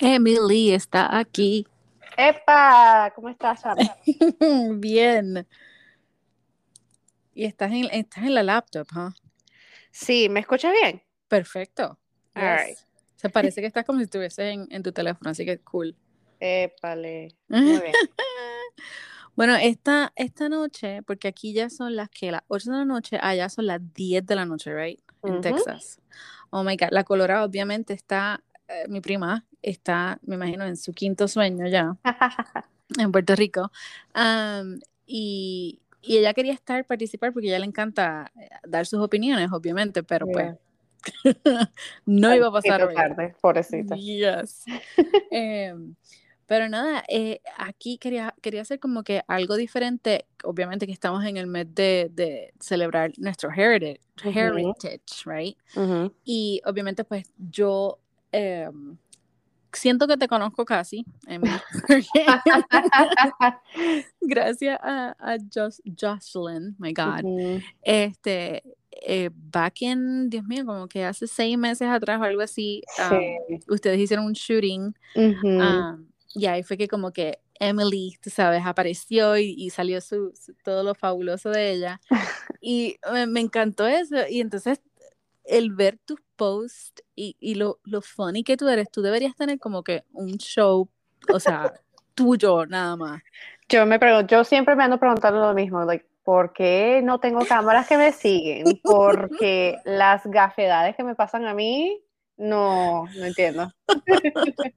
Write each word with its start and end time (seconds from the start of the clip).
Emily 0.00 0.72
está 0.72 1.16
aquí. 1.18 1.66
¡Epa! 2.16 3.12
¿Cómo 3.14 3.28
estás, 3.28 3.60
Sara? 3.62 3.96
Bien. 4.74 5.46
Y 7.34 7.44
estás 7.44 7.72
en, 7.72 7.84
estás 7.90 8.24
en 8.24 8.34
la 8.34 8.42
laptop, 8.42 8.86
¿huh? 8.94 9.10
Sí, 9.90 10.28
¿me 10.28 10.40
escuchas 10.40 10.72
bien? 10.80 11.02
Perfecto. 11.28 11.98
All 12.34 12.42
Yes. 12.42 12.66
right. 12.66 12.78
Se 13.16 13.28
parece 13.30 13.60
que 13.60 13.66
estás 13.66 13.84
como 13.84 13.98
si 13.98 14.04
estuvieses 14.04 14.52
en, 14.52 14.68
en 14.70 14.82
tu 14.82 14.92
teléfono, 14.92 15.30
así 15.30 15.44
que 15.44 15.58
cool. 15.60 15.96
Épale. 16.40 17.34
Muy 17.48 17.62
bien. 17.80 17.92
Bueno, 19.34 19.56
esta, 19.56 20.12
esta 20.14 20.48
noche, 20.48 21.02
porque 21.02 21.26
aquí 21.26 21.52
ya 21.52 21.70
son 21.70 21.96
las 21.96 22.08
que 22.08 22.30
las 22.30 22.42
8 22.48 22.70
de 22.70 22.76
la 22.78 22.84
noche, 22.84 23.18
allá 23.20 23.48
son 23.48 23.66
las 23.66 23.80
10 23.94 24.24
de 24.26 24.36
la 24.36 24.44
noche, 24.46 24.72
right? 24.72 25.00
En. 25.24 25.40
Texas. 25.40 26.00
Oh 26.50 26.62
my 26.62 26.76
God. 26.76 26.88
La 26.90 27.02
Colorado, 27.02 27.44
obviamente, 27.46 27.94
está, 27.94 28.42
eh, 28.68 28.86
mi 28.88 29.00
prima 29.00 29.46
está, 29.62 30.18
me 30.22 30.36
imagino, 30.36 30.64
en 30.64 30.76
su 30.76 30.92
quinto 30.92 31.28
sueño 31.28 31.66
ya. 31.66 31.96
en 32.98 33.12
Puerto 33.12 33.34
Rico. 33.34 33.70
Y, 35.06 35.80
y 36.06 36.18
ella 36.18 36.34
quería 36.34 36.52
estar, 36.52 36.84
participar, 36.84 37.32
porque 37.32 37.48
a 37.48 37.50
ella 37.50 37.58
le 37.60 37.66
encanta 37.66 38.30
eh, 38.38 38.48
dar 38.64 38.86
sus 38.86 39.00
opiniones, 39.00 39.50
obviamente, 39.52 40.02
pero 40.02 40.26
pues 40.26 40.54
no 42.06 42.34
iba 42.34 42.48
a 42.48 42.52
pasar 42.52 42.92
tarde, 42.94 43.34
pobrecita. 43.40 43.96
Yes. 43.96 44.64
Em, 45.30 45.94
pero 46.46 46.68
nada, 46.68 47.02
eh, 47.08 47.40
aquí 47.56 47.96
quería, 47.96 48.34
quería 48.42 48.62
hacer 48.62 48.78
como 48.78 49.02
que 49.02 49.22
algo 49.28 49.56
diferente. 49.56 50.26
Obviamente 50.44 50.86
que 50.86 50.92
estamos 50.92 51.24
en 51.24 51.38
el 51.38 51.46
mes 51.46 51.74
de, 51.74 52.10
de 52.12 52.52
celebrar 52.60 53.12
nuestro 53.16 53.50
heritage, 53.50 54.00
heritage, 54.22 55.24
right? 55.24 55.56
Y 56.22 56.60
obviamente, 56.66 57.04
pues 57.04 57.32
yo 57.38 57.98
em, 58.34 58.96
siento 59.72 60.06
que 60.06 60.16
te 60.16 60.28
conozco 60.28 60.64
casi, 60.64 61.04
gracias 64.20 64.78
a, 64.82 65.14
a 65.18 65.36
Jos- 65.52 65.82
Jocelyn, 65.84 66.74
my 66.78 66.92
God, 66.92 67.24
Ujú. 67.24 67.60
este, 67.82 68.62
eh, 69.06 69.30
back 69.32 69.82
in, 69.82 70.30
Dios 70.30 70.44
mío, 70.44 70.64
como 70.64 70.88
que 70.88 71.04
hace 71.04 71.26
seis 71.26 71.58
meses 71.58 71.88
atrás 71.88 72.20
o 72.20 72.24
algo 72.24 72.42
así, 72.42 72.82
um, 72.98 73.58
Sí. 73.58 73.64
ustedes 73.68 73.98
hicieron 74.00 74.26
un 74.26 74.32
shooting 74.32 74.94
Ujú. 75.14 75.48
um, 75.48 76.06
y 76.34 76.46
ahí 76.46 76.62
fue 76.62 76.76
que 76.76 76.88
como 76.88 77.12
que 77.12 77.38
Emily, 77.60 78.16
tú 78.20 78.30
sabes, 78.30 78.62
apareció 78.66 79.36
y, 79.38 79.54
y 79.56 79.70
salió 79.70 80.00
su, 80.00 80.32
su- 80.34 80.54
todo 80.64 80.82
lo 80.82 80.94
fabuloso 80.94 81.50
de 81.50 81.72
ella 81.72 82.00
y 82.60 82.96
me, 83.12 83.26
me 83.26 83.40
encantó 83.40 83.86
eso 83.86 84.16
y 84.28 84.40
entonces 84.40 84.80
el 85.44 85.72
ver 85.72 85.98
tus 86.04 86.18
posts 86.36 87.02
y, 87.14 87.36
y 87.40 87.54
lo, 87.54 87.78
lo 87.84 88.00
funny 88.02 88.42
que 88.44 88.56
tú 88.56 88.68
eres, 88.68 88.90
tú 88.90 89.02
deberías 89.02 89.34
tener 89.36 89.58
como 89.58 89.82
que 89.82 90.04
un 90.12 90.38
show, 90.38 90.88
o 91.32 91.40
sea, 91.40 91.72
tuyo 92.14 92.66
nada 92.66 92.96
más. 92.96 93.22
Yo 93.68 93.86
me 93.86 93.98
pregunto, 93.98 94.36
yo 94.36 94.44
siempre 94.44 94.76
me 94.76 94.84
ando 94.84 94.98
preguntando 94.98 95.40
lo 95.40 95.54
mismo, 95.54 95.84
like, 95.84 96.06
¿por 96.22 96.52
qué 96.52 97.00
no 97.02 97.18
tengo 97.20 97.40
cámaras 97.46 97.86
que 97.88 97.96
me 97.96 98.12
siguen? 98.12 98.64
Porque 98.82 99.78
las 99.84 100.24
gafedades 100.26 100.96
que 100.96 101.04
me 101.04 101.14
pasan 101.14 101.46
a 101.46 101.54
mí, 101.54 102.02
no, 102.36 103.04
no 103.16 103.24
entiendo. 103.24 103.72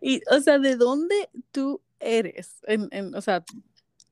Y, 0.00 0.22
o 0.30 0.40
sea, 0.40 0.58
¿de 0.58 0.76
dónde 0.76 1.28
tú 1.50 1.82
eres? 2.00 2.60
En, 2.66 2.88
en- 2.90 3.14
o 3.14 3.20
sea, 3.20 3.44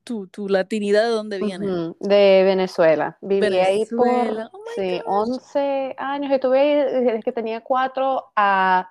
tu, 0.06 0.28
tu 0.28 0.48
latinidad, 0.48 1.02
¿de 1.02 1.08
dónde 1.10 1.38
viene? 1.38 1.66
De 1.98 2.42
Venezuela. 2.44 3.18
Viví 3.20 3.58
ahí 3.58 3.84
por. 3.86 4.08
Oh 4.08 4.62
sí, 4.76 5.00
gosh. 5.04 5.30
11 5.44 5.94
años. 5.98 6.32
Estuve 6.32 6.60
ahí 6.60 7.02
desde 7.02 7.22
que 7.22 7.32
tenía 7.32 7.60
4 7.60 8.32
a 8.36 8.88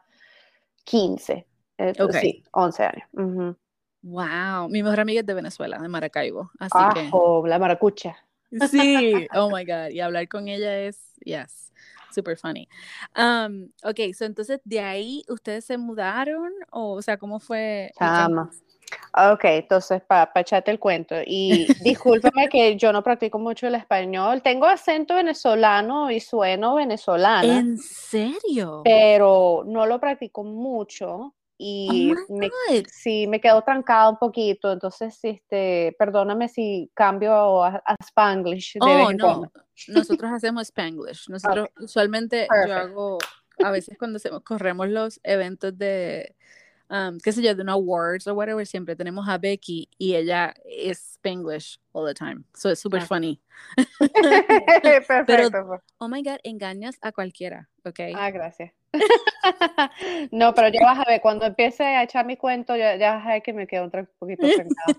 15. 0.84 1.48
Eh. 1.78 1.94
Sí, 2.22 2.44
11 2.52 2.84
años. 2.84 3.56
Wow. 4.02 4.70
Mi 4.70 4.84
mejor 4.84 5.00
amiga 5.00 5.22
es 5.22 5.26
de 5.26 5.34
Venezuela, 5.34 5.80
de 5.80 5.88
Maracaibo. 5.88 6.52
Así 6.60 6.78
que 6.94 7.08
Ajo, 7.08 7.48
la 7.48 7.58
maracucha. 7.58 8.18
sí. 8.70 9.28
Oh 9.34 9.50
my 9.50 9.66
God. 9.66 9.92
Y 9.92 10.02
hablar 10.02 10.28
con 10.28 10.50
ella 10.50 10.78
es, 10.80 11.14
yes, 11.24 11.72
super 12.14 12.38
funny. 12.38 12.68
Um, 13.18 13.70
ok, 13.84 14.14
so 14.14 14.26
entonces 14.26 14.60
de 14.66 14.82
ahí 14.82 15.24
ustedes 15.30 15.64
se 15.64 15.78
mudaron 15.78 16.52
o, 16.72 16.92
o 16.92 17.02
sea, 17.02 17.18
¿cómo 17.18 17.40
fue? 17.40 17.92
Chama. 17.98 18.52
Ok, 19.32 19.44
entonces 19.46 20.02
para 20.02 20.30
echarte 20.36 20.72
el 20.72 20.80
cuento. 20.80 21.16
Y 21.26 21.68
discúlpame 21.84 22.50
que 22.50 22.76
yo 22.78 22.92
no 22.92 23.02
practico 23.04 23.40
mucho 23.40 23.68
el 23.68 23.76
español. 23.76 24.42
Tengo 24.42 24.66
acento 24.66 25.16
venezolano 25.16 26.12
y 26.12 26.20
sueno 26.20 26.76
venezolana, 26.76 27.60
¿En 27.60 27.78
serio? 27.78 28.82
pero 28.84 29.64
no 29.66 29.86
lo 29.86 30.00
practico 30.00 30.44
mucho. 30.44 31.34
Y 31.58 32.12
Oh 32.12 32.34
me, 32.34 32.50
sí, 32.92 33.28
me 33.28 33.40
quedo 33.40 33.62
trancada 33.62 34.10
un 34.10 34.18
poquito. 34.18 34.74
Entonces, 34.74 35.18
este, 35.24 35.96
perdóname 35.98 36.50
si 36.50 36.92
cambio 36.94 37.64
a, 37.64 37.82
a 37.86 37.96
Spanglish 38.04 38.74
de 38.74 38.80
Oh, 38.82 39.12
no. 39.14 39.18
cuando. 39.26 39.52
Nosotros 39.88 40.32
hacemos 40.34 40.64
Spanglish. 40.68 41.26
Nosotros 41.30 41.70
usualmente 41.80 42.42
yo 42.42 42.48
Perfect. 42.50 42.78
hago, 42.78 43.18
a 43.64 43.72
veces 43.72 43.98
cuando 43.98 44.18
hacemos- 44.18 44.42
corremos 44.44 44.90
los 44.90 45.22
eventos 45.24 45.78
de, 45.78 46.36
um, 46.90 47.18
qué 47.20 47.32
sé 47.32 47.42
yo, 47.42 47.56
de 47.56 47.62
un 47.62 47.70
awards 47.70 48.28
o 48.28 48.34
whatever, 48.34 48.66
siempre 48.66 48.96
tenemos 48.96 49.28
a 49.28 49.38
Becky 49.38 49.90
y 49.98 50.16
ella 50.16 50.54
es 50.66 51.14
Spanglish 51.16 51.80
all 51.94 52.06
the 52.08 52.14
time. 52.14 52.44
So 52.54 52.70
it's 52.70 52.82
super 52.82 53.00
Ah. 53.02 53.06
funny. 53.06 53.42
Perfecto. 54.84 55.66
pues. 55.68 55.82
Oh 56.00 56.08
my 56.08 56.22
God, 56.22 56.40
engañas 56.44 56.98
a 57.02 57.12
cualquiera, 57.12 57.70
¿ok? 57.84 58.00
Ah, 58.16 58.32
gracias. 58.32 58.72
No, 60.32 60.54
pero 60.54 60.70
ya 60.70 60.82
vas 60.84 61.00
a 61.00 61.10
ver, 61.10 61.22
cuando 61.22 61.46
empiece 61.46 61.84
a 61.84 62.04
echar 62.04 62.26
mi 62.26 62.38
cuento, 62.38 62.76
ya, 62.76 62.96
ya 62.96 63.16
vas 63.16 63.26
a 63.26 63.30
ver 63.34 63.42
que 63.44 63.54
me 63.54 63.68
quedo 63.68 63.84
un 63.86 63.92
poquito 64.20 64.44
trancada. 64.44 64.98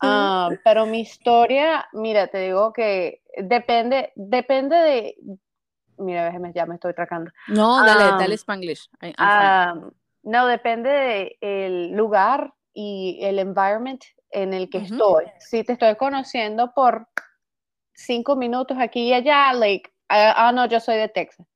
Ah, 0.00 0.50
pero 0.64 0.86
mi 0.86 1.00
historia, 1.00 1.86
mira, 1.92 2.26
te 2.26 2.38
digo 2.38 2.72
que 2.72 3.22
depende, 3.36 4.12
depende 4.16 4.76
de, 4.76 5.16
mira, 5.98 6.32
ya 6.52 6.66
me 6.66 6.74
estoy 6.74 6.94
tracando. 6.94 7.30
No, 7.48 7.84
dale, 7.84 8.04
dale 8.18 8.34
Spanglish. 8.36 8.88
I- 9.00 9.14
no, 10.22 10.46
depende 10.46 11.36
del 11.40 11.92
lugar 11.92 12.52
y 12.74 13.18
el 13.22 13.38
environment 13.38 14.02
en 14.30 14.54
el 14.54 14.70
que 14.70 14.78
estoy. 14.78 15.24
Si 15.38 15.62
te 15.64 15.74
estoy 15.74 15.96
conociendo 15.96 16.72
por 16.74 17.06
cinco 17.92 18.36
minutos 18.36 18.76
aquí 18.80 19.08
y 19.08 19.12
allá, 19.12 19.52
like, 19.52 19.90
ah, 20.08 20.34
ah, 20.36 20.52
no, 20.52 20.66
yo 20.66 20.80
soy 20.80 20.96
de 20.96 21.08
Texas. 21.08 21.46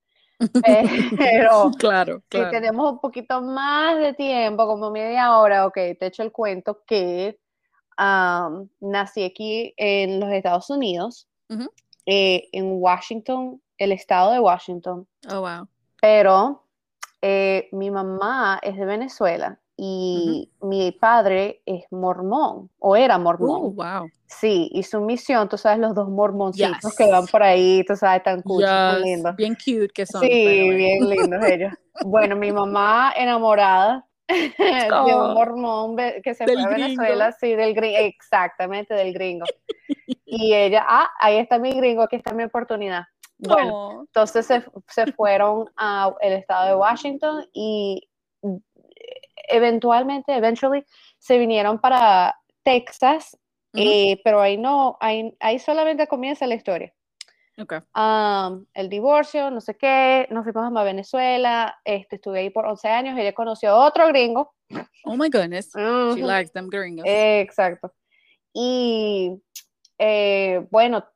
Pero 1.16 1.70
claro, 1.78 2.18
si 2.30 2.38
claro. 2.38 2.50
tenemos 2.50 2.92
un 2.92 3.00
poquito 3.00 3.40
más 3.40 3.96
de 3.98 4.12
tiempo, 4.12 4.66
como 4.66 4.90
media 4.90 5.38
hora, 5.38 5.66
ok, 5.66 5.74
te 5.98 6.06
echo 6.06 6.22
el 6.22 6.30
cuento 6.32 6.82
que 6.86 7.38
am, 7.96 8.68
nací 8.80 9.24
aquí 9.24 9.72
en 9.78 10.20
los 10.20 10.30
Estados 10.30 10.68
Unidos, 10.68 11.26
eh, 12.04 12.48
en 12.52 12.66
Washington, 12.82 13.62
el 13.78 13.92
estado 13.92 14.32
de 14.32 14.40
Washington, 14.40 15.08
Oh, 15.30 15.40
wow. 15.40 15.66
pero 16.02 16.65
eh, 17.22 17.68
mi 17.72 17.90
mamá 17.90 18.58
es 18.62 18.76
de 18.76 18.84
Venezuela 18.84 19.58
y 19.76 20.50
mi 20.60 20.92
padre 20.92 21.62
es 21.66 21.84
mormón, 21.90 22.70
o 22.78 22.96
era 22.96 23.18
mormón. 23.18 23.60
Oh, 23.64 23.70
wow. 23.72 24.10
Sí, 24.26 24.68
y 24.72 24.82
su 24.82 25.00
misión, 25.00 25.48
tú 25.48 25.56
sabes, 25.58 25.78
los 25.78 25.94
dos 25.94 26.08
mormoncitos 26.08 26.80
Yes. 26.82 26.96
que 26.96 27.06
van 27.10 27.26
por 27.26 27.42
ahí, 27.42 27.84
tú 27.86 27.94
sabes, 27.96 28.22
tan 28.22 28.42
cuchi, 28.42 28.66
tan 28.66 28.96
Yes, 29.00 29.04
lindos. 29.04 29.36
Bien 29.36 29.54
cute 29.54 29.88
que 29.88 30.06
son. 30.06 30.20
Sí, 30.22 30.28
bien 30.70 31.08
lindos 31.08 31.44
ellos. 31.46 31.72
Bueno, 32.02 32.36
mi 32.36 32.52
mamá 32.52 33.12
enamorada 33.16 34.06
de 34.28 34.92
Oh, 34.92 35.28
un 35.28 35.34
mormón 35.34 35.96
ve- 35.96 36.20
que 36.24 36.34
se 36.34 36.44
fue 36.44 36.54
a 36.60 36.68
gringo. 36.68 36.82
Venezuela, 36.82 37.32
sí, 37.32 37.54
del 37.54 37.74
gringo, 37.74 37.98
exactamente, 37.98 38.94
del 38.94 39.12
gringo. 39.12 39.46
Y 40.28 40.52
ella, 40.54 40.84
ah, 40.88 41.08
ahí 41.20 41.36
está 41.38 41.56
mi 41.58 41.72
gringo, 41.72 42.02
aquí 42.02 42.16
está 42.16 42.34
mi 42.34 42.42
oportunidad. 42.42 43.04
Bueno, 43.38 43.72
Oh, 43.74 44.00
entonces 44.00 44.46
se, 44.46 44.64
se 44.88 45.12
fueron 45.12 45.70
al 45.76 46.14
estado 46.20 46.68
de 46.68 46.74
Washington 46.74 47.46
y 47.52 48.08
mm, 48.42 48.56
eventualmente, 49.48 50.34
eventually, 50.34 50.84
se 51.18 51.38
vinieron 51.38 51.78
para 51.78 52.34
Texas, 52.62 53.36
eh, 53.74 54.20
pero 54.24 54.40
ahí 54.40 54.56
no, 54.56 54.96
ahí, 55.00 55.36
ahí 55.40 55.58
solamente 55.58 56.06
comienza 56.06 56.46
la 56.46 56.54
historia. 56.54 56.92
okay. 57.60 57.80
Am, 57.92 58.66
el 58.74 58.88
divorcio, 58.88 59.50
no 59.50 59.60
sé 59.60 59.76
qué, 59.76 60.26
nos 60.30 60.44
fuimos 60.44 60.74
a 60.74 60.82
Venezuela, 60.82 61.78
este, 61.84 62.16
estuve 62.16 62.40
ahí 62.40 62.50
por 62.50 62.66
11 62.66 62.88
años, 62.88 63.18
ella 63.18 63.34
conoció 63.34 63.70
a 63.70 63.86
otro 63.86 64.08
gringo. 64.08 64.54
Oh 65.04 65.16
my 65.16 65.28
goodness. 65.28 65.70
She 65.74 66.22
likes 66.22 66.52
them 66.52 66.68
gringos. 66.68 67.04
Exacto. 67.06 67.92
Y 68.52 69.40
eh, 69.98 70.66
bueno, 70.70 71.06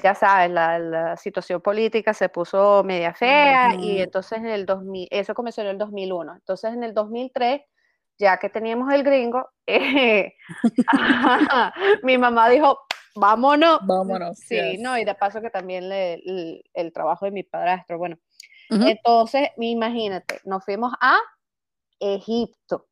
ya 0.00 0.14
sabes, 0.14 0.50
la, 0.50 0.78
la 0.78 1.16
situación 1.16 1.60
política 1.60 2.12
se 2.14 2.28
puso 2.28 2.82
media 2.84 3.14
fea 3.14 3.74
y 3.80 4.00
entonces 4.00 4.38
en 4.38 4.46
el 4.46 4.66
2000, 4.66 5.08
eso 5.10 5.34
comenzó 5.34 5.60
en 5.62 5.68
el 5.68 5.78
2001. 5.78 6.34
Entonces 6.34 6.72
en 6.72 6.82
el 6.84 6.94
2003, 6.94 7.62
ya 8.18 8.38
que 8.38 8.48
teníamos 8.48 8.92
el 8.92 9.02
gringo, 9.02 9.48
eh, 9.66 10.34
mi 12.02 12.18
mamá 12.18 12.48
dijo, 12.48 12.78
vámonos. 13.14 13.80
Vámonos. 13.82 14.38
Sí, 14.38 14.54
yes. 14.56 14.80
no, 14.80 14.98
y 14.98 15.04
de 15.04 15.14
paso 15.14 15.40
que 15.40 15.50
también 15.50 15.88
le- 15.88 16.14
el, 16.14 16.62
el 16.74 16.92
trabajo 16.92 17.24
de 17.24 17.30
mi 17.30 17.42
padrastro, 17.42 17.98
bueno. 17.98 18.16
Ujú. 18.70 18.86
Entonces, 18.86 19.48
imagínate, 19.58 20.40
nos 20.44 20.64
fuimos 20.64 20.92
a 21.00 21.18
Egipto. 22.00 22.86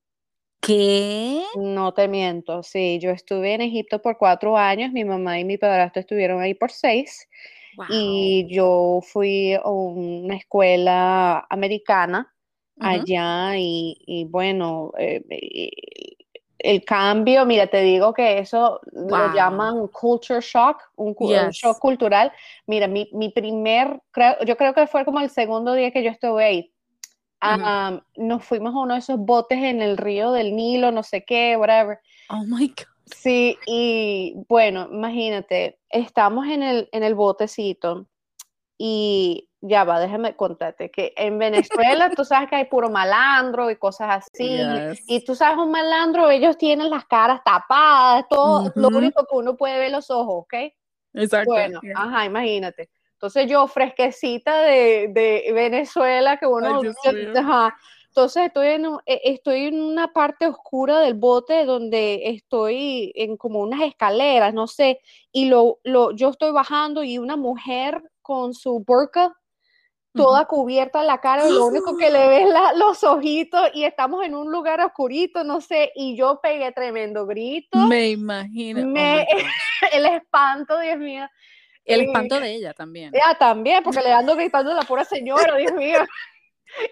¿Qué? 0.67 1.45
No 1.55 1.95
te 1.95 2.09
miento, 2.09 2.65
sí, 2.65 2.99
yo 3.01 3.11
estuve 3.13 3.55
en 3.55 3.61
Egipto 3.61 4.03
por 4.03 4.19
cuatro 4.19 4.57
años, 4.57 4.91
mi 4.91 5.05
mamá 5.05 5.39
y 5.39 5.45
mi 5.45 5.59
padrastro 5.59 6.01
estuvieron 6.01 6.41
ahí 6.41 6.55
por 6.55 6.73
seis, 6.73 7.29
y 7.89 8.47
yo 8.51 9.01
fui 9.01 9.55
a 9.55 9.69
una 9.69 10.35
escuela 10.35 11.47
americana 11.49 12.35
allá 12.81 13.53
y, 13.57 14.27
bueno, 14.29 14.91
eh, 14.99 15.23
el 16.59 16.85
cambio, 16.85 17.47
mira, 17.47 17.69
te 17.69 17.83
digo 17.83 18.13
que 18.13 18.39
eso 18.39 18.81
lo 18.93 19.33
llaman 19.33 19.87
culture 19.89 20.41
shock, 20.41 20.79
un, 20.97 21.15
shock 21.53 21.79
cultural. 21.79 22.33
Mira, 22.67 22.89
mi, 22.89 23.09
mi 23.13 23.29
primer, 23.31 24.01
creo, 24.11 24.37
yo 24.45 24.57
creo 24.57 24.75
que 24.75 24.89
fue 24.89 25.05
como 25.05 25.21
el 25.21 25.31
segundo 25.31 25.75
día 25.75 25.93
que 25.93 26.03
yo 26.03 26.11
estuve 26.11 26.45
ahí. 26.45 26.76
Nos 28.17 28.45
fuimos 28.45 28.75
a 28.75 28.79
uno 28.79 28.95
de 28.95 29.01
esos 29.01 29.19
botes 29.19 29.59
en 29.59 29.83
el 29.83 29.97
río 29.97 30.33
del 30.33 30.55
Nilo, 30.57 30.91
no 30.91 31.03
sé 31.03 31.25
qué, 31.25 31.57
whatever. 31.57 31.99
Oh 32.31 32.45
my 32.47 32.69
God. 32.69 32.87
Sí, 33.07 33.57
y 33.67 34.35
bueno, 34.49 34.89
imagínate, 34.91 35.79
estamos 35.89 36.49
en 36.49 36.63
el, 36.63 36.89
en 36.91 37.05
el 37.05 37.15
botecito 37.15 38.09
y 38.77 39.49
ya 39.61 39.85
va, 39.85 40.01
déjame 40.01 40.37
contarte 40.37 40.91
que 40.91 41.13
en 41.17 41.39
Venezuela 41.39 42.11
tú 42.11 42.25
sabes 42.25 42.49
que 42.49 42.57
hay 42.57 42.65
puro 42.67 42.91
malandro 42.91 43.71
y 43.71 43.77
cosas 43.77 44.25
así. 44.25 44.61
Y 45.07 45.25
tú 45.25 45.35
sabes, 45.35 45.59
un 45.59 45.71
malandro, 45.71 46.31
ellos 46.31 46.59
tienen 46.59 46.91
las 46.91 47.05
caras 47.07 47.43
tapadas, 47.45 48.27
todo, 48.29 48.73
lo 48.75 48.89
único 48.89 49.25
que 49.25 49.37
uno 49.37 49.57
puede 49.57 49.79
ver 49.79 49.93
los 49.93 50.11
ojos, 50.11 50.45
¿ok? 50.45 50.55
Exacto. 51.15 51.53
Bueno, 51.53 51.81
ajá, 51.95 52.25
imagínate. 52.27 52.91
Entonces 53.17 53.51
yo, 53.51 53.67
fresquecita 53.67 54.61
de, 54.61 55.09
de 55.11 55.51
Venezuela, 55.55 56.37
que 56.37 56.47
uno... 56.47 56.83
ajá, 57.35 57.75
entonces 58.09 58.47
estoy 58.47 58.69
en, 58.69 58.87
e, 59.07 59.21
estoy 59.25 59.67
en 59.67 59.81
una 59.81 60.13
parte 60.13 60.47
oscura 60.47 61.01
del 61.01 61.15
bote 61.15 61.65
donde 61.65 62.29
estoy 62.29 63.13
en 63.15 63.39
como 63.39 63.61
unas 63.61 63.83
escaleras, 63.83 64.53
no 64.53 64.67
sé, 64.67 65.01
y 65.33 65.47
lo, 65.47 65.81
lo, 65.83 66.13
yo 66.13 66.31
estoy 66.31 66.51
bajando 66.51 67.03
y 67.03 67.19
una 67.19 67.37
mujer 67.37 68.03
con 68.21 68.55
su 68.55 68.81
burka 68.81 69.35
toda 70.15 70.47
cubierta 70.47 71.03
la 71.03 71.21
cara 71.21 71.47
lo 71.49 71.67
único 71.69 71.97
que 71.97 72.11
le 72.11 72.27
ves 72.27 72.49
la, 72.49 72.73
los 72.73 73.05
ojitos 73.05 73.69
y 73.75 73.85
estamos 73.85 74.25
en 74.25 74.35
un 74.35 74.51
lugar 74.51 74.81
oscurito, 74.81 75.45
no 75.45 75.61
sé, 75.61 75.93
y 75.95 76.17
yo 76.17 76.41
pegué 76.43 76.73
tremendo 76.73 77.27
grito. 77.27 77.79
Me 77.87 78.09
imagino. 78.09 78.81
Oh 78.81 78.87
me, 78.87 79.27
el 79.93 80.07
espanto, 80.07 80.79
Dios 80.81 80.99
mío. 80.99 81.27
El 81.87 82.03
espanto 82.03 82.41
de 82.41 82.55
ella 82.55 82.75
también. 82.75 83.13
Ya, 83.13 83.37
también, 83.39 83.83
porque 83.83 84.03
le 84.03 84.13
ando 84.13 84.35
gritando 84.35 84.73
a 84.73 84.75
la 84.75 84.83
pura 84.83 85.05
señora, 85.05 85.57
Dios 85.57 85.73
mío. 85.73 85.99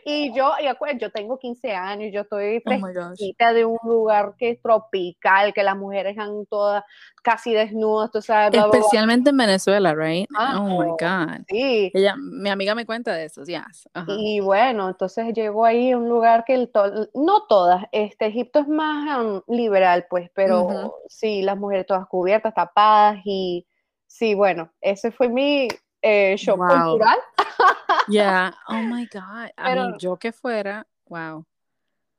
Y 0.04 0.32
yo, 0.34 0.52
yo 0.98 1.10
tengo 1.10 1.38
15 1.38 1.72
años, 1.72 2.10
yo 2.12 2.22
estoy 2.22 2.62
oh 2.64 2.78
fresquita 2.80 3.52
de 3.52 3.64
un 3.64 3.78
lugar 3.84 4.34
que 4.38 4.50
es 4.50 4.62
tropical, 4.62 5.52
que 5.52 5.62
las 5.62 5.76
mujeres 5.76 6.12
están 6.12 6.46
todas 6.46 6.84
casi 7.22 7.52
desnudas, 7.52 8.10
tú 8.10 8.22
sabes. 8.22 8.58
Especialmente 8.58 9.30
en 9.30 9.36
Venezuela, 9.36 9.94
right? 9.94 10.28
Ah, 10.36 10.60
oh 10.60 10.80
my 10.80 10.90
God. 10.90 11.44
Sí. 11.48 11.90
Ella, 11.92 12.14
mi 12.16 12.50
amiga 12.50 12.74
me 12.74 12.86
cuenta 12.86 13.12
de 13.14 13.24
eso, 13.24 13.44
yes. 13.44 13.88
Y 14.08 14.40
bueno, 14.40 14.88
entonces 14.88 15.32
llegó 15.34 15.64
ahí 15.64 15.90
a 15.90 15.98
un 15.98 16.08
lugar 16.08 16.44
que 16.44 16.54
el 16.54 16.70
no 17.14 17.46
todas, 17.48 17.84
este 17.92 18.26
Egipto 18.26 18.60
es 18.60 18.68
más 18.68 19.18
um, 19.18 19.42
liberal, 19.48 20.06
pues, 20.08 20.30
pero 20.34 20.94
sí, 21.08 21.42
las 21.42 21.58
mujeres 21.58 21.86
todas 21.86 22.06
cubiertas, 22.06 22.54
tapadas 22.54 23.18
y 23.24 23.66
sí, 24.14 24.34
bueno, 24.34 24.70
ese 24.80 25.10
fue 25.10 25.28
mi 25.28 25.66
eh, 26.00 26.36
show 26.36 26.56
cultural. 26.56 27.18
Yeah, 28.08 28.52
oh 28.68 28.82
my 28.82 29.08
God. 29.12 29.50
Pero, 29.56 29.98
yo 29.98 30.16
que 30.18 30.30
fuera, 30.30 30.86
wow. 31.06 31.44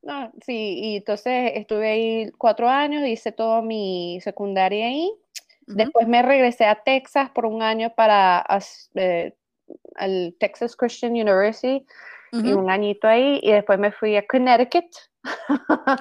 No, 0.02 0.32
sí, 0.44 0.80
y 0.80 0.98
entonces 0.98 1.52
estuve 1.56 1.90
ahí 1.90 2.32
cuatro 2.38 2.68
años, 2.68 3.08
hice 3.08 3.32
toda 3.32 3.62
mi 3.62 4.20
secundaria 4.22 4.88
ahí. 4.88 5.12
Después 5.68 6.08
me 6.08 6.22
regresé 6.22 6.66
a 6.66 6.76
Texas 6.76 7.30
por 7.32 7.46
un 7.46 7.64
año 7.64 7.92
para 7.96 8.46
el 8.94 9.34
eh, 9.98 10.36
Texas 10.40 10.76
Christian 10.76 11.14
University 11.14 11.86
y 12.32 12.52
un 12.52 12.70
añito 12.70 13.08
ahí, 13.08 13.40
y 13.42 13.52
después 13.52 13.80
me 13.80 13.92
fui 13.92 14.18
a 14.18 14.26
Connecticut. 14.28 14.86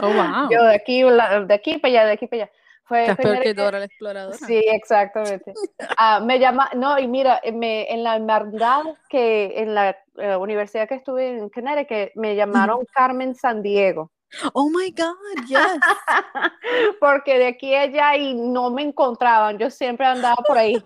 Oh, 0.01 0.13
wow. 0.13 0.49
Yo 0.51 0.65
de 0.65 0.75
aquí, 0.75 1.03
de 1.03 1.55
aquí 1.55 1.79
para 1.79 1.93
allá, 1.93 2.07
de 2.07 2.13
aquí 2.13 2.27
para 2.27 2.45
allá. 2.45 2.53
Fue 2.87 3.15
peor 3.17 3.41
que 3.41 3.55
Dora 3.55 3.79
la 3.79 3.87
exploradora. 3.87 4.37
Sí, 4.37 4.63
exactamente. 4.67 5.55
Ah, 5.97 6.21
me 6.21 6.39
llama, 6.39 6.71
no, 6.75 6.99
y 6.99 7.09
mira, 7.09 7.41
me, 7.53 7.91
en 7.91 8.03
la 8.03 8.17
hermandad 8.17 8.85
que 9.09 9.55
en 9.57 9.75
la 9.75 9.97
eh, 10.17 10.37
universidad 10.37 10.87
que 10.87 10.97
estuve 10.97 11.39
en 11.39 11.49
Connecticut, 11.49 12.15
me 12.15 12.37
llamaron 12.37 12.85
Carmen 12.93 13.35
San 13.35 13.63
Diego. 13.63 14.13
Oh 14.53 14.69
my 14.69 14.91
God, 14.91 15.47
yes. 15.47 15.59
Porque 17.01 17.39
de 17.39 17.47
aquí 17.47 17.75
a 17.75 17.83
allá 17.83 18.17
y 18.17 18.35
no 18.35 18.71
me 18.71 18.83
encontraban, 18.83 19.59
yo 19.59 19.71
siempre 19.71 20.07
andaba 20.07 20.37
por 20.47 20.59
ahí. 20.59 20.77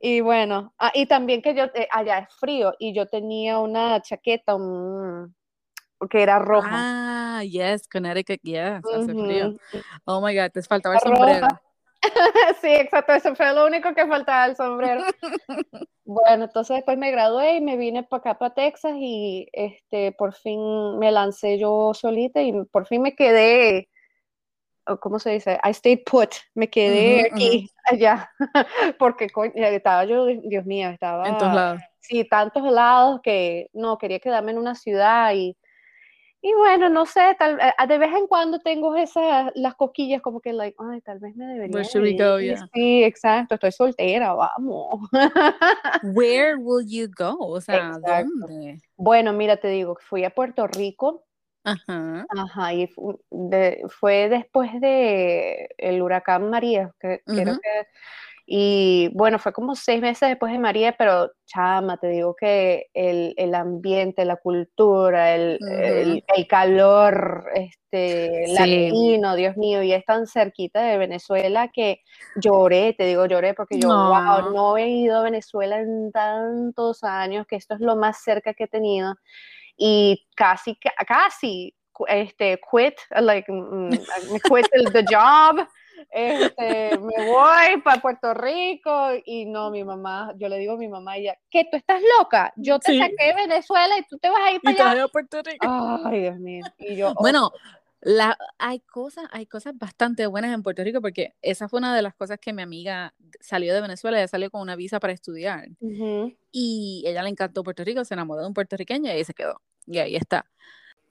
Y 0.00 0.20
bueno, 0.20 0.72
ah, 0.78 0.92
y 0.94 1.06
también 1.06 1.42
que 1.42 1.54
yo, 1.54 1.64
eh, 1.74 1.88
allá 1.90 2.18
es 2.18 2.34
frío 2.36 2.72
y 2.78 2.94
yo 2.94 3.06
tenía 3.06 3.58
una 3.58 4.00
chaqueta, 4.00 4.54
un, 4.54 5.34
que 6.06 6.22
era 6.22 6.38
roja. 6.38 6.68
Ah, 6.70 7.42
yes, 7.42 7.88
Connecticut, 7.88 8.40
yes, 8.42 8.82
hace 8.84 9.12
frío. 9.12 9.56
Oh 10.04 10.20
my 10.20 10.34
God, 10.36 10.50
te 10.52 10.62
faltaba 10.62 10.96
el 10.96 11.00
sombrero. 11.00 11.48
sí, 12.60 12.68
exacto, 12.68 13.12
eso 13.12 13.34
fue 13.34 13.52
lo 13.52 13.66
único 13.66 13.92
que 13.94 14.06
faltaba, 14.06 14.46
el 14.46 14.56
sombrero. 14.56 15.02
bueno, 16.04 16.44
entonces 16.44 16.76
después 16.76 16.96
me 16.98 17.10
gradué 17.10 17.56
y 17.56 17.60
me 17.60 17.76
vine 17.76 18.04
para 18.04 18.20
acá, 18.20 18.38
para 18.38 18.54
Texas, 18.54 18.94
y 18.96 19.48
este, 19.52 20.12
por 20.12 20.34
fin 20.34 20.98
me 20.98 21.10
lancé 21.10 21.58
yo 21.58 21.92
solita 21.94 22.40
y 22.42 22.52
por 22.66 22.86
fin 22.86 23.02
me 23.02 23.14
quedé, 23.14 23.88
¿cómo 25.00 25.18
se 25.18 25.30
dice? 25.30 25.58
I 25.64 25.74
stayed 25.74 26.04
put, 26.04 26.30
me 26.54 26.70
quedé 26.70 27.28
aquí, 27.32 27.70
allá, 27.84 28.30
porque 28.98 29.28
estaba 29.54 30.04
yo, 30.04 30.26
Dios 30.26 30.64
mío, 30.64 30.90
estaba... 30.90 31.28
En 31.28 31.36
todos 31.36 31.54
lados. 31.54 31.82
Sí, 32.00 32.24
tantos 32.24 32.62
lados 32.62 33.20
que 33.22 33.68
no, 33.74 33.98
quería 33.98 34.18
quedarme 34.18 34.52
en 34.52 34.58
una 34.58 34.74
ciudad 34.74 35.34
y 35.34 35.56
y 36.40 36.54
bueno, 36.54 36.88
no 36.88 37.04
sé, 37.04 37.34
tal, 37.38 37.58
eh, 37.60 37.86
de 37.86 37.98
vez 37.98 38.14
en 38.14 38.28
cuando 38.28 38.60
tengo 38.60 38.94
esas, 38.94 39.50
las 39.56 39.74
coquillas 39.74 40.22
como 40.22 40.40
que, 40.40 40.52
like, 40.52 40.76
ay, 40.78 41.00
tal 41.00 41.18
vez 41.18 41.34
me 41.34 41.46
debería 41.46 41.72
Sí, 42.72 43.02
exacto, 43.02 43.54
estoy 43.54 43.72
soltera, 43.72 44.34
vamos. 44.34 45.08
Where 46.04 46.56
will 46.56 46.86
you 46.86 47.08
go? 47.08 47.36
O 47.38 47.60
sea, 47.60 47.98
¿dónde? 47.98 48.80
Bueno, 48.96 49.32
mira, 49.32 49.56
te 49.56 49.68
digo, 49.68 49.96
fui 50.00 50.24
a 50.24 50.30
Puerto 50.30 50.66
Rico. 50.68 51.24
Ajá. 51.64 52.24
Ajá, 52.30 52.72
y 52.72 52.88
fue 53.88 54.28
después 54.28 54.80
de 54.80 55.68
el 55.76 56.00
huracán 56.00 56.48
María, 56.50 56.92
que 57.00 57.20
creo 57.26 57.58
que 57.60 57.86
y 58.50 59.10
bueno, 59.12 59.38
fue 59.38 59.52
como 59.52 59.76
seis 59.76 60.00
meses 60.00 60.26
después 60.26 60.50
de 60.50 60.58
María, 60.58 60.94
pero 60.96 61.30
chama, 61.44 61.98
te 61.98 62.08
digo 62.08 62.34
que 62.34 62.86
el, 62.94 63.34
el 63.36 63.54
ambiente, 63.54 64.24
la 64.24 64.36
cultura, 64.36 65.34
el, 65.34 65.58
el, 65.60 66.46
calor 66.48 67.44
este, 67.54 68.46
latino, 68.48 69.36
Dios 69.36 69.58
mío, 69.58 69.82
y 69.82 69.92
es 69.92 70.02
tan 70.06 70.26
cerquita 70.26 70.80
de 70.80 70.96
Venezuela 70.96 71.68
que 71.68 72.00
lloré, 72.36 72.94
te 72.94 73.04
digo 73.04 73.26
lloré 73.26 73.52
porque 73.52 73.78
yo, 73.78 73.88
wow, 73.88 74.50
no 74.54 74.78
he 74.78 74.88
ido 74.88 75.18
a 75.18 75.24
Venezuela 75.24 75.78
en 75.80 76.10
tantos 76.10 77.04
años, 77.04 77.46
que 77.46 77.56
esto 77.56 77.74
es 77.74 77.80
lo 77.80 77.96
más 77.96 78.22
cerca 78.22 78.54
que 78.54 78.64
he 78.64 78.68
tenido. 78.68 79.14
Y 79.76 80.26
casi, 80.34 80.78
casi, 81.06 81.76
este, 82.06 82.58
quit, 82.72 82.94
like, 83.10 83.52
mm, 83.52 83.90
quit 83.90 84.66
the 84.94 85.04
job 85.04 85.68
este, 86.10 86.98
me 86.98 87.26
voy 87.26 87.80
para 87.82 88.00
Puerto 88.00 88.34
Rico 88.34 89.10
y 89.24 89.46
no, 89.46 89.70
mi 89.70 89.84
mamá, 89.84 90.34
yo 90.36 90.48
le 90.48 90.58
digo 90.58 90.74
a 90.74 90.76
mi 90.76 90.88
mamá, 90.88 91.16
ella, 91.16 91.38
¿qué? 91.50 91.66
¿Tú 91.70 91.76
estás 91.76 92.00
loca? 92.18 92.52
Yo 92.56 92.78
te 92.78 92.98
saqué 92.98 93.26
de 93.26 93.34
Venezuela 93.34 93.98
y 93.98 94.02
tú 94.04 94.18
te 94.18 94.28
vas 94.28 94.40
a 94.40 94.52
ir 94.52 94.60
para 94.60 94.90
allá. 94.90 95.04
a 95.04 95.08
Puerto 95.08 95.42
Rico. 95.42 95.66
Ay, 96.04 96.20
Dios 96.20 96.38
mío. 96.38 96.64
Y 96.78 96.96
yo, 96.96 97.14
bueno, 97.14 97.50
la, 98.00 98.38
hay 98.58 98.80
cosas, 98.80 99.26
hay 99.32 99.46
cosas 99.46 99.76
bastante 99.76 100.26
buenas 100.26 100.54
en 100.54 100.62
Puerto 100.62 100.84
Rico 100.84 101.00
porque 101.00 101.34
esa 101.42 101.68
fue 101.68 101.78
una 101.78 101.94
de 101.94 102.02
las 102.02 102.14
cosas 102.14 102.38
que 102.38 102.52
mi 102.52 102.62
amiga 102.62 103.14
salió 103.40 103.74
de 103.74 103.80
Venezuela, 103.80 104.18
ella 104.18 104.28
salió 104.28 104.50
con 104.50 104.60
una 104.60 104.76
visa 104.76 105.00
para 105.00 105.12
estudiar 105.12 105.68
y 106.52 107.02
ella 107.06 107.22
le 107.22 107.30
encantó 107.30 107.64
Puerto 107.64 107.82
Rico, 107.84 108.04
se 108.04 108.14
enamoró 108.14 108.42
de 108.42 108.48
un 108.48 108.54
puertorriqueño 108.54 109.10
y 109.10 109.14
ahí 109.14 109.24
se 109.24 109.34
quedó. 109.34 109.60
Y 109.86 109.98
ahí 109.98 110.16
está. 110.16 110.46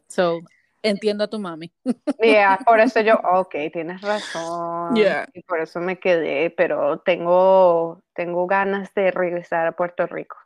So, 0.08 0.40
entiendo 0.82 1.24
a 1.24 1.28
tu 1.28 1.40
mami. 1.40 1.72
Yeah, 2.22 2.60
por 2.66 2.80
eso 2.80 3.02
yo, 3.02 3.16
ok, 3.16 3.56
tienes 3.72 4.02
razón. 4.02 4.96
Y 4.98 5.42
por 5.44 5.60
eso 5.60 5.80
me 5.80 6.00
quedé, 6.00 6.50
pero 6.50 7.00
tengo, 7.00 8.02
tengo 8.14 8.48
ganas 8.48 8.94
de 8.94 9.12
regresar 9.12 9.68
a 9.68 9.72
Puerto 9.74 10.08
Rico. 10.08 10.38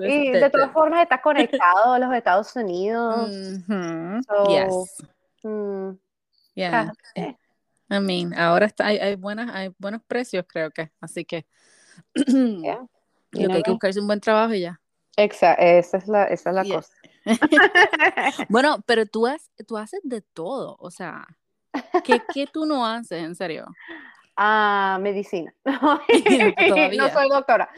Y 0.00 0.30
de 0.30 0.50
todas 0.50 0.72
formas 0.72 1.02
está 1.02 1.20
conectado 1.22 1.94
a 1.94 1.98
los 1.98 2.12
Estados 2.14 2.54
Unidos. 2.54 3.28
yes. 4.48 4.96
Mm, 5.42 5.90
yeah. 6.54 6.92
Eh, 7.14 7.36
I 7.90 8.00
mean, 8.00 8.34
ahora 8.34 8.66
está, 8.66 8.86
hay, 8.86 8.98
hay, 8.98 9.14
buenas, 9.14 9.54
hay 9.54 9.70
buenos 9.78 10.02
precios, 10.06 10.44
creo 10.48 10.70
que, 10.70 10.90
así 11.00 11.24
que 11.24 11.46
yeah. 12.14 12.84
lo 13.32 13.48
que 13.48 13.52
hay 13.52 13.62
que 13.62 13.70
buscarse 13.70 14.00
un 14.00 14.06
buen 14.06 14.20
trabajo 14.20 14.54
y 14.54 14.62
ya. 14.62 14.80
Exacto, 15.16 15.62
esa 15.62 15.96
es 15.98 16.08
la, 16.08 16.24
esa 16.24 16.50
es 16.50 16.56
la 16.56 16.64
cosa. 16.64 16.92
bueno, 18.48 18.78
pero 18.86 19.06
tú, 19.06 19.26
has, 19.26 19.50
tú 19.66 19.76
haces 19.76 20.00
de 20.04 20.20
todo, 20.20 20.76
o 20.78 20.90
sea, 20.90 21.26
¿qué, 22.04 22.22
¿qué, 22.32 22.46
tú 22.46 22.64
no 22.66 22.86
haces, 22.86 23.22
en 23.22 23.34
serio? 23.34 23.66
Ah, 24.36 24.98
medicina. 25.00 25.52
no 25.64 27.08
soy 27.08 27.28
doctora. 27.28 27.68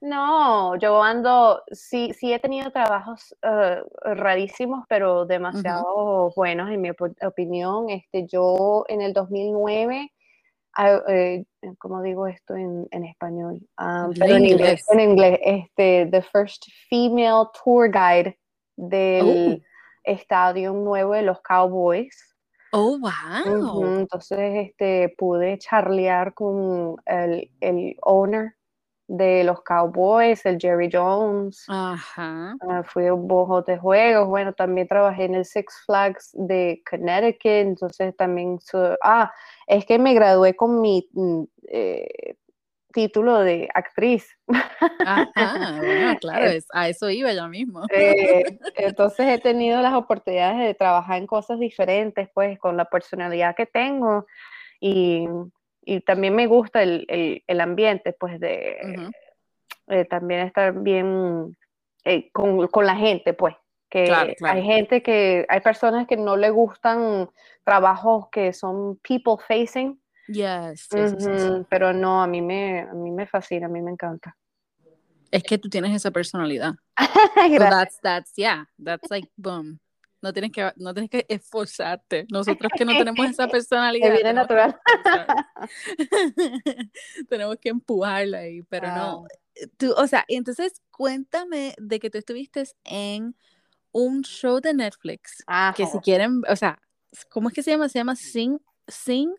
no, 0.00 0.76
yo 0.76 1.02
ando, 1.02 1.62
sí, 1.70 2.12
sí 2.18 2.32
he 2.32 2.38
tenido 2.38 2.70
trabajos 2.70 3.36
eh, 3.42 3.82
rarísimos, 4.02 4.84
pero 4.88 5.26
demasiado 5.26 6.32
buenos 6.34 6.70
en 6.70 6.80
mi 6.80 6.90
opinión. 6.90 7.90
Este, 7.90 8.26
yo 8.26 8.84
en 8.88 9.02
el 9.02 9.12
2009 9.12 10.12
Ah, 10.80 11.02
eh, 11.08 11.44
¿cómo 11.78 12.02
digo 12.02 12.28
esto 12.28 12.54
en, 12.54 12.86
en 12.92 13.04
español? 13.04 13.58
Um, 13.80 14.14
pero 14.16 14.36
en 14.36 14.44
inglés. 14.44 14.86
En 14.88 15.00
inglés, 15.00 15.40
este, 15.42 16.06
the 16.12 16.22
first 16.22 16.66
female 16.88 17.48
tour 17.64 17.90
guide 17.90 18.38
del 18.76 19.58
oh. 19.60 19.64
estadio 20.04 20.72
nuevo 20.72 21.14
de 21.14 21.22
los 21.22 21.40
Cowboys. 21.40 22.16
Oh, 22.70 22.96
wow. 23.00 23.98
Entonces, 23.98 24.68
este, 24.68 25.12
pude 25.18 25.58
charlear 25.58 26.32
con 26.32 26.94
el, 27.06 27.50
el 27.60 27.96
owner 28.02 28.54
de 29.08 29.42
los 29.42 29.62
Cowboys, 29.62 30.44
el 30.44 30.58
Jerry 30.60 30.90
Jones. 30.92 31.64
Ajá. 31.68 32.54
Uh, 32.60 32.82
fui 32.84 33.06
a 33.06 33.14
un 33.14 33.26
bojo 33.26 33.62
de 33.62 33.78
juegos. 33.78 34.28
Bueno, 34.28 34.52
también 34.52 34.86
trabajé 34.86 35.24
en 35.24 35.34
el 35.34 35.44
Six 35.44 35.82
Flags 35.86 36.30
de 36.34 36.82
Connecticut. 36.88 37.40
Entonces 37.46 38.14
también. 38.16 38.58
ah, 39.02 39.32
es 39.66 39.86
que 39.86 39.98
me 39.98 40.14
gradué 40.14 40.54
con 40.54 40.80
mi 40.82 41.08
mm, 41.12 41.42
eh, 41.68 42.36
título 42.92 43.40
de 43.40 43.68
actriz. 43.74 44.28
Ajá, 45.04 45.76
bueno, 45.78 46.16
claro, 46.20 46.50
a 46.72 46.88
eso 46.88 47.08
iba 47.08 47.32
yo 47.32 47.48
mismo. 47.48 47.84
Eh, 47.90 48.58
entonces 48.76 49.26
he 49.26 49.38
tenido 49.38 49.80
las 49.80 49.94
oportunidades 49.94 50.58
de 50.58 50.74
trabajar 50.74 51.16
en 51.16 51.26
cosas 51.26 51.58
diferentes, 51.58 52.28
pues, 52.34 52.58
con 52.58 52.76
la 52.76 52.84
personalidad 52.84 53.56
que 53.56 53.64
tengo. 53.64 54.26
Y 54.80 55.26
y 55.82 56.00
también 56.00 56.34
me 56.34 56.46
gusta 56.46 56.82
el, 56.82 57.04
el, 57.08 57.42
el 57.46 57.60
ambiente, 57.60 58.12
pues, 58.12 58.38
de 58.40 59.10
también 60.10 60.40
estar 60.40 60.74
bien 60.74 61.56
eh, 62.04 62.30
con, 62.32 62.66
con, 62.68 62.86
la 62.86 62.96
gente, 62.96 63.32
pues, 63.32 63.54
que 63.88 64.12
hay 64.12 64.62
gente 64.62 65.02
que, 65.02 65.46
hay 65.48 65.60
personas 65.60 66.06
que 66.06 66.16
no 66.16 66.36
le 66.36 66.50
gustan 66.50 67.30
trabajos 67.64 68.28
que 68.30 68.52
son 68.52 68.96
people 68.98 69.36
facing. 69.46 70.00
Yes, 70.26 70.88
pero 71.70 71.94
no, 71.94 72.22
a 72.22 72.26
mí, 72.26 72.42
me, 72.42 72.80
a 72.80 72.92
mí 72.92 73.10
me 73.10 73.26
fascina, 73.26 73.66
a 73.66 73.70
mí 73.70 73.80
me 73.80 73.92
encanta. 73.92 74.36
Es 75.30 75.42
que 75.42 75.58
tú 75.58 75.68
tienes 75.68 75.94
esa 75.94 76.10
personalidad. 76.10 76.74
so 77.58 77.58
that's, 77.58 77.98
that's, 78.02 78.32
yeah, 78.36 78.64
that's 78.78 79.10
like, 79.10 79.28
boom 79.36 79.80
no 80.20 80.32
tienes 80.32 80.52
que, 80.52 80.72
no 80.76 80.92
tienes 80.92 81.10
que 81.10 81.26
esforzarte. 81.28 82.26
Nosotros 82.30 82.70
que 82.76 82.84
no 82.84 82.92
tenemos 82.96 83.28
esa 83.28 83.48
personalidad. 83.48 84.12
viene 84.12 84.32
natural. 84.32 84.78
tenemos 87.28 87.56
que 87.60 87.68
empujarla 87.68 88.38
ahí, 88.38 88.62
pero 88.62 88.88
no. 88.88 89.24
Tú, 89.76 89.92
o 89.96 90.06
sea, 90.06 90.24
entonces 90.28 90.82
cuéntame 90.90 91.74
de 91.78 91.98
que 91.98 92.10
tú 92.10 92.18
estuviste 92.18 92.64
en 92.84 93.36
un 93.92 94.22
show 94.22 94.60
de 94.60 94.74
Netflix. 94.74 95.44
Que 95.76 95.86
si 95.86 95.98
quieren, 95.98 96.42
o 96.48 96.56
sea, 96.56 96.78
¿cómo 97.30 97.48
es 97.48 97.54
que 97.54 97.62
se 97.62 97.70
llama? 97.70 97.88
Se 97.88 97.98
llama 97.98 98.16
Sing, 98.16 98.58
Sing 98.86 99.34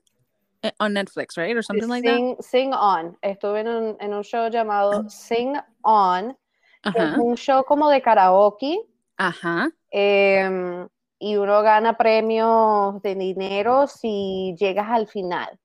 eh, 0.62 0.74
on 0.80 0.94
Netflix, 0.94 1.38
right? 1.38 1.56
Or 1.56 1.64
something 1.64 1.88
like 1.88 2.06
that. 2.06 2.44
Sing 2.44 2.74
On. 2.74 3.18
Estuve 3.22 3.62
en 3.62 3.68
un, 3.68 3.98
en 4.00 4.14
un 4.14 4.24
show 4.24 4.50
llamado. 4.50 5.10
Sing 5.10 5.56
On. 5.84 6.38
es 6.84 7.18
un 7.18 7.36
show 7.36 7.64
como 7.64 7.90
de 7.90 8.02
karaoke. 8.02 8.78
Ajá. 9.18 9.70
Em, 9.92 10.88
y 11.20 11.36
uno 11.36 11.62
gana 11.62 11.98
premios 11.98 13.02
de 13.02 13.16
dinero 13.16 13.88
si 13.88 14.56
llegas 14.58 14.88
al 14.90 15.08
final 15.08 15.60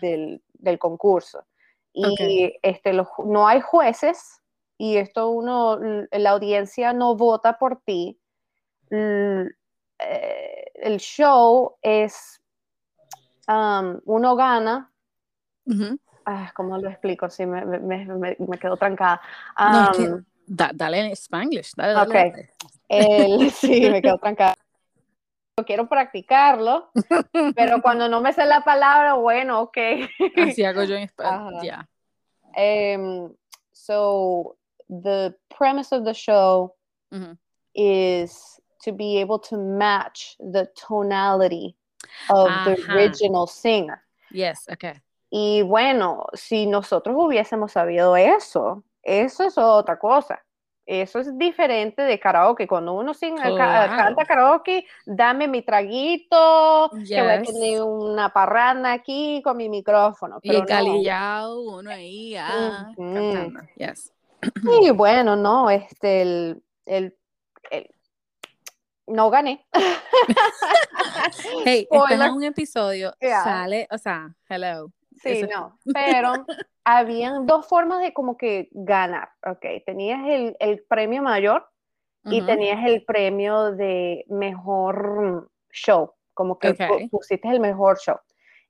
del, 0.00 0.78
concurso. 0.78 1.44
Y 1.92 2.56
este, 2.62 2.92
no 2.92 3.48
hay 3.48 3.60
jueces 3.60 4.40
y 4.78 4.96
esto 4.96 5.28
uno, 5.30 5.78
la 6.10 6.30
audiencia 6.30 6.92
no 6.92 7.14
vota 7.14 7.58
por 7.58 7.82
ti. 7.82 8.18
Eh, 8.90 9.46
el 10.74 10.98
show 10.98 11.76
es, 11.82 12.40
uno 13.46 14.36
gana. 14.36 14.92
Ah, 16.24 16.52
¿Cómo 16.54 16.78
lo 16.78 16.88
explico? 16.88 17.28
Sí, 17.28 17.46
me, 17.46 17.64
me, 17.64 18.36
me, 18.38 18.58
quedo 18.58 18.76
trancada. 18.76 19.20
Dale 20.50 20.98
en 20.98 21.12
Spanglish. 21.12 21.72
Dale, 21.76 21.92
dale, 21.92 22.50
el, 22.88 23.50
sí, 23.52 23.88
me 23.90 24.02
quedo 24.02 24.18
trancada. 24.18 24.56
Quiero 25.66 25.88
practicarlo, 25.88 26.90
pero 27.54 27.82
cuando 27.82 28.08
no 28.08 28.20
me 28.20 28.32
sé 28.32 28.46
la 28.46 28.62
palabra, 28.62 29.14
bueno, 29.14 29.60
ok. 29.60 29.76
Así 30.48 30.64
hago 30.64 30.84
yo 30.84 30.96
en 30.96 31.02
español, 31.02 31.54
ya. 31.62 31.86
Um, 32.56 33.34
so, 33.72 34.56
the 34.88 35.34
premise 35.56 35.94
of 35.94 36.04
the 36.04 36.14
show 36.14 36.74
is 37.74 38.58
to 38.82 38.92
be 38.92 39.20
able 39.20 39.38
to 39.38 39.58
match 39.58 40.36
the 40.38 40.66
tonality 40.74 41.76
of 42.30 42.48
the 42.64 42.76
original 42.90 43.46
singer. 43.46 44.02
Yes, 44.30 44.66
okay. 44.72 44.94
Y 45.30 45.62
bueno, 45.62 46.26
si 46.34 46.66
nosotros 46.66 47.14
hubiésemos 47.16 47.72
sabido 47.72 48.16
eso, 48.16 48.82
eso 49.02 49.44
es 49.44 49.56
otra 49.58 49.98
cosa 49.98 50.42
eso 50.90 51.20
es 51.20 51.38
diferente 51.38 52.02
de 52.02 52.18
karaoke. 52.18 52.66
Cuando 52.66 52.94
uno 52.94 53.12
canta 53.14 54.24
karaoke, 54.26 54.84
dame 55.06 55.46
mi 55.46 55.62
traguito, 55.62 56.90
que 57.06 57.22
voy 57.22 57.30
a 57.30 57.42
tener 57.42 57.82
una 57.82 58.32
parranda 58.32 58.92
aquí 58.92 59.40
con 59.44 59.56
mi 59.56 59.68
micrófono. 59.68 60.40
y 60.42 60.60
calillado, 60.64 61.60
uno 61.60 61.90
ahí, 61.90 62.34
ah, 62.36 62.92
cantando. 62.96 63.60
Yes. 63.76 64.12
Y 64.82 64.90
bueno, 64.90 65.36
no, 65.36 65.70
este, 65.70 66.22
el, 66.22 66.62
el, 66.86 67.16
no 69.06 69.30
gané. 69.30 69.64
hey, 71.64 71.86
este 71.90 72.14
es 72.14 72.30
un 72.32 72.42
episodio, 72.42 73.14
sale, 73.20 73.86
o 73.92 73.98
sea, 73.98 74.34
hello. 74.48 74.90
Sí, 75.22 75.42
no, 75.42 75.78
pero 75.92 76.32
habían 76.98 77.46
dos 77.46 77.66
formas 77.66 78.00
de 78.00 78.12
como 78.12 78.36
que 78.36 78.68
ganar, 78.72 79.30
ok, 79.46 79.64
tenías 79.84 80.20
el, 80.26 80.56
el 80.60 80.82
premio 80.88 81.22
mayor 81.22 81.66
y 82.24 82.42
tenías 82.42 82.84
el 82.86 83.04
premio 83.04 83.72
de 83.72 84.24
mejor 84.28 85.50
show, 85.72 86.12
como 86.34 86.58
que 86.58 86.76
pusiste 87.10 87.48
el 87.48 87.60
mejor 87.60 87.98
show. 87.98 88.16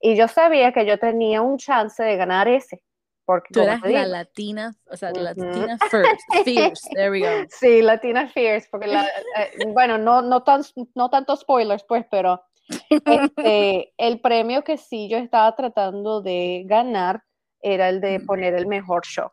Y 0.01 0.17
yo 0.17 0.29
sabía 0.29 0.73
que 0.73 0.87
yo 0.87 0.99
tenía 0.99 1.43
un 1.43 1.59
chance 1.59 2.03
de 2.03 2.17
ganar 2.17 2.49
ese. 2.49 2.83
Porque, 3.27 3.53
Tú 3.53 3.61
eras 3.61 3.81
la 3.83 4.07
latina, 4.07 4.75
o 4.91 4.97
sea, 4.97 5.13
latina 5.13 5.79
first, 5.89 6.21
fierce, 6.45 6.89
there 6.95 7.11
we 7.11 7.21
go. 7.21 7.47
Sí, 7.49 7.81
latina 7.81 8.27
fierce, 8.27 8.67
porque 8.71 8.89
la, 8.89 9.05
eh, 9.05 9.67
bueno, 9.69 9.99
no, 9.99 10.21
no, 10.21 10.43
tan, 10.43 10.63
no 10.97 11.11
tanto 11.11 11.37
spoilers, 11.37 11.85
pues, 11.85 12.05
pero 12.11 12.43
este, 12.91 13.93
el 13.99 14.21
premio 14.21 14.65
que 14.65 14.79
sí 14.79 15.09
yo 15.09 15.19
estaba 15.19 15.55
tratando 15.55 16.23
de 16.23 16.65
ganar 16.67 17.23
era 17.63 17.89
el 17.89 18.01
de 18.01 18.21
poner 18.21 18.55
el 18.55 18.67
mejor 18.67 19.05
show. 19.05 19.31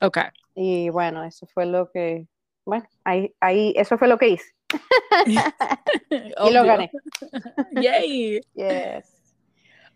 Ok. 0.00 0.18
Y 0.54 0.88
bueno, 0.90 1.24
eso 1.24 1.46
fue 1.46 1.66
lo 1.66 1.90
que, 1.90 2.26
bueno, 2.64 2.86
ahí, 3.04 3.34
ahí 3.40 3.74
eso 3.76 3.98
fue 3.98 4.08
lo 4.08 4.18
que 4.18 4.28
hice. 4.28 4.52
y 5.26 6.52
lo 6.52 6.64
gané. 6.64 6.90
Yay. 7.80 8.40
Yes. 8.54 9.18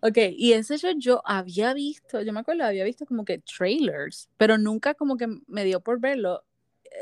Ok, 0.01 0.19
y 0.37 0.53
ese 0.53 0.79
show 0.79 0.93
yo 0.99 1.23
había 1.25 1.75
visto, 1.75 2.23
yo 2.23 2.33
me 2.33 2.41
acuerdo, 2.41 2.65
había 2.65 2.83
visto 2.85 3.07
como 3.07 3.25
que 3.25 3.39
trailers, 3.39 4.29
pero 4.37 4.59
nunca 4.59 4.95
como 4.95 5.17
que 5.17 5.29
me 5.47 5.65
dio 5.65 5.81
por 5.81 6.01
verlo 6.01 6.43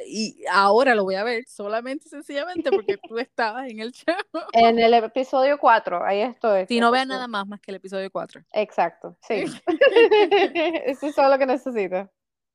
y 0.07 0.45
ahora 0.51 0.95
lo 0.95 1.05
voy 1.05 1.15
a 1.15 1.25
ver 1.25 1.45
solamente 1.47 2.09
sencillamente 2.09 2.71
porque 2.71 2.97
tú 3.09 3.19
estabas 3.19 3.69
en 3.69 3.81
el 3.81 3.93
show. 3.93 4.15
En 4.53 4.79
el 4.79 4.95
episodio 4.95 5.59
4, 5.59 6.05
ahí 6.05 6.21
estoy. 6.21 6.67
Si 6.67 6.81
no 6.81 6.91
veas 6.91 7.07
nada 7.07 7.27
más 7.27 7.47
más 7.47 7.61
que 7.61 7.71
el 7.71 7.77
episodio 7.77 8.11
4. 8.11 8.43
Exacto, 8.53 9.17
sí. 9.21 9.45
Eso 10.87 11.07
es 11.07 11.15
todo 11.15 11.29
lo 11.29 11.39
que 11.39 11.47
necesito. 11.47 12.11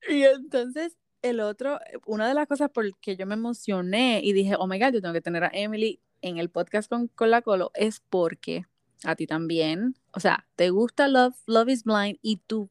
Y 0.08 0.24
entonces, 0.24 0.98
el 1.22 1.40
otro, 1.40 1.80
una 2.06 2.28
de 2.28 2.34
las 2.34 2.48
cosas 2.48 2.70
por 2.70 2.86
que 3.00 3.16
yo 3.16 3.26
me 3.26 3.34
emocioné 3.34 4.22
y 4.24 4.34
dije, 4.34 4.56
oh 4.58 4.68
my 4.68 4.80
god, 4.80 4.94
yo 4.94 5.02
tengo 5.02 5.14
que 5.14 5.22
tener 5.22 5.44
a 5.44 5.52
Emily 5.54 6.00
en 6.22 6.38
el 6.38 6.50
podcast 6.50 6.90
con, 6.90 7.08
con 7.08 7.32
la 7.32 7.42
Colo, 7.42 7.72
es 7.74 8.00
porque 8.00 8.66
a 9.04 9.16
ti 9.16 9.28
también, 9.28 9.96
o 10.14 10.20
sea, 10.20 10.48
te 10.56 10.70
gusta 10.70 11.08
Love, 11.08 11.36
Love 11.46 11.70
is 11.70 11.84
Blind 11.84 12.18
y 12.22 12.38
tú 12.48 12.70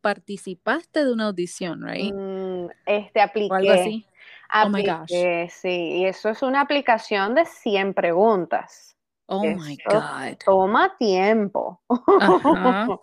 participaste 0.00 1.04
de 1.04 1.12
una 1.12 1.26
audición, 1.26 1.82
right? 1.82 2.14
Mm, 2.14 2.68
este, 2.86 3.20
apliqué. 3.20 3.54
algo 3.54 3.72
así. 3.72 4.06
Oh 4.54 4.68
my 4.68 4.84
gosh. 4.84 5.10
Sí, 5.50 5.98
y 5.98 6.06
eso 6.06 6.28
es 6.28 6.42
una 6.42 6.60
aplicación 6.60 7.34
de 7.34 7.44
100 7.44 7.94
preguntas. 7.94 8.96
Oh 9.28 9.44
my 9.44 9.76
God. 9.88 10.36
Toma 10.44 10.96
tiempo. 10.98 11.80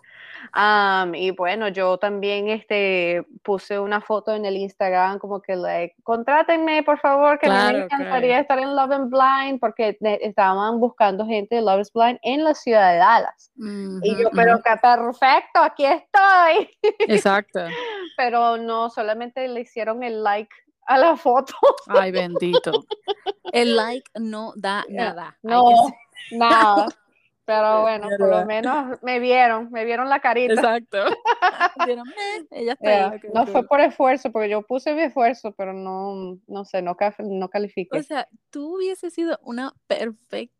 y 1.14 1.30
bueno, 1.32 1.68
yo 1.68 1.98
también 1.98 2.48
este, 2.48 3.26
puse 3.42 3.78
una 3.78 4.00
foto 4.00 4.34
en 4.34 4.46
el 4.46 4.56
Instagram 4.56 5.18
como 5.18 5.42
que, 5.42 5.54
like, 5.54 5.94
contrátenme, 6.02 6.82
por 6.82 6.98
favor, 6.98 7.38
que 7.38 7.48
me 7.48 7.84
encantaría 7.84 8.40
estar 8.40 8.58
en 8.58 8.74
Love 8.74 8.92
and 8.92 9.10
Blind 9.10 9.60
porque 9.60 9.98
estaban 10.00 10.80
buscando 10.80 11.26
gente 11.26 11.56
de 11.56 11.62
Love 11.62 11.80
is 11.80 11.92
Blind 11.92 12.18
en 12.22 12.44
la 12.44 12.54
ciudad 12.54 12.92
de 12.92 12.98
Dallas. 12.98 13.52
y 13.56 14.22
yo, 14.22 14.30
pero 14.30 14.62
que 14.62 14.76
perfecto, 14.80 15.60
aquí 15.60 15.84
estoy. 15.84 16.70
Exacto. 17.00 17.60
pero 18.16 18.56
no, 18.56 18.88
solamente 18.88 19.46
le 19.46 19.60
hicieron 19.60 20.02
el 20.02 20.22
like 20.22 20.54
a 20.86 20.98
la 20.98 21.16
foto. 21.16 21.54
Ay, 21.86 22.12
bendito. 22.12 22.84
El 23.52 23.76
like 23.76 24.10
no 24.18 24.52
da 24.56 24.84
nada. 24.88 25.36
No, 25.42 25.70
nada. 26.32 26.86
Pero 27.46 27.82
bueno, 27.82 28.08
por 28.18 28.28
lo 28.30 28.46
menos 28.46 28.98
me 29.02 29.20
vieron, 29.20 29.70
me 29.70 29.84
vieron 29.84 30.08
la 30.08 30.20
carita. 30.20 30.54
Exacto. 30.54 30.98
ella 32.50 32.72
está 32.72 33.20
No 33.34 33.46
fue 33.46 33.66
por 33.66 33.80
esfuerzo, 33.80 34.32
porque 34.32 34.48
yo 34.48 34.62
puse 34.62 34.94
mi 34.94 35.02
esfuerzo, 35.02 35.52
pero 35.52 35.74
no, 35.74 36.38
no 36.46 36.64
sé, 36.64 36.80
no, 36.80 36.96
no 37.18 37.48
califiqué. 37.50 37.98
O 37.98 38.02
sea, 38.02 38.28
tú 38.48 38.76
hubieses 38.76 39.12
sido 39.12 39.38
una 39.42 39.74
perfecta 39.86 40.54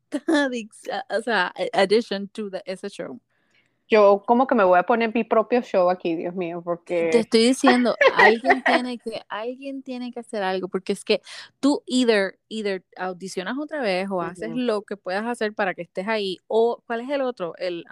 o 1.10 1.22
sea, 1.22 1.52
addition 1.72 2.28
to 2.28 2.50
the, 2.50 2.62
ese 2.66 2.88
show 2.88 3.20
yo 3.94 4.24
como 4.26 4.48
que 4.48 4.56
me 4.56 4.64
voy 4.64 4.78
a 4.78 4.82
poner 4.82 5.14
mi 5.14 5.22
propio 5.22 5.62
show 5.62 5.88
aquí, 5.88 6.16
Dios 6.16 6.34
mío, 6.34 6.60
porque... 6.64 7.10
Te 7.12 7.20
estoy 7.20 7.46
diciendo, 7.46 7.94
alguien 8.16 8.62
tiene 8.64 8.98
que, 8.98 9.22
alguien 9.28 9.82
tiene 9.84 10.10
que 10.10 10.18
hacer 10.18 10.42
algo, 10.42 10.66
porque 10.66 10.92
es 10.92 11.04
que 11.04 11.22
tú 11.60 11.82
either, 11.86 12.38
either 12.48 12.82
audicionas 12.96 13.56
otra 13.56 13.80
vez 13.82 14.08
o 14.10 14.20
haces 14.20 14.50
lo 14.50 14.82
que 14.82 14.96
puedas 14.96 15.24
hacer 15.24 15.54
para 15.54 15.74
que 15.74 15.82
estés 15.82 16.08
ahí, 16.08 16.38
o 16.48 16.82
¿cuál 16.88 17.02
es 17.02 17.10
el 17.10 17.20
otro? 17.20 17.54
El, 17.56 17.84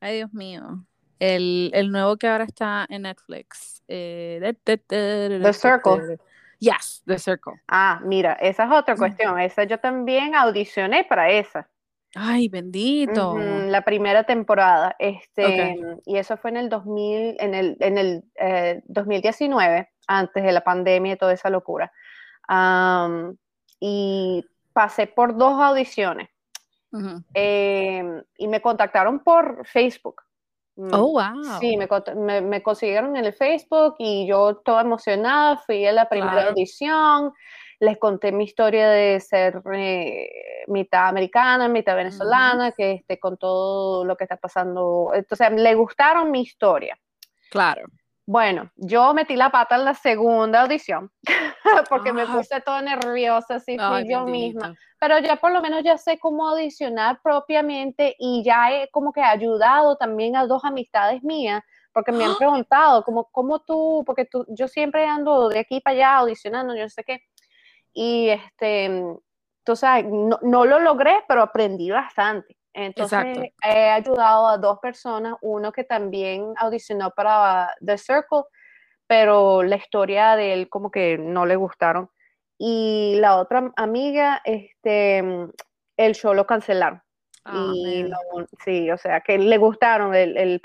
ay 0.00 0.16
Dios 0.16 0.32
mío, 0.34 0.84
el, 1.18 1.70
el, 1.72 1.90
nuevo 1.90 2.18
que 2.18 2.28
ahora 2.28 2.44
está 2.44 2.86
en 2.90 3.02
Netflix. 3.02 3.82
Eh, 3.88 4.54
The 4.64 5.52
Circle. 5.54 6.18
Yes, 6.58 7.02
The 7.06 7.18
Circle. 7.18 7.54
Ah, 7.68 7.98
mira, 8.04 8.34
esa 8.34 8.64
es 8.64 8.70
otra 8.70 8.94
cuestión, 8.94 9.40
esa 9.40 9.64
yo 9.64 9.78
también 9.78 10.34
audicioné 10.34 11.04
para 11.04 11.30
esa. 11.30 11.66
Ay, 12.14 12.48
bendito. 12.48 13.36
la 13.38 13.82
primera 13.82 14.24
temporada. 14.24 14.94
Este, 14.98 15.76
Y 16.06 16.16
eso 16.16 16.36
fue 16.36 16.50
en 16.50 16.56
el 16.56 16.68
2000, 16.68 17.36
en 17.40 17.54
el, 17.54 17.76
en 17.80 17.98
el 17.98 18.82
2019, 18.86 19.78
eh, 19.78 19.88
antes 20.06 20.42
de 20.42 20.52
la 20.52 20.62
pandemia 20.62 21.14
y 21.14 21.16
toda 21.16 21.32
esa 21.32 21.50
locura. 21.50 21.92
y 23.80 24.44
pasé 24.72 25.06
por 25.06 25.36
dos 25.36 25.60
audiciones. 25.60 26.28
Em, 27.32 28.22
y 28.38 28.46
me 28.46 28.60
contactaron 28.60 29.18
por 29.18 29.66
Facebook. 29.66 30.22
Mm, 30.76 30.94
oh, 30.94 31.12
wow. 31.12 31.58
Sí, 31.60 31.76
me, 31.76 32.40
me, 32.40 32.62
consiguieron 32.62 33.16
en 33.16 33.24
el 33.24 33.32
Facebook 33.32 33.96
y 33.98 34.26
yo 34.26 34.56
toda 34.56 34.82
emocionada 34.82 35.56
fui 35.58 35.86
a 35.86 35.92
la 35.92 36.08
primera 36.08 36.48
audición 36.48 37.32
les 37.84 37.98
conté 37.98 38.32
mi 38.32 38.44
historia 38.44 38.88
de 38.88 39.20
ser 39.20 39.62
eh, 39.72 40.64
mitad 40.66 41.08
americana, 41.08 41.68
mitad 41.68 41.96
venezolana, 41.96 42.72
que 42.72 42.92
esté 42.92 43.18
con 43.18 43.36
todo 43.36 44.04
lo 44.04 44.16
que 44.16 44.24
está 44.24 44.36
pasando. 44.36 45.12
Entonces, 45.14 45.52
le 45.52 45.74
gustaron 45.74 46.30
mi 46.30 46.42
historia. 46.42 46.98
Claro. 47.50 47.86
Bueno, 48.26 48.70
yo 48.76 49.12
metí 49.12 49.36
la 49.36 49.50
pata 49.50 49.76
en 49.76 49.84
la 49.84 49.92
segunda 49.92 50.62
audición 50.62 51.10
porque 51.90 52.10
me 52.12 52.22
ah. 52.22 52.28
puse 52.32 52.58
toda 52.62 52.80
nerviosa, 52.80 53.56
así 53.56 53.76
fui 53.78 54.10
yo 54.10 54.24
misma. 54.24 54.74
Pero 54.98 55.18
ya 55.18 55.36
por 55.36 55.52
lo 55.52 55.60
menos 55.60 55.82
ya 55.84 55.98
sé 55.98 56.18
cómo 56.18 56.48
audicionar 56.48 57.20
propiamente 57.22 58.16
y 58.18 58.42
ya 58.42 58.72
he 58.72 58.88
como 58.90 59.12
que 59.12 59.20
ayudado 59.20 59.96
también 59.96 60.36
a 60.36 60.46
dos 60.46 60.64
amistades 60.64 61.22
mías 61.22 61.62
porque 61.92 62.10
me 62.10 62.24
han 62.24 62.34
preguntado, 62.36 63.04
como, 63.04 63.30
¿cómo 63.30 63.60
tú? 63.60 64.02
Porque 64.04 64.24
tú, 64.24 64.44
yo 64.48 64.66
siempre 64.66 65.06
ando 65.06 65.48
de 65.48 65.60
aquí 65.60 65.80
para 65.80 65.94
allá 65.94 66.16
audicionando, 66.16 66.74
yo 66.74 66.82
no 66.82 66.88
sé 66.88 67.04
qué 67.04 67.20
y 67.94 68.28
este, 68.28 68.84
entonces 68.84 70.04
no, 70.04 70.38
no, 70.42 70.64
lo 70.66 70.80
logré, 70.80 71.24
pero 71.26 71.42
aprendí 71.42 71.90
bastante. 71.90 72.56
Entonces 72.74 73.52
he 73.62 73.88
ayudado 73.88 74.48
a 74.48 74.58
dos 74.58 74.80
personas, 74.80 75.34
uno 75.42 75.70
que 75.70 75.84
también 75.84 76.52
audicionó 76.56 77.12
para 77.12 77.72
The 77.84 77.96
Circle, 77.96 78.42
pero 79.06 79.62
la 79.62 79.76
historia 79.76 80.34
de 80.34 80.52
él 80.52 80.68
como 80.68 80.90
que 80.90 81.16
no 81.16 81.46
le 81.46 81.54
gustaron. 81.54 82.10
Y 82.58 83.14
la 83.20 83.36
otra 83.36 83.72
amiga, 83.76 84.42
este, 84.44 85.18
el 85.96 86.14
show 86.14 86.34
lo 86.34 86.46
cancelaron. 86.46 87.03
Ah, 87.46 87.72
y 87.74 88.10
sí, 88.64 88.90
o 88.90 88.96
sea, 88.96 89.20
que 89.20 89.36
le 89.36 89.58
gustaron, 89.58 90.14
el, 90.14 90.36
el, 90.38 90.60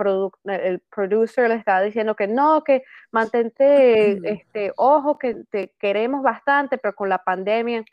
el 0.46 0.80
producer 0.80 1.50
le 1.50 1.56
estaba 1.56 1.82
diciendo 1.82 2.15
que 2.15 2.28
no, 2.28 2.63
que 2.63 2.84
mantente, 3.12 4.18
este, 4.24 4.72
ojo, 4.78 5.18
que 5.18 5.36
te 5.50 5.74
queremos 5.78 6.24
bastante, 6.24 6.78
pero 6.78 6.96
con 6.96 7.10
la 7.10 7.22
pandemia 7.22 7.84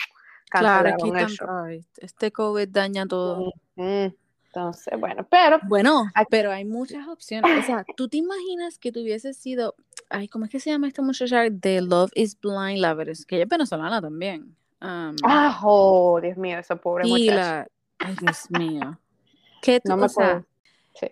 claro, 0.51 0.91
aquí 0.91 1.13
este 1.99 2.33
COVID 2.33 2.69
daña 2.69 3.07
todo. 3.07 3.53
Entonces, 3.77 4.99
bueno, 4.99 5.27
pero... 5.29 5.59
Bueno, 5.65 6.05
pero 6.31 6.51
hay 6.51 6.65
muchas 6.65 7.07
opciones. 7.09 7.51
O 7.59 7.67
sea, 7.67 7.85
¿tú 7.97 8.09
te 8.09 8.17
imaginas 8.17 8.79
que 8.79 8.91
tuviese 8.91 9.35
sido, 9.35 9.75
ay, 10.09 10.29
¿cómo 10.29 10.47
es 10.47 10.51
que 10.51 10.61
se 10.61 10.71
llama 10.71 10.89
esta 10.89 11.03
muchacha? 11.03 11.51
De 11.51 11.83
Love 11.83 12.11
is 12.15 12.39
Blind 12.41 12.81
Lovers, 12.81 13.27
que 13.27 13.37
ella 13.37 13.45
es 13.45 13.51
venezolana 13.51 14.01
también. 14.01 14.57
ah, 14.81 15.61
oh, 15.63 16.21
Dios 16.23 16.39
mío, 16.39 16.59
esa 16.59 16.77
pobre 16.77 17.05
muchacha. 17.07 17.67
Ay, 17.99 18.17
Dios 18.21 18.51
mío. 18.51 18.99
¿Qué 19.63 19.81
tú, 19.81 19.93
o 19.95 20.09
sea, 20.09 20.45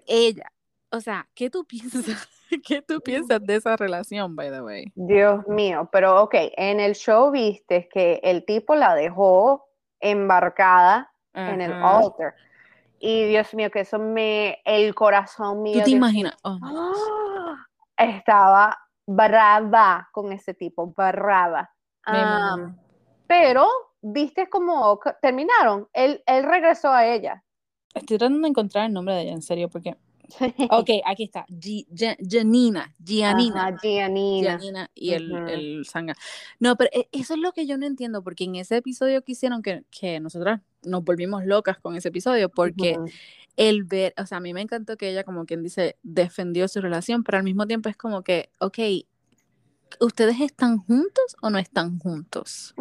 ella, 0.07 0.51
o 0.91 1.01
sea, 1.01 1.29
¿qué 1.35 1.51
tú 1.51 1.65
piensas? 1.69 2.29
¿Qué 2.65 2.83
tú 2.83 3.01
piensas 3.01 3.43
de 3.43 3.57
esa 3.57 3.77
relación, 3.77 4.37
by 4.37 4.51
the 4.51 4.63
way? 4.63 4.93
Dios 4.95 5.47
mío, 5.49 5.89
pero 5.91 6.23
ok, 6.23 6.35
en 6.57 6.79
el 6.79 6.95
show 6.95 7.31
viste 7.31 7.89
que 7.89 8.21
el 8.23 8.45
tipo 8.45 8.75
la 8.75 8.95
dejó 8.95 9.67
embarcada 10.01 11.11
en 11.33 11.61
el 11.61 11.73
altar. 11.73 12.35
Y 13.01 13.25
Dios 13.25 13.53
mío, 13.55 13.71
que 13.71 13.81
eso 13.81 13.99
me, 13.99 14.61
el 14.65 14.95
corazón 14.95 15.63
mío. 15.63 15.79
¿Tú 15.79 15.85
te 15.85 15.91
imaginas? 15.91 16.37
Oh, 16.43 16.59
estaba 17.97 18.79
brava 19.07 20.09
con 20.13 20.33
ese 20.33 20.55
tipo, 20.55 20.87
brava. 20.87 21.71
pero 23.27 23.67
viste 24.05 24.49
cómo 24.49 25.01
terminaron. 25.23 25.89
Él, 25.93 26.23
él 26.27 26.45
regresó 26.45 26.91
a 26.91 27.07
ella. 27.07 27.43
Estoy 27.95 28.19
tratando 28.19 28.41
de 28.41 28.49
encontrar 28.49 28.87
el 28.87 28.93
nombre 28.93 29.15
de 29.15 29.23
ella, 29.23 29.33
en 29.33 29.43
serio, 29.43 29.69
porque. 29.69 29.97
Ok, 30.71 30.91
aquí 31.05 31.25
está. 31.25 31.45
Janina. 32.29 32.95
Gianina. 32.99 33.77
Gianina. 33.83 34.91
y 34.95 35.13
el, 35.13 35.33
el 35.49 35.85
sanga. 35.85 36.15
No, 36.59 36.77
pero 36.77 36.91
e, 36.93 37.09
eso 37.13 37.35
es 37.35 37.41
lo 37.41 37.53
que 37.53 37.67
yo 37.67 37.77
no 37.77 37.87
entiendo, 37.87 38.23
porque 38.23 38.45
en 38.45 38.57
ese 38.57 38.77
episodio 38.77 39.23
que 39.23 39.33
hicieron, 39.33 39.63
que, 39.63 39.85
que 39.91 40.21
nosotras 40.21 40.61
nos 40.83 41.05
volvimos 41.05 41.45
locas 41.45 41.79
con 41.79 41.95
ese 41.95 42.09
episodio, 42.09 42.49
porque 42.49 42.97
el 43.57 43.85
ver, 43.85 44.15
o 44.17 44.27
sea, 44.27 44.39
a 44.39 44.41
mí 44.41 44.53
me 44.55 44.63
encantó 44.63 44.97
que 44.97 45.11
ella, 45.11 45.25
como 45.25 45.45
quien 45.45 45.63
dice, 45.63 45.97
defendió 46.03 46.69
su 46.69 46.81
relación, 46.81 47.23
pero 47.23 47.39
al 47.39 47.45
mismo 47.45 47.67
tiempo 47.67 47.89
es 47.89 47.97
como 47.97 48.23
que, 48.23 48.51
ok, 48.61 48.79
¿ustedes 50.01 50.41
están 50.41 50.79
juntos 50.79 51.37
o 51.43 51.51
no 51.51 51.59
están 51.59 51.99
juntos? 51.99 52.75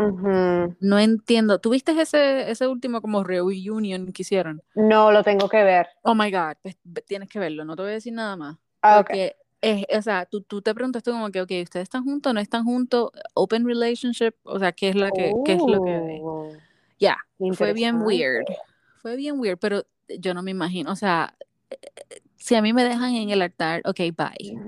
No 0.79 0.99
entiendo. 0.99 1.59
¿Tuviste 1.59 1.99
ese, 1.99 2.49
ese 2.49 2.67
último 2.67 3.01
como 3.01 3.23
reunion 3.23 4.11
que 4.11 4.21
hicieron? 4.21 4.61
No, 4.75 5.11
lo 5.11 5.23
tengo 5.23 5.47
que 5.49 5.63
ver. 5.63 5.87
Oh 6.03 6.15
my 6.15 6.31
God, 6.31 6.55
pues, 6.61 6.77
tienes 7.05 7.29
que 7.29 7.39
verlo, 7.39 7.65
no 7.65 7.75
te 7.75 7.81
voy 7.81 7.91
a 7.91 7.95
decir 7.95 8.13
nada 8.13 8.35
más. 8.35 8.57
Ah, 8.81 8.97
porque, 8.97 9.35
es, 9.61 9.85
o 9.97 10.01
sea, 10.01 10.25
tú, 10.25 10.41
tú 10.41 10.61
te 10.61 10.73
preguntaste 10.73 11.11
como 11.11 11.29
que, 11.29 11.41
ok, 11.41 11.51
¿ustedes 11.63 11.83
están 11.83 12.03
juntos 12.03 12.29
o 12.31 12.33
no 12.33 12.39
están 12.39 12.65
juntos? 12.65 13.11
Open 13.33 13.65
relationship, 13.65 14.33
o 14.43 14.59
sea, 14.59 14.71
¿qué 14.71 14.89
es 14.89 14.95
lo 14.95 15.09
que, 15.11 15.33
qué 15.45 15.53
es 15.53 15.61
lo 15.65 15.83
que 15.83 16.19
oh, 16.21 16.51
Ya, 16.99 17.17
fue 17.53 17.73
bien 17.73 18.01
weird. 18.01 18.45
Fue 19.01 19.15
bien 19.15 19.39
weird, 19.39 19.57
pero 19.59 19.83
yo 20.19 20.33
no 20.33 20.43
me 20.43 20.51
imagino, 20.51 20.91
o 20.91 20.95
sea, 20.95 21.33
eh, 21.69 21.77
si 22.35 22.55
a 22.55 22.61
mí 22.61 22.73
me 22.73 22.83
dejan 22.83 23.15
en 23.15 23.29
el 23.29 23.41
altar, 23.41 23.81
ok, 23.85 23.99
bye. 24.17 24.59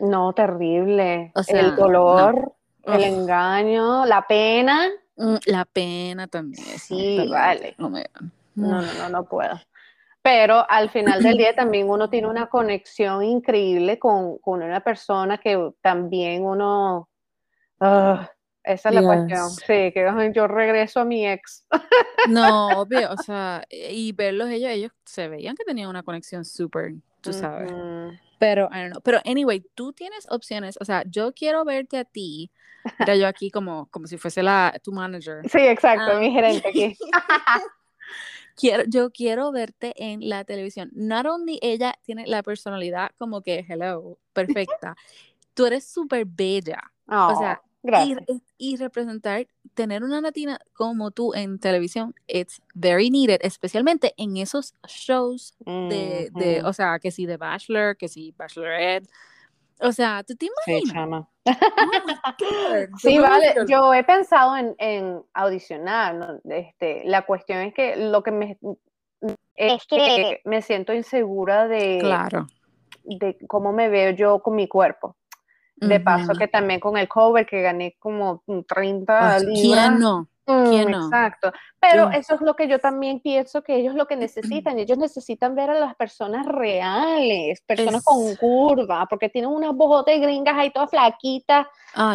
No, 0.00 0.32
terrible. 0.32 1.32
el 1.48 1.76
dolor, 1.76 2.52
el 2.84 3.02
engaño, 3.02 4.06
la 4.06 4.26
pena. 4.26 4.88
Mm, 5.16 5.36
la 5.46 5.64
pena 5.64 6.26
también. 6.26 6.78
Sí, 6.78 7.28
vale. 7.28 7.74
No, 7.78 7.90
no, 7.90 8.82
no, 8.82 9.08
no, 9.08 9.24
puedo. 9.24 9.60
Pero 10.22 10.68
al 10.68 10.90
final 10.90 11.22
del 11.22 11.36
día 11.36 11.54
también 11.54 11.88
uno 11.88 12.10
tiene 12.10 12.28
una 12.28 12.48
conexión 12.48 13.22
increíble 13.22 13.98
con, 13.98 14.38
una 14.44 14.80
persona 14.80 15.38
que 15.38 15.72
también 15.80 16.44
uno... 16.44 17.08
Ah, 17.80 18.30
esa 18.62 18.90
es 18.90 18.94
la 18.94 19.02
cuestión. 19.02 19.50
Sí, 19.50 19.92
que 19.92 20.32
yo 20.34 20.46
regreso 20.46 21.00
a 21.00 21.04
mi 21.04 21.26
ex. 21.26 21.66
No, 22.28 22.82
obvio, 22.82 23.10
o 23.12 23.16
sea, 23.16 23.64
y 23.70 24.12
verlos 24.12 24.50
ellos, 24.50 24.70
ellos 24.70 24.92
se 25.06 25.26
veían 25.28 25.56
que 25.56 25.64
tenían 25.64 25.88
una 25.88 26.02
conexión 26.02 26.44
súper, 26.44 26.92
tú 27.22 27.32
sabes. 27.32 27.72
Pero, 28.40 28.70
I 28.72 28.78
don't 28.80 28.92
know. 28.92 29.02
Pero, 29.02 29.20
anyway, 29.26 29.60
tú 29.74 29.92
tienes 29.92 30.26
opciones. 30.30 30.78
O 30.80 30.86
sea, 30.86 31.04
yo 31.06 31.34
quiero 31.34 31.62
verte 31.66 31.98
a 31.98 32.04
ti. 32.06 32.50
Mira, 32.98 33.14
yo 33.14 33.28
aquí 33.28 33.50
como, 33.50 33.86
como 33.90 34.06
si 34.06 34.16
fuese 34.16 34.42
la, 34.42 34.74
tu 34.82 34.92
manager. 34.92 35.46
Sí, 35.46 35.58
exacto, 35.58 36.18
mi 36.18 36.32
gerente 36.32 36.66
aquí. 36.66 36.96
quiero, 38.56 38.84
yo 38.86 39.10
quiero 39.10 39.52
verte 39.52 39.92
en 39.98 40.26
la 40.26 40.44
televisión. 40.44 40.90
Not 40.94 41.26
only 41.26 41.58
ella 41.60 41.94
tiene 42.02 42.26
la 42.26 42.42
personalidad 42.42 43.10
como 43.18 43.42
que, 43.42 43.66
hello, 43.68 44.18
perfecta, 44.32 44.96
tú 45.54 45.66
eres 45.66 45.86
súper 45.86 46.24
bella. 46.24 46.80
o 47.06 47.38
sea, 47.38 47.60
y, 48.58 48.76
representar, 48.76 49.46
tener 49.74 50.04
una 50.04 50.20
latina 50.20 50.58
como 50.74 51.10
tú 51.10 51.32
en 51.34 51.58
televisión, 51.58 52.14
it's 52.26 52.60
very 52.74 53.10
needed, 53.10 53.40
especialmente 53.42 54.12
en 54.16 54.36
esos 54.36 54.74
shows 54.86 55.54
de, 55.64 56.30
de 56.34 56.62
o 56.64 56.72
sea, 56.72 56.98
que 56.98 57.10
si 57.10 57.26
de 57.26 57.36
Bachelor, 57.36 57.96
que 57.96 58.08
si 58.08 58.32
Bachelorette, 58.32 59.08
o 59.80 59.92
sea, 59.92 60.22
¿tú 60.22 60.34
te 60.36 60.46
imaginas? 60.46 60.82
Sí, 60.82 60.92
chama. 60.92 61.28
Oh 61.46 62.96
sí, 62.98 63.18
vale. 63.18 63.54
Yo 63.66 63.94
he 63.94 64.04
pensado 64.04 64.56
en, 64.56 64.74
en 64.78 65.22
audicionar. 65.32 66.40
Este, 66.44 67.02
la 67.04 67.24
cuestión 67.24 67.60
es 67.60 67.74
que 67.74 67.96
lo 67.96 68.22
que 68.22 68.30
me 68.30 68.58
es 69.54 69.86
que 69.86 70.40
me 70.44 70.62
siento 70.62 70.92
insegura 70.92 71.66
de, 71.68 71.98
claro. 72.00 72.46
de 73.04 73.36
cómo 73.46 73.72
me 73.72 73.88
veo 73.88 74.10
yo 74.12 74.40
con 74.40 74.54
mi 74.54 74.68
cuerpo. 74.68 75.16
De 75.80 75.98
paso 75.98 76.34
que 76.34 76.46
también 76.46 76.78
con 76.78 76.96
el 76.98 77.08
cover 77.08 77.46
que 77.46 77.62
gané 77.62 77.96
como 77.98 78.42
30 78.66 79.38
libras. 79.40 79.88
¿Quién 79.88 79.98
no? 79.98 80.28
Mm, 80.46 80.74
exacto. 80.88 81.52
Pero 81.80 82.10
eso 82.10 82.34
es 82.34 82.42
lo 82.42 82.54
que 82.56 82.68
yo 82.68 82.78
también 82.78 83.20
pienso 83.20 83.62
que 83.62 83.76
ellos 83.76 83.94
lo 83.94 84.06
que 84.06 84.16
necesitan. 84.16 84.78
Ellos 84.78 84.98
necesitan 84.98 85.54
ver 85.54 85.70
a 85.70 85.80
las 85.80 85.94
personas 85.94 86.44
reales, 86.44 87.62
personas 87.62 88.04
con 88.04 88.36
curva, 88.36 89.06
porque 89.08 89.30
tienen 89.30 89.50
unas 89.50 89.74
bojotes 89.74 90.20
gringas 90.20 90.56
ahí 90.58 90.70
todas 90.70 90.90
flaquitas 90.90 91.66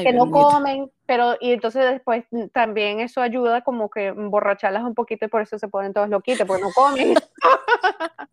que 0.03 0.13
no 0.13 0.29
comen, 0.29 0.91
pero 1.05 1.35
y 1.39 1.51
entonces 1.51 1.83
después 1.89 2.25
también 2.53 2.99
eso 2.99 3.21
ayuda 3.21 3.61
como 3.61 3.89
que 3.89 4.07
emborracharlas 4.07 4.83
un 4.83 4.93
poquito 4.93 5.25
y 5.25 5.29
por 5.29 5.41
eso 5.41 5.57
se 5.57 5.67
ponen 5.67 5.93
todos 5.93 6.09
loquitos, 6.09 6.45
porque 6.47 6.63
no 6.63 6.71
comen. 6.71 7.15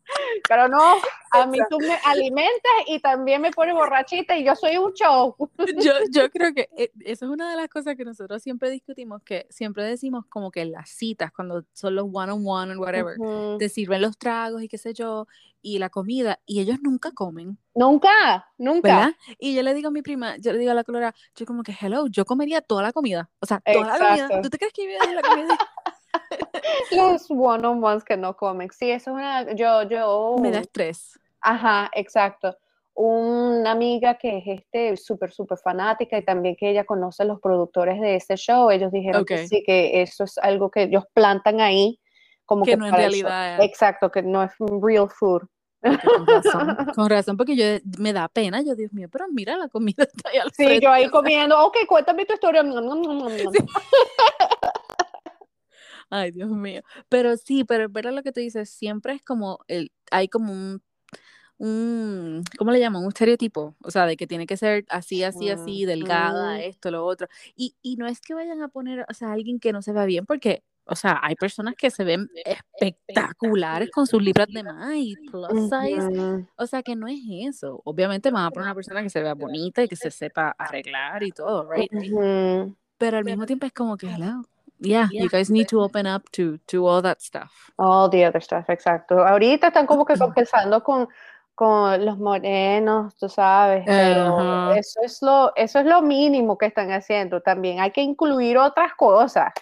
pero 0.49 0.69
no, 0.69 0.97
a 1.31 1.47
mí 1.47 1.59
tú 1.71 1.79
me 1.79 1.99
alimentas 2.05 2.73
y 2.87 3.01
también 3.01 3.41
me 3.41 3.51
pones 3.51 3.75
borrachita 3.75 4.37
y 4.37 4.45
yo 4.45 4.55
soy 4.55 4.77
un 4.77 4.93
show. 4.93 5.35
yo, 5.79 5.93
yo 6.11 6.31
creo 6.31 6.53
que 6.55 6.69
eh, 6.77 6.91
eso 7.01 7.27
es 7.27 7.31
una 7.31 7.51
de 7.51 7.57
las 7.57 7.69
cosas 7.69 7.97
que 7.97 8.05
nosotros 8.05 8.43
siempre 8.43 8.71
discutimos, 8.71 9.23
que 9.23 9.47
siempre 9.51 9.85
decimos 9.85 10.25
como 10.29 10.51
que 10.51 10.65
las 10.65 10.91
citas, 10.91 11.22
cuando 11.31 11.65
son 11.73 11.95
los 11.95 12.07
one 12.13 12.33
on 12.33 12.43
one 12.45 12.75
o 12.75 12.81
whatever, 12.81 13.17
te 13.59 13.69
sirven 13.69 14.03
los 14.03 14.19
tragos 14.19 14.63
y 14.63 14.69
qué 14.69 14.79
sé 14.79 14.95
yo, 14.95 15.27
y 15.61 15.79
la 15.79 15.91
comida, 15.91 16.41
y 16.45 16.61
ellos 16.61 16.79
nunca 16.83 17.13
comen. 17.13 17.59
Nunca, 17.75 18.49
nunca. 18.59 19.17
Y 19.39 19.55
yo 19.55 19.63
le 19.63 19.75
digo 19.75 19.89
a 19.89 19.91
mi 19.93 20.03
prima, 20.03 20.37
yo 20.39 20.53
le 20.53 20.59
digo 20.59 20.73
a 20.73 20.75
la 20.75 20.85
colora, 20.85 21.15
yo 21.37 21.47
como 21.47 21.63
que, 21.63 21.75
hello, 21.81 22.07
yo 22.09 22.25
comería 22.25 22.61
toda 22.61 22.83
la 22.83 22.93
comida. 22.93 23.31
O 23.41 23.47
sea, 23.47 23.61
toda 23.61 23.87
la 23.87 23.99
comida. 23.99 24.43
¿Tú 24.43 24.51
te 24.51 24.59
crees 24.59 24.73
que 24.73 24.99
la 25.15 25.23
comida? 25.23 25.59
Los 26.91 27.31
one 27.31 27.67
on 27.67 27.83
ones 27.83 28.05
que 28.05 28.17
no 28.17 28.37
comen. 28.37 28.71
Sí, 28.71 28.91
eso 28.91 29.11
es 29.11 29.15
una. 29.15 29.55
Yo, 29.55 29.83
yo. 29.85 30.37
Me 30.41 30.51
da 30.51 30.61
estrés. 30.61 31.19
Ajá, 31.41 31.91
exacto. 31.95 32.57
Una 32.95 33.71
amiga 33.71 34.19
que 34.19 34.39
es 34.39 34.45
este 34.47 34.97
súper, 34.97 35.33
súper 35.33 35.59
fanática 35.59 36.19
y 36.19 36.25
también 36.25 36.57
que 36.57 36.71
ella 36.71 36.85
conoce 36.85 37.23
a 37.23 37.27
los 37.27 37.41
productores 37.41 38.01
de 38.01 38.17
ese 38.17 38.37
show, 38.37 38.71
ellos 38.71 38.93
dijeron 38.93 39.25
que 39.25 39.49
sí, 39.49 39.63
que 39.65 40.03
eso 40.03 40.25
es 40.25 40.37
algo 40.39 40.71
que 40.71 40.83
ellos 40.83 41.05
plantan 41.15 41.61
ahí 41.61 41.99
como 42.45 42.65
que, 42.65 42.77
no 42.77 42.87
es 42.87 42.93
realidad. 42.93 43.63
Exacto, 43.63 44.11
que 44.11 44.23
no 44.23 44.43
es 44.43 44.53
real 44.83 45.09
food. 45.09 45.43
Con 46.95 47.09
razón, 47.09 47.37
porque 47.37 47.57
yo 47.57 47.65
me 47.99 48.13
da 48.13 48.29
pena, 48.29 48.63
yo 48.63 48.77
Dios 48.77 48.93
mío, 48.93 49.09
pero 49.11 49.27
mira 49.31 49.57
la 49.57 49.69
comida 49.69 50.05
está 50.05 50.31
ahí 50.31 50.39
al 50.39 50.53
Sí, 50.53 50.79
yo 50.81 50.91
ahí 50.91 51.09
comiendo, 51.09 51.59
ok, 51.65 51.79
cuéntame 51.89 52.25
tu 52.25 52.35
historia. 52.35 52.63
Ay, 56.11 56.31
Dios 56.31 56.51
mío. 56.51 56.83
Pero 57.09 57.37
sí, 57.37 57.65
pero 57.65 57.87
es 57.87 58.15
lo 58.15 58.23
que 58.23 58.33
tú 58.33 58.41
dices, 58.41 58.71
siempre 58.71 59.15
es 59.15 59.23
como 59.23 59.61
el, 59.67 59.91
hay 60.11 60.29
como 60.29 60.53
un, 60.53 60.83
un, 61.63 62.43
¿cómo 62.59 62.73
le 62.73 62.81
llaman? 62.81 63.03
Un 63.03 63.09
estereotipo, 63.09 63.77
o 63.85 63.91
sea, 63.93 64.05
de 64.07 64.17
que 64.17 64.27
tiene 64.27 64.47
que 64.49 64.57
ser 64.57 64.85
así, 64.89 65.23
así, 65.23 65.49
así, 65.49 65.85
delgada, 65.85 66.61
esto, 66.61 66.91
lo 66.91 67.07
otro. 67.07 67.29
Y, 67.55 67.77
y 67.83 67.95
no 67.97 68.09
es 68.09 68.21
que 68.21 68.35
vayan 68.35 68.63
a 68.63 68.69
poner, 68.69 69.07
o 69.09 69.15
sea, 69.15 69.33
alguien 69.33 69.61
que 69.61 69.73
no 69.73 69.81
se 69.81 69.93
vea 69.93 70.05
bien, 70.05 70.27
porque 70.27 70.65
o 70.85 70.97
sea, 70.97 71.21
hay 71.23 71.37
personas 71.37 71.77
que 71.77 71.91
se 71.91 72.03
ven 72.03 72.29
espectaculares 72.45 73.89
con 73.93 74.09
sus 74.09 74.21
libras 74.21 74.49
de 74.49 74.65
más 74.65 74.97
y 74.97 75.15
plus 75.31 75.71
size. 75.71 76.45
O 76.57 76.67
sea, 76.67 76.83
que 76.83 76.97
no 76.97 77.07
es 77.07 77.21
eso. 77.31 77.81
Obviamente 77.85 78.33
van 78.33 78.47
a 78.47 78.51
poner 78.51 78.67
una 78.67 78.75
persona 78.75 79.01
que 79.01 79.09
se 79.09 79.23
vea 79.23 79.35
bonita 79.35 79.85
y 79.85 79.89
que 79.89 79.95
se 79.95 80.11
sepa 80.11 80.57
arreglar 80.59 81.23
y 81.23 81.31
todo, 81.31 81.71
right? 81.71 81.89
Pero 82.99 83.19
al 83.19 83.25
mismo 83.25 83.47
tiempo 83.47 83.67
es 83.67 83.73
como 83.73 83.97
que, 83.97 84.09
hello. 84.09 84.43
Yeah, 84.81 85.09
you 85.13 85.29
guys 85.29 85.49
need 85.49 85.69
to 85.69 85.81
open 85.81 86.09
up 86.09 86.29
to, 86.33 86.59
to 86.67 86.85
all 86.89 87.01
that 87.03 87.21
stuff. 87.21 87.71
All 87.77 88.11
the 88.11 88.27
other 88.27 88.43
stuff, 88.43 88.69
exacto. 88.69 89.25
Ahorita 89.25 89.69
están 89.69 89.87
como 89.87 90.05
que 90.05 90.19
compensando 90.19 90.83
con 90.83 91.09
con 91.63 92.05
los 92.05 92.19
morenos, 92.19 93.15
tú 93.15 93.29
sabes, 93.29 93.85
pero 93.87 94.73
eso 94.73 95.01
es 95.05 95.23
lo 95.23 95.53
eso 95.55 95.79
es 95.79 95.87
lo 95.87 96.03
mínimo 96.03 96.59
que 96.59 96.67
están 96.67 96.91
haciendo 96.91 97.41
también. 97.41 97.79
Hay 97.79 97.93
que 97.93 98.01
incluir 98.01 98.59
otras 98.59 98.95
cosas. 98.95 99.53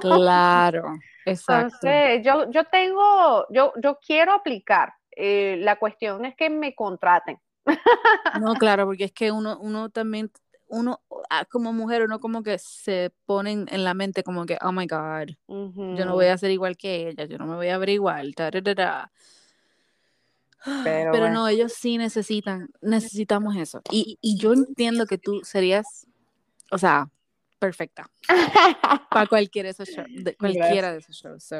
Claro, 0.00 0.94
exacto. 1.24 1.86
Entonces, 1.86 2.26
yo, 2.26 2.50
yo 2.50 2.64
tengo, 2.64 3.46
yo, 3.50 3.72
yo 3.80 3.96
quiero 4.04 4.32
aplicar. 4.32 4.92
Eh, 5.12 5.58
la 5.60 5.76
cuestión 5.76 6.24
es 6.24 6.34
que 6.34 6.50
me 6.50 6.74
contraten. 6.74 7.38
No, 8.40 8.54
claro, 8.54 8.84
porque 8.86 9.04
es 9.04 9.12
que 9.12 9.30
uno, 9.30 9.56
uno 9.60 9.88
también, 9.88 10.32
uno 10.66 11.00
ah, 11.30 11.44
como 11.44 11.72
mujer, 11.72 12.02
uno 12.02 12.18
como 12.18 12.42
que 12.42 12.58
se 12.58 13.12
pone 13.24 13.52
en 13.52 13.84
la 13.84 13.94
mente 13.94 14.24
como 14.24 14.46
que, 14.46 14.58
oh 14.62 14.72
my 14.72 14.88
God, 14.88 15.28
yo 15.46 16.04
no 16.04 16.14
voy 16.14 16.26
a 16.26 16.38
ser 16.38 16.50
igual 16.50 16.76
que 16.76 17.08
ella, 17.08 17.24
yo 17.26 17.38
no 17.38 17.46
me 17.46 17.54
voy 17.54 17.68
a 17.68 17.78
ver 17.78 17.90
igual, 17.90 18.34
pero, 20.84 21.30
no, 21.30 21.48
ellos 21.48 21.72
sí 21.74 21.98
necesitan, 21.98 22.68
necesitamos 22.80 23.56
eso. 23.56 23.82
Y, 23.90 24.18
y 24.20 24.38
yo 24.38 24.52
entiendo 24.52 25.06
que 25.06 25.18
tú 25.18 25.40
serías, 25.44 26.06
o 26.70 26.78
sea, 26.78 27.08
perfecta 27.58 28.10
para 29.10 29.26
cualquiera 29.26 29.68
de 29.68 29.70
esos 29.72 29.88
shows, 29.88 30.08
de 30.10 30.36
cualquiera 30.36 30.92
de 30.92 30.98
esos 30.98 31.16
shows. 31.16 31.52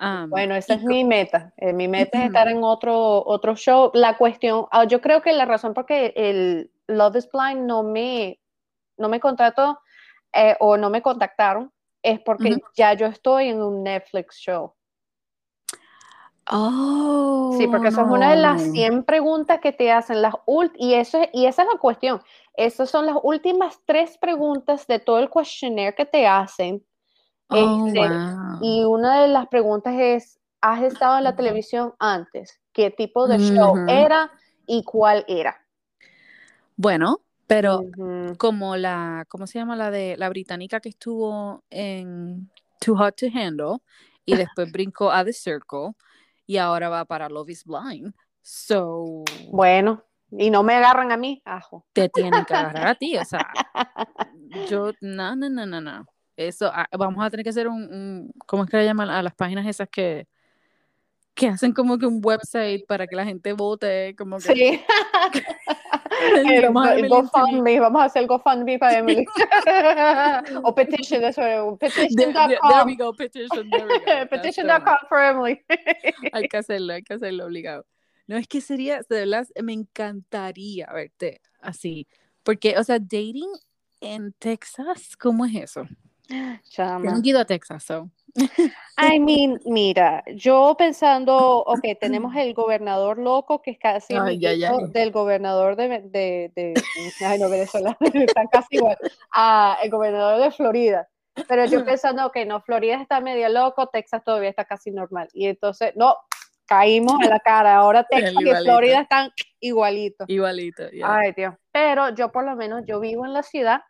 Um, 0.00 0.28
bueno, 0.30 0.56
esa 0.56 0.74
es 0.74 0.82
mi 0.82 1.04
meta. 1.04 1.52
Eh, 1.56 1.72
mi 1.72 1.86
meta 1.86 2.18
es 2.20 2.26
estar 2.26 2.48
en 2.48 2.64
otro, 2.64 3.24
otro 3.24 3.54
show. 3.54 3.90
La 3.94 4.18
cuestión, 4.18 4.66
ah, 4.72 4.84
yo 4.84 5.00
creo 5.00 5.22
que 5.22 5.32
la 5.32 5.44
razón 5.44 5.74
por 5.74 5.86
que 5.86 6.12
el 6.16 6.70
Love 6.88 7.16
is 7.16 7.28
Blind 7.30 7.66
no 7.66 7.84
me, 7.84 8.40
no 8.96 9.08
me 9.08 9.20
contrató 9.20 9.78
eh, 10.32 10.56
o 10.58 10.76
no 10.76 10.90
me 10.90 11.02
contactaron 11.02 11.72
es 12.02 12.18
porque 12.20 12.56
ya 12.74 12.94
yo 12.94 13.06
estoy 13.06 13.48
en 13.48 13.62
un 13.62 13.84
Netflix 13.84 14.38
show. 14.38 14.74
Oh, 16.54 17.54
sí, 17.56 17.66
porque 17.66 17.88
eso 17.88 18.02
es 18.02 18.06
una 18.08 18.30
de 18.30 18.36
las 18.36 18.60
100 18.60 19.04
preguntas 19.04 19.58
que 19.60 19.72
te 19.72 19.90
hacen 19.90 20.20
las 20.20 20.34
y 20.76 20.94
eso 20.94 21.18
y 21.32 21.46
esa 21.46 21.62
es 21.62 21.68
la 21.72 21.78
cuestión. 21.78 22.20
Esas 22.54 22.90
son 22.90 23.06
las 23.06 23.16
últimas 23.22 23.80
tres 23.86 24.18
preguntas 24.18 24.86
de 24.86 24.98
todo 24.98 25.18
el 25.18 25.30
questionnaire 25.30 25.94
que 25.94 26.04
te 26.04 26.26
hacen. 26.26 26.84
Oh, 27.48 27.86
este, 27.86 28.00
y 28.60 28.84
una 28.84 29.22
de 29.22 29.28
las 29.28 29.48
preguntas 29.48 29.94
es, 29.98 30.38
¿has 30.60 30.82
estado 30.82 31.18
en 31.18 31.24
la 31.24 31.36
televisión 31.36 31.94
antes? 31.98 32.60
¿Qué 32.72 32.90
tipo 32.90 33.26
de 33.26 33.38
show 33.38 33.74
era 33.88 34.30
y 34.66 34.84
cuál 34.84 35.24
era? 35.28 35.56
Bueno, 36.76 37.20
pero 37.46 37.82
como 38.36 38.76
la, 38.76 39.24
¿cómo 39.28 39.46
se 39.46 39.58
llama 39.58 39.76
la 39.76 39.90
de 39.90 40.16
la 40.18 40.28
británica 40.28 40.80
que 40.80 40.90
estuvo 40.90 41.62
en 41.70 42.50
Too 42.78 42.96
Hot 42.96 43.16
to 43.16 43.26
Handle 43.34 43.78
y 44.26 44.36
después 44.36 44.70
brincó 44.70 45.10
a 45.10 45.24
The 45.24 45.32
Circle? 45.32 45.92
Y 46.46 46.56
ahora 46.56 46.88
va 46.88 47.04
para 47.04 47.28
Love 47.28 47.50
is 47.50 47.64
Blind. 47.64 48.14
So. 48.42 49.24
Bueno, 49.50 50.04
y 50.30 50.50
no 50.50 50.62
me 50.62 50.74
agarran 50.74 51.12
a 51.12 51.16
mí, 51.16 51.42
ajo. 51.44 51.86
Te 51.92 52.08
tienen 52.08 52.44
que 52.44 52.54
agarrar 52.54 52.88
a 52.88 52.94
ti, 52.94 53.16
o 53.16 53.24
sea. 53.24 53.46
yo, 54.70 54.92
no, 55.00 55.36
no, 55.36 55.48
no, 55.48 55.66
no, 55.66 55.80
no. 55.80 56.06
Eso, 56.36 56.70
ah, 56.72 56.88
vamos 56.96 57.24
a 57.24 57.30
tener 57.30 57.44
que 57.44 57.50
hacer 57.50 57.68
un, 57.68 58.32
¿cómo 58.46 58.64
es 58.64 58.70
que 58.70 58.78
le 58.78 58.84
llaman 58.86 59.10
a 59.10 59.22
las 59.22 59.34
páginas 59.34 59.66
esas 59.66 59.88
que, 59.88 60.26
que 61.34 61.48
hacen 61.48 61.72
como 61.72 61.98
que 61.98 62.06
un 62.06 62.20
website 62.24 62.86
para 62.86 63.06
que 63.06 63.16
la 63.16 63.24
gente 63.24 63.52
vote, 63.52 64.14
como 64.16 64.38
que. 64.38 64.54
Sí. 64.54 64.84
vamos, 66.62 66.86
a 66.86 66.96
GoFundMe, 67.06 67.80
vamos 67.80 68.02
a 68.02 68.04
hacer 68.04 68.26
GoFundMe 68.26 68.78
para 68.78 68.98
Emily. 68.98 69.24
o 70.64 70.74
petition, 70.74 71.24
eso 71.24 71.76
petition.com. 71.78 72.48
There, 72.48 72.84
we 72.84 72.96
go, 72.96 73.12
petition. 73.16 73.70
Petition.com 74.30 74.96
for 75.08 75.18
Emily. 75.18 75.60
hay 76.32 76.48
que 76.48 76.56
hacerlo, 76.56 76.94
hay 76.94 77.02
que 77.02 77.14
hacerlo 77.14 77.46
obligado. 77.46 77.86
No, 78.26 78.36
es 78.36 78.46
que 78.46 78.60
sería, 78.60 79.00
de 79.08 79.26
verdad, 79.26 79.46
me 79.62 79.72
encantaría 79.72 80.86
verte 80.92 81.40
así. 81.60 82.06
Porque, 82.42 82.78
o 82.78 82.84
sea, 82.84 82.98
dating 82.98 83.50
en 84.00 84.32
Texas, 84.38 85.16
¿cómo 85.16 85.44
es 85.44 85.54
eso? 85.54 85.86
Chama. 86.70 87.04
Yo 87.04 87.10
no 87.10 87.22
he 87.22 87.28
ido 87.28 87.40
a 87.40 87.44
Texas, 87.44 87.84
so. 87.84 88.10
I 88.96 89.18
mean, 89.18 89.60
mira, 89.66 90.24
yo 90.34 90.74
pensando, 90.78 91.58
ok, 91.64 91.82
tenemos 92.00 92.34
el 92.36 92.54
gobernador 92.54 93.18
loco 93.18 93.60
que 93.60 93.72
es 93.72 93.78
casi 93.78 94.14
del 94.14 95.10
gobernador 95.10 95.76
de, 95.76 95.88
de, 95.88 96.52
de, 96.54 96.74
ay 97.26 97.38
no, 97.38 97.50
Venezuela, 97.50 97.96
están 98.14 98.46
casi 98.46 98.76
igual, 98.76 98.96
ah, 99.34 99.76
el 99.82 99.90
gobernador 99.90 100.40
de 100.40 100.50
Florida, 100.50 101.08
Pero 101.46 101.66
yo 101.66 101.84
pensando, 101.84 102.26
ok, 102.26 102.38
no, 102.46 102.62
Florida 102.62 103.00
está 103.02 103.20
medio 103.20 103.48
loco, 103.50 103.88
Texas 103.88 104.22
todavía 104.24 104.50
está 104.50 104.64
casi 104.64 104.90
normal. 104.90 105.28
Y 105.34 105.46
entonces, 105.46 105.92
no, 105.96 106.16
caímos 106.66 107.20
en 107.22 107.28
la 107.28 107.40
cara. 107.40 107.76
Ahora 107.76 108.04
Texas 108.10 108.34
y 108.38 108.64
Florida 108.64 109.00
están 109.00 109.30
igualitos. 109.60 110.28
Igualito, 110.28 110.84
Ay, 111.04 111.32
Dios. 111.36 111.54
Pero 111.70 112.14
yo 112.14 112.32
por 112.32 112.44
lo 112.44 112.56
menos, 112.56 112.82
yo 112.86 113.00
vivo 113.00 113.26
en 113.26 113.32
la 113.32 113.42
ciudad 113.42 113.82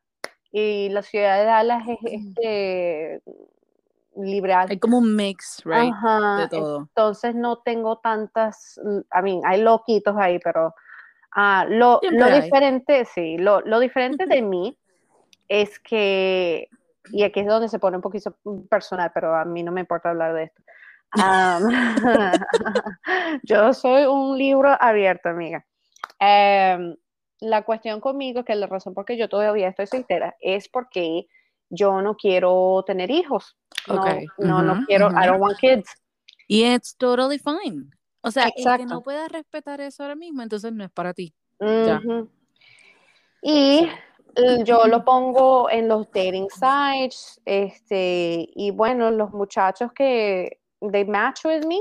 y 0.52 0.88
la 0.90 1.02
ciudad 1.02 1.38
de 1.38 1.44
Dallas 1.44 1.82
es 1.88 1.98
este 2.02 3.22
liberal. 4.16 4.68
Hay 4.70 4.78
como 4.78 4.98
un 4.98 5.16
mix, 5.16 5.62
right? 5.64 5.92
de 6.38 6.48
todo. 6.48 6.80
Entonces 6.80 7.34
no 7.34 7.58
tengo 7.58 7.98
tantas, 7.98 8.78
I 8.78 9.22
mean, 9.22 9.40
hay 9.44 9.62
loquitos 9.62 10.16
ahí, 10.16 10.38
pero 10.38 10.74
ah, 11.34 11.64
lo, 11.68 12.00
lo 12.02 12.30
diferente, 12.30 13.04
sí, 13.06 13.38
lo, 13.38 13.60
lo 13.62 13.80
diferente 13.80 14.26
de 14.26 14.42
mí 14.42 14.78
es 15.48 15.78
que, 15.80 16.68
y 17.10 17.22
aquí 17.22 17.40
es 17.40 17.46
donde 17.46 17.68
se 17.68 17.78
pone 17.78 17.96
un 17.96 18.02
poquito 18.02 18.36
personal, 18.68 19.10
pero 19.14 19.34
a 19.34 19.44
mí 19.44 19.62
no 19.62 19.72
me 19.72 19.80
importa 19.80 20.10
hablar 20.10 20.34
de 20.34 20.44
esto. 20.44 20.62
yo 23.42 23.72
soy 23.72 24.04
un 24.04 24.38
libro 24.38 24.76
abierto, 24.78 25.30
amiga. 25.30 25.64
Em, 26.18 26.96
la 27.42 27.64
cuestión 27.64 28.00
conmigo, 28.00 28.44
que 28.44 28.54
la 28.54 28.68
razón 28.68 28.94
por 28.94 29.04
que 29.04 29.16
yo 29.16 29.28
todavía 29.28 29.68
estoy 29.68 29.86
soltera, 29.88 30.36
es 30.40 30.68
porque 30.68 31.26
yo 31.68 32.00
no 32.00 32.16
quiero 32.16 32.84
tener 32.86 33.10
hijos. 33.10 33.56
No, 33.88 34.04
no, 34.38 34.62
no 34.62 34.86
quiero, 34.86 35.10
I 35.10 35.26
don't 35.26 35.40
want 35.40 35.58
kids. 35.58 35.90
Y 36.46 36.64
it's 36.64 36.96
totally 36.96 37.38
fine. 37.38 37.90
O 38.20 38.30
sea, 38.30 38.44
el 38.54 38.78
que 38.78 38.86
no 38.86 39.02
puedas 39.02 39.30
respetar 39.30 39.80
eso 39.80 40.04
ahora 40.04 40.14
mismo, 40.14 40.42
entonces 40.42 40.72
no 40.72 40.84
es 40.84 40.90
para 40.90 41.12
ti. 41.12 41.34
Y 43.42 43.88
yo 44.64 44.86
lo 44.86 45.04
pongo 45.04 45.68
en 45.68 45.88
los 45.88 46.06
dating 46.12 46.48
sites, 46.48 47.40
este, 47.44 48.48
y 48.54 48.70
bueno, 48.70 49.10
los 49.10 49.32
muchachos 49.32 49.90
que 49.92 50.60
they 50.92 51.04
match 51.04 51.44
with 51.44 51.66
me, 51.66 51.80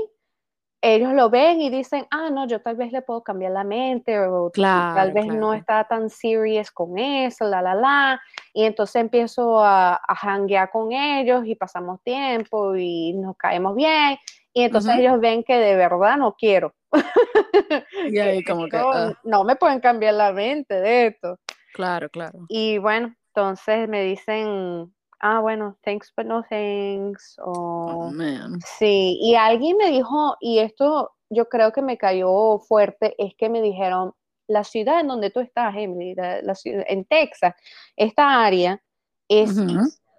ellos 0.82 1.12
lo 1.14 1.30
ven 1.30 1.60
y 1.60 1.70
dicen, 1.70 2.06
ah, 2.10 2.28
no, 2.30 2.46
yo 2.46 2.60
tal 2.60 2.76
vez 2.76 2.90
le 2.92 3.02
puedo 3.02 3.22
cambiar 3.22 3.52
la 3.52 3.62
mente, 3.62 4.18
o 4.18 4.50
tal 4.50 5.12
vez 5.12 5.26
no 5.26 5.54
está 5.54 5.84
tan 5.84 6.10
serious 6.10 6.70
con 6.72 6.98
eso, 6.98 7.46
la, 7.46 7.62
la, 7.62 7.74
la. 7.74 8.20
Y 8.52 8.64
entonces 8.64 8.96
empiezo 8.96 9.60
a, 9.60 9.94
a 9.94 10.14
hanguear 10.14 10.70
con 10.70 10.92
ellos 10.92 11.44
y 11.46 11.54
pasamos 11.54 12.02
tiempo 12.02 12.74
y 12.76 13.12
nos 13.14 13.36
caemos 13.36 13.76
bien. 13.76 14.18
Y 14.52 14.64
entonces 14.64 14.98
ellos 14.98 15.18
ven 15.20 15.44
que 15.44 15.56
de 15.56 15.76
verdad 15.76 16.16
no 16.16 16.34
quiero. 16.34 16.74
Y 18.12 18.18
ahí 18.18 18.44
como 18.44 18.66
que... 18.66 18.76
Ah. 18.76 19.12
No 19.22 19.44
me 19.44 19.56
pueden 19.56 19.80
cambiar 19.80 20.14
la 20.14 20.32
mente 20.32 20.74
de 20.74 21.06
esto. 21.06 21.38
Claro, 21.74 22.10
claro. 22.10 22.40
Y 22.48 22.78
bueno, 22.78 23.14
entonces 23.28 23.88
me 23.88 24.02
dicen, 24.02 24.92
ah, 25.22 25.40
bueno, 25.40 25.78
thanks 25.82 26.12
but 26.16 26.26
no 26.26 26.42
thanks. 26.48 27.36
O, 27.38 27.52
oh, 27.52 28.10
man. 28.10 28.60
Sí, 28.78 29.18
y 29.22 29.34
alguien 29.34 29.76
me 29.76 29.90
dijo, 29.90 30.36
y 30.40 30.58
esto 30.58 31.12
yo 31.30 31.48
creo 31.48 31.72
que 31.72 31.80
me 31.80 31.96
cayó 31.96 32.58
fuerte, 32.58 33.14
es 33.18 33.34
que 33.36 33.48
me 33.48 33.62
dijeron, 33.62 34.12
la 34.48 34.64
ciudad 34.64 35.00
en 35.00 35.06
donde 35.06 35.30
tú 35.30 35.40
estás, 35.40 35.74
Emily, 35.76 36.14
la, 36.14 36.54
ciudad, 36.54 36.84
en 36.88 37.04
Texas, 37.04 37.54
esta 37.96 38.44
área 38.44 38.82
es 39.28 39.56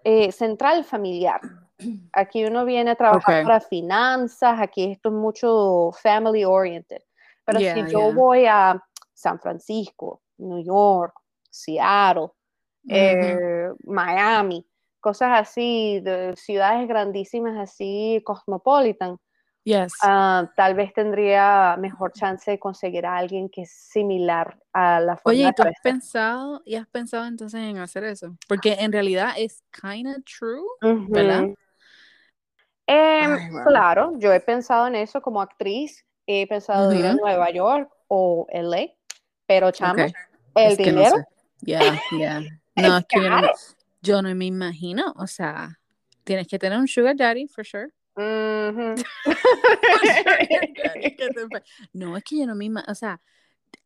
eh, 0.04 0.32
central 0.32 0.84
familiar. 0.84 1.42
Aquí 2.14 2.46
uno 2.46 2.66
viene 2.66 2.92
a 2.92 2.96
trabajar 2.96 3.44
para 3.44 3.60
finanzas, 3.60 4.60
aquí 4.60 4.92
esto 4.92 5.10
es 5.10 5.16
mucho 5.16 5.92
family 6.02 6.46
oriented. 6.46 7.02
Pero 7.46 7.60
si 7.60 7.92
yo 7.92 8.14
voy 8.14 8.46
a 8.46 8.82
San 9.14 9.40
Francisco, 9.40 10.22
New 10.38 10.64
York, 10.64 11.14
Seattle, 11.50 12.30
eh, 12.88 13.70
Miami, 13.86 14.66
cosas 15.04 15.32
así, 15.34 16.00
de 16.00 16.34
ciudades 16.38 16.88
grandísimas 16.88 17.60
así, 17.60 18.22
cosmopolitan, 18.26 19.18
yes. 19.66 19.94
Ah, 20.02 20.50
tal 20.56 20.76
vez 20.76 20.94
tendría 20.94 21.76
mejor 21.78 22.14
chance 22.14 22.50
de 22.50 22.58
conseguir 22.58 23.06
a 23.06 23.18
alguien 23.18 23.50
que 23.50 23.64
es 23.64 23.72
similar 23.72 24.58
a 24.72 25.02
la 25.02 25.18
forma 25.18 25.38
Oye, 25.38 25.50
¿y 25.50 25.52
tú 25.52 25.64
has 25.64 25.82
pensado, 25.84 26.62
y 26.66 26.76
has 26.76 26.88
pensado 26.88 27.26
entonces 27.26 27.60
en 27.60 27.80
hacer 27.80 28.06
eso? 28.06 28.38
Porque 28.48 28.78
en 28.80 28.94
realidad 28.94 29.34
es 29.38 29.62
kind 29.72 30.08
of 30.08 30.24
true, 30.24 30.64
¿verdad? 31.10 31.48
Em, 32.88 33.38
claro, 33.66 34.14
yo 34.20 34.32
he 34.32 34.40
pensado 34.40 34.88
en 34.88 34.96
eso 34.96 35.22
como 35.22 35.42
actriz, 35.42 36.06
he 36.26 36.48
pensado 36.48 36.94
ir 36.94 37.06
a 37.06 37.14
Nueva 37.14 37.52
York 37.52 37.92
o 38.08 38.48
LA, 38.50 38.88
pero 39.46 39.70
chamo, 39.72 40.06
el 40.56 40.78
dinero. 40.78 41.18
Ya, 41.60 42.02
ya. 42.18 42.42
No, 42.76 42.98
es 42.98 43.06
que 43.06 43.20
yo 44.04 44.22
no 44.22 44.36
me 44.36 44.46
imagino, 44.46 45.14
o 45.18 45.26
sea, 45.28 45.80
tienes 46.24 46.48
que 46.48 46.60
tener 46.60 46.78
un 46.78 46.88
sugar 46.88 47.16
daddy, 47.16 47.48
for 47.48 47.66
sure. 47.66 47.88
no, 51.94 52.18
es 52.18 52.24
que 52.24 52.38
yo 52.38 52.46
no 52.46 52.54
me 52.54 52.66
imagino, 52.66 52.92
o 52.92 52.96
sea, 52.96 53.20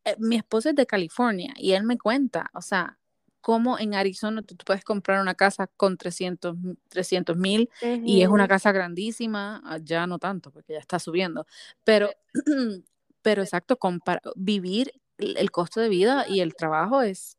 eh, 0.04 0.16
mi 0.18 0.36
esposo 0.36 0.68
es 0.70 0.74
de 0.74 0.86
California 0.86 1.54
y 1.56 1.72
él 1.72 1.84
me 1.84 1.96
cuenta, 1.96 2.50
o 2.52 2.60
sea, 2.60 2.98
cómo 3.40 3.78
en 3.78 3.94
Arizona 3.94 4.42
tú, 4.42 4.56
puedes 4.66 4.84
comprar 4.84 5.22
una 5.22 5.34
casa 5.34 5.68
con 5.68 5.96
300 5.96 6.56
mil 7.36 7.70
y 8.04 8.22
es 8.22 8.28
una 8.28 8.48
casa 8.48 8.72
grandísima, 8.72 9.62
ya 9.82 10.08
no 10.08 10.18
tanto, 10.18 10.50
porque 10.50 10.72
ya 10.72 10.80
está 10.80 10.98
subiendo, 10.98 11.46
pero, 11.84 12.10
pero 13.22 13.42
exacto, 13.42 13.78
vivir 14.34 14.92
el 15.16 15.50
costo 15.52 15.80
de 15.80 15.88
vida 15.88 16.26
y 16.28 16.40
el 16.40 16.56
trabajo 16.56 17.02
es, 17.02 17.38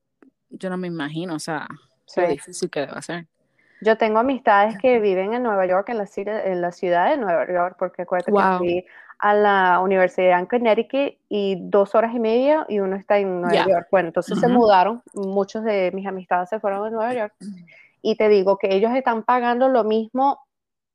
yo 0.49 0.69
no 0.69 0.77
me 0.77 0.87
imagino, 0.87 1.35
o 1.35 1.39
sea, 1.39 1.67
Sí. 2.09 2.21
difícil 2.25 2.69
que 2.69 2.81
debe 2.81 3.01
ser. 3.01 3.27
Yo 3.81 3.97
tengo 3.97 4.19
amistades 4.19 4.77
que 4.77 4.99
viven 4.99 5.33
en 5.33 5.43
Nueva 5.43 5.65
York, 5.65 5.89
en 5.89 5.99
la, 5.99 6.07
en 6.15 6.61
la 6.61 6.71
ciudad 6.71 7.11
de 7.11 7.17
Nueva 7.17 7.47
York, 7.47 7.75
porque 7.79 8.01
acuérdate 8.01 8.31
que 8.31 8.57
fui 8.57 8.85
a 9.19 9.33
la 9.33 9.79
Universidad 9.79 10.39
en 10.39 10.47
Connecticut 10.47 11.17
y 11.29 11.57
dos 11.61 11.95
horas 11.95 12.13
y 12.13 12.19
media 12.19 12.65
y 12.67 12.79
uno 12.79 12.95
está 12.95 13.19
en 13.19 13.41
Nueva 13.41 13.67
York. 13.67 13.87
Bueno, 13.91 14.07
entonces 14.09 14.39
se 14.39 14.47
mudaron, 14.47 15.01
muchos 15.13 15.63
de 15.63 15.91
mis 15.93 16.07
amistades 16.07 16.49
se 16.49 16.59
fueron 16.59 16.85
a 16.85 16.89
Nueva 16.89 17.13
York 17.13 17.33
y 18.01 18.15
te 18.15 18.27
digo 18.27 18.57
que 18.57 18.73
ellos 18.73 18.91
están 18.95 19.23
pagando 19.23 19.69
lo 19.69 19.83
mismo. 19.83 20.39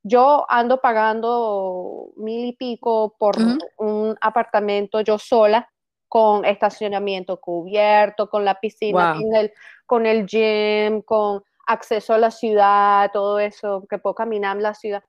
Yo 0.03 0.45
ando 0.49 0.81
pagando 0.81 2.09
mil 2.17 2.45
y 2.45 2.53
pico 2.53 3.15
por 3.17 3.35
un 3.77 4.15
apartamento 4.21 5.01
yo 5.01 5.17
sola 5.17 5.67
con 6.07 6.45
estacionamiento 6.45 7.39
cubierto, 7.39 8.29
con 8.29 8.45
la 8.45 8.59
piscina, 8.59 9.15
con, 9.15 9.35
el, 9.35 9.53
con 9.85 10.05
el 10.05 10.25
gym, 10.25 11.01
con 11.01 11.43
acceso 11.67 12.13
a 12.13 12.17
la 12.17 12.31
ciudad, 12.31 13.11
todo 13.11 13.39
eso, 13.39 13.85
que 13.89 13.97
puedo 13.97 14.15
caminar 14.15 14.55
en 14.57 14.63
la 14.63 14.73
ciudad. 14.73 15.03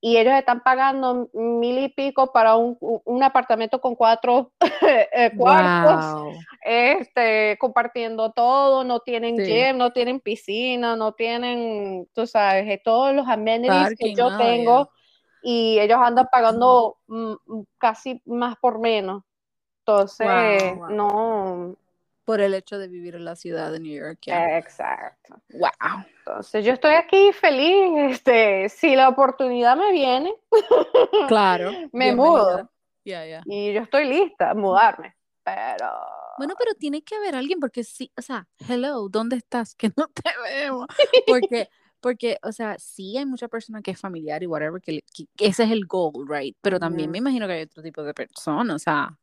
Y 0.00 0.16
ellos 0.16 0.34
están 0.34 0.62
pagando 0.62 1.28
mil 1.32 1.78
y 1.78 1.88
pico 1.88 2.32
para 2.32 2.54
un, 2.54 2.78
un 2.80 3.22
apartamento 3.22 3.80
con 3.80 3.96
cuatro 3.96 4.52
eh, 5.12 5.32
cuartos, 5.36 6.36
este, 6.62 7.56
compartiendo 7.58 8.30
todo, 8.30 8.84
no 8.84 9.00
tienen 9.00 9.36
gym, 9.36 9.76
no 9.76 9.92
tienen 9.92 10.20
piscina, 10.20 10.94
no 10.94 11.12
tienen, 11.12 12.08
tú 12.14 12.28
sabes, 12.28 12.80
todos 12.84 13.12
los 13.12 13.26
amenities 13.26 13.96
que 13.98 14.14
yo 14.14 14.36
tengo 14.36 14.88
y 15.42 15.78
ellos 15.80 15.98
andan 16.00 16.28
pagando 16.30 16.98
mm, 17.06 17.34
casi 17.78 18.22
más 18.24 18.56
por 18.60 18.78
menos. 18.78 19.22
Entonces, 19.88 20.76
no. 20.90 21.74
Por 22.26 22.42
el 22.42 22.52
hecho 22.52 22.76
de 22.76 22.88
vivir 22.88 23.14
en 23.14 23.24
la 23.24 23.36
ciudad 23.36 23.72
de 23.72 23.80
New 23.80 23.98
York. 23.98 24.18
Exacto. 24.26 25.40
Wow. 25.54 26.04
Entonces, 26.18 26.62
yo 26.62 26.74
estoy 26.74 26.92
aquí 26.92 27.32
feliz. 27.32 28.12
Este, 28.12 28.68
si 28.68 28.94
la 28.94 29.08
oportunidad 29.08 29.78
me 29.78 29.90
viene, 29.92 30.34
claro. 31.26 31.70
me 31.92 32.14
mudo. 32.14 32.70
Yeah, 33.02 33.40
Y 33.46 33.72
yo 33.72 33.80
estoy 33.80 34.06
lista 34.08 34.50
a 34.50 34.54
mudarme. 34.54 35.16
Pero. 35.42 35.90
Bueno, 36.36 36.54
pero 36.58 36.74
tiene 36.74 37.00
que 37.02 37.16
haber 37.16 37.34
alguien 37.34 37.58
porque 37.58 37.82
sí, 37.82 38.12
o 38.14 38.20
sea, 38.20 38.46
hello, 38.68 39.08
¿dónde 39.08 39.36
estás? 39.36 39.74
Que 39.74 39.90
no 39.96 40.06
te 40.08 40.30
vemos. 40.44 40.86
Porque 41.26 41.68
porque, 42.00 42.38
o 42.42 42.52
sea, 42.52 42.78
sí 42.78 43.16
hay 43.16 43.26
mucha 43.26 43.48
persona 43.48 43.82
que 43.82 43.90
es 43.90 44.00
familiar 44.00 44.40
y 44.42 44.46
whatever, 44.46 44.80
que, 44.80 45.00
ese 45.38 45.64
es 45.64 45.70
el 45.70 45.84
goal, 45.86 46.28
right? 46.28 46.56
Pero 46.60 46.78
también 46.78 47.10
me 47.10 47.18
imagino 47.18 47.46
que 47.46 47.54
hay 47.54 47.62
otro 47.62 47.82
tipo 47.82 48.04
de 48.04 48.14
personas, 48.14 48.76
o 48.76 48.78
sea, 48.78 49.18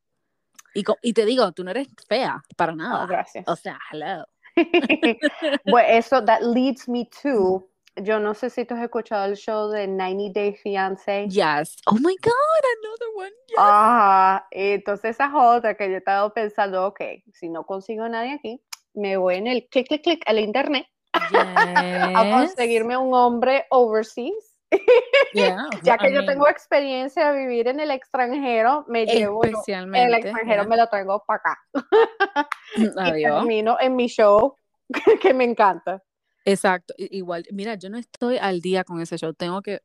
y, 0.76 1.14
te 1.14 1.26
digo, 1.26 1.52
tú 1.54 1.64
no 1.64 1.72
eres 1.72 1.88
fea 2.08 2.44
para 2.58 2.74
oh, 2.74 2.76
nada. 2.76 3.06
gracias. 3.06 3.48
O 3.48 3.56
sea, 3.56 3.80
hello. 3.92 4.26
bueno, 5.66 5.90
eso, 5.90 6.24
that 6.24 6.42
leads 6.42 6.88
me 6.88 7.10
to, 7.22 7.70
yo 7.96 8.20
no 8.20 8.34
sé 8.34 8.50
si 8.50 8.66
tú 8.66 8.74
has 8.76 8.84
escuchado 8.84 9.26
el 9.26 9.36
show 9.36 9.70
de 9.70 9.88
90 9.88 10.40
Day 10.40 10.54
Fiancé. 10.54 11.28
Yes. 11.30 11.78
Oh 11.88 11.96
my 11.96 12.16
God, 12.22 12.64
another 12.82 13.08
one. 13.16 13.32
Yes. 13.48 13.58
Ah, 13.58 14.48
entonces 14.52 15.12
esa 15.12 15.28
es 15.28 15.32
otra 15.34 15.76
que 15.76 15.90
yo 15.90 15.98
estaba 15.98 16.34
pensando, 16.34 16.86
ok, 16.88 17.02
si 17.34 17.50
no 17.50 17.66
consigo 17.66 18.04
a 18.04 18.10
nadie 18.10 18.34
aquí, 18.34 18.62
me 18.94 19.18
voy 19.18 19.36
en 19.36 19.48
el 19.48 19.68
clic, 19.68 19.88
clic, 19.88 20.04
clic 20.04 20.24
al 20.26 20.40
internet 20.40 20.88
a 21.14 22.30
conseguirme 22.32 22.98
un 22.98 23.14
hombre 23.14 23.66
overseas 23.70 24.55
ya 25.84 25.98
que 25.98 26.14
yo 26.14 26.26
tengo 26.26 26.48
experiencia 26.48 27.32
de 27.32 27.40
vivir 27.40 27.68
en 27.68 27.80
el 27.80 27.92
extranjero, 27.92 28.86
me 28.88 29.06
llevo 29.06 29.44
el 29.44 30.14
extranjero 30.14 30.66
me 30.66 30.78
lo 30.78 30.88
traigo 30.88 31.24
para 31.26 31.40
acá. 31.40 31.60
y 32.76 33.24
termino 33.24 33.78
en 33.80 33.96
mi 33.96 34.08
show 34.08 34.56
que 35.22 35.34
me 35.34 35.44
encanta. 35.44 36.04
Exacto, 36.46 36.94
igual, 36.98 37.44
mira, 37.52 37.76
yo 37.76 37.90
no 37.90 37.98
estoy 37.98 38.38
al 38.38 38.62
día 38.62 38.84
con 38.84 39.02
ese 39.02 39.18
show, 39.18 39.34
tengo 39.34 39.62
que, 39.64 39.82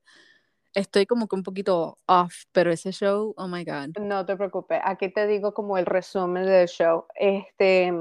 estoy 0.74 1.06
como 1.06 1.26
que 1.26 1.36
un 1.36 1.42
poquito 1.42 1.96
off, 2.06 2.44
pero 2.52 2.70
ese 2.70 2.92
show, 2.92 3.32
oh 3.36 3.48
my 3.48 3.64
God. 3.64 3.98
No 3.98 4.26
te 4.26 4.36
preocupes, 4.36 4.78
aquí 4.84 5.08
te 5.08 5.26
digo 5.26 5.54
como 5.54 5.78
el 5.78 5.86
resumen 5.86 6.44
del 6.44 6.68
show. 6.68 7.06
Este, 7.14 7.92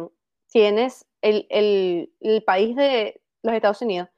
tienes 0.51 1.05
el, 1.21 1.47
el, 1.49 2.13
el 2.19 2.43
país 2.43 2.75
de 2.75 3.21
los 3.43 3.53
Estados 3.53 3.81
Unidos, 3.81 4.09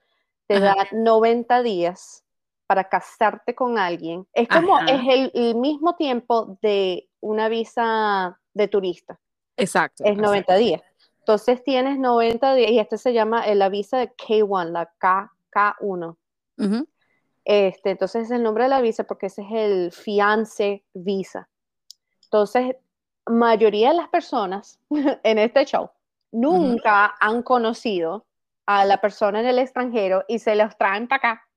te 0.48 0.60
da 0.60 0.76
90 0.92 1.62
días 1.62 2.26
para 2.72 2.88
casarte 2.88 3.54
con 3.54 3.78
alguien. 3.78 4.26
Es 4.32 4.48
como, 4.48 4.80
es 4.80 5.02
el, 5.06 5.30
el, 5.34 5.56
mismo 5.56 5.98
tiempo 5.98 6.58
de 6.62 7.10
una 7.20 7.50
visa 7.50 8.40
de 8.54 8.70
turista. 8.70 9.20
Exacto. 9.58 10.06
Es 10.06 10.16
90 10.16 10.56
días. 10.56 10.82
Entonces 11.20 11.62
tienes 11.66 12.00
90 12.00 12.56
días 12.56 12.72
y 12.72 12.80
este 12.80 12.98
se 12.98 13.12
llama 13.12 13.46
la 13.54 13.68
visa 13.68 13.98
de 13.98 14.10
K1, 14.16 14.72
la 14.72 14.90
K, 15.00 15.34
K1. 15.52 16.16
este, 17.44 17.90
entonces 17.90 18.24
es 18.24 18.32
el 18.32 18.42
nombre 18.42 18.64
de 18.64 18.70
la 18.70 18.80
visa 18.80 19.04
porque 19.04 19.26
ese 19.26 19.42
es 19.42 19.52
el 19.52 19.92
fiance 19.92 20.86
visa. 20.94 21.50
Entonces, 22.24 22.78
mayoría 23.26 23.90
de 23.90 23.96
las 23.96 24.08
personas 24.08 24.80
en 24.90 25.40
este 25.40 25.66
show 25.66 25.90
nunca 26.32 27.16
han 27.20 27.44
conocido 27.44 28.26
a 28.66 28.86
la 28.86 29.02
persona 29.02 29.42
en 29.42 29.48
el 29.48 29.60
extranjero 29.60 30.24
y 30.30 30.40
se 30.40 30.56
los 30.56 30.78
traen 30.78 31.10
para 31.10 31.18
acá. 31.18 31.48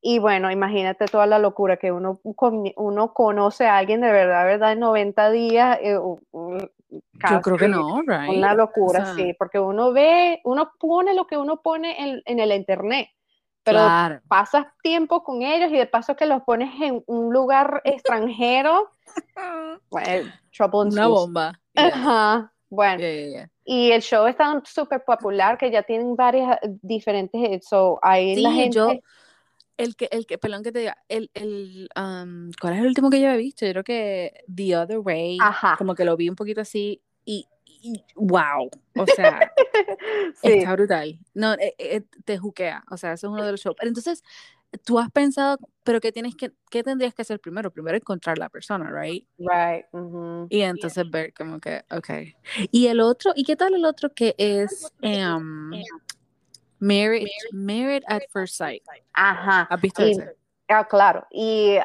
Y 0.00 0.20
bueno, 0.20 0.50
imagínate 0.50 1.06
toda 1.06 1.26
la 1.26 1.38
locura 1.38 1.76
que 1.76 1.90
uno, 1.90 2.20
uno 2.22 3.12
conoce 3.12 3.66
a 3.66 3.78
alguien 3.78 4.00
de 4.00 4.12
verdad, 4.12 4.44
¿verdad? 4.44 4.72
En 4.72 4.80
90 4.80 5.30
días, 5.30 5.78
eh, 5.82 5.98
yo 7.30 7.40
creo 7.42 7.56
que 7.56 7.68
no, 7.68 8.02
right? 8.06 8.30
Una 8.30 8.54
locura, 8.54 9.14
sí, 9.14 9.34
porque 9.38 9.58
uno 9.58 9.92
ve, 9.92 10.40
uno 10.44 10.72
pone 10.78 11.14
lo 11.14 11.26
que 11.26 11.36
uno 11.36 11.60
pone 11.60 12.22
en, 12.24 12.38
el 12.38 12.52
internet, 12.52 13.08
pero 13.64 13.80
pasas 14.28 14.66
tiempo 14.82 15.24
con 15.24 15.42
ellos 15.42 15.70
y 15.70 15.76
de 15.76 15.86
paso 15.86 16.14
que 16.14 16.26
los 16.26 16.42
pones 16.42 16.70
en 16.80 17.02
un 17.06 17.32
lugar 17.32 17.82
extranjero, 17.84 18.92
bueno, 19.90 20.30
Una 20.72 21.06
bomba. 21.08 21.60
Ajá, 21.74 22.52
bueno. 22.70 23.02
Y 23.64 23.90
el 23.90 24.00
show 24.00 24.26
está 24.26 24.62
súper 24.64 25.04
popular 25.04 25.58
que 25.58 25.70
ya 25.70 25.82
tienen 25.82 26.14
varias 26.14 26.58
diferentes, 26.62 27.66
so, 27.66 27.98
ahí 28.00 28.36
la 28.36 28.52
gente... 28.52 28.76
Yo 28.76 28.92
el 29.78 29.96
que, 29.96 30.08
el 30.10 30.26
que, 30.26 30.38
perdón 30.38 30.62
que 30.62 30.72
te 30.72 30.80
diga, 30.80 30.98
el, 31.08 31.30
el, 31.34 31.88
¿cuál 32.60 32.74
es 32.74 32.80
el 32.80 32.86
último 32.86 33.10
que 33.10 33.20
yo 33.20 33.30
he 33.30 33.36
visto? 33.36 33.64
Yo 33.64 33.72
creo 33.72 33.84
que 33.84 34.44
The 34.54 34.76
Other 34.76 34.98
Way, 34.98 35.38
como 35.78 35.94
que 35.94 36.04
lo 36.04 36.16
vi 36.16 36.28
un 36.28 36.36
poquito 36.36 36.60
así 36.60 37.00
y, 37.24 37.46
wow, 38.16 38.68
o 38.96 39.06
sea, 39.14 39.52
está 40.42 40.72
brutal. 40.74 41.18
No, 41.32 41.54
eh, 41.54 41.74
eh, 41.78 42.02
te 42.24 42.38
juquea, 42.38 42.84
o 42.90 42.96
sea, 42.96 43.12
eso 43.12 43.28
es 43.28 43.32
uno 43.32 43.44
de 43.44 43.52
los 43.52 43.60
shows. 43.60 43.76
Pero 43.78 43.88
entonces, 43.88 44.24
tú 44.84 44.98
has 44.98 45.10
pensado, 45.10 45.58
pero 45.84 46.00
¿qué, 46.00 46.10
tienes 46.10 46.34
que, 46.34 46.52
qué 46.70 46.82
tendrías 46.82 47.14
que 47.14 47.22
hacer 47.22 47.38
primero? 47.38 47.70
Primero 47.70 47.96
encontrar 47.96 48.38
la 48.38 48.48
persona, 48.48 48.90
right? 48.90 49.26
Right. 49.38 49.86
Y 50.50 50.62
entonces 50.62 51.08
ver 51.10 51.32
como 51.32 51.60
que, 51.60 51.84
ok. 51.90 52.10
Y 52.72 52.88
el 52.88 53.00
otro, 53.00 53.32
¿y 53.36 53.44
qué 53.44 53.56
tal 53.56 53.74
el 53.74 53.84
otro 53.84 54.12
que 54.12 54.34
es... 54.38 54.92
Um, 55.02 55.70
Married, 56.80 57.28
married 57.52 58.04
at 58.08 58.22
First 58.30 58.56
Sight. 58.56 58.82
Ajá. 59.14 59.66
¿Has 59.70 59.80
visto 59.80 60.02
Ah, 60.68 60.84
claro. 60.84 61.26
Y 61.30 61.78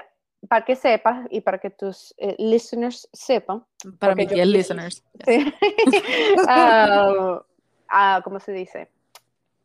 para 0.49 0.65
que 0.65 0.75
sepas 0.75 1.25
y 1.29 1.41
para 1.41 1.57
que 1.57 1.69
tus 1.69 2.13
eh, 2.17 2.35
listeners 2.37 3.07
sepan. 3.13 3.63
Para 3.99 4.15
mis 4.15 4.31
listeners. 4.31 5.03
Ah, 6.47 7.41
ah, 7.89 8.21
¿Cómo 8.23 8.39
se 8.39 8.51
dice? 8.51 8.89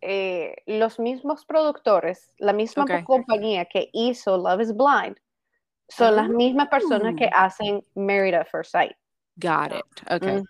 Eh, 0.00 0.54
los 0.66 1.00
mismos 1.00 1.44
productores, 1.44 2.30
la 2.38 2.52
misma 2.52 2.86
compañía 3.04 3.64
que 3.64 3.90
hizo 3.92 4.38
Love 4.38 4.60
is 4.60 4.76
Blind, 4.76 5.16
son 5.88 6.14
las 6.14 6.28
mismas 6.28 6.68
personas 6.68 7.16
que 7.16 7.26
ah. 7.26 7.46
hacen 7.46 7.84
Married 7.94 8.34
at 8.34 8.46
First 8.46 8.70
Sight. 8.70 8.92
Got 9.36 9.72
it. 9.72 9.84
Okay. 10.10 10.42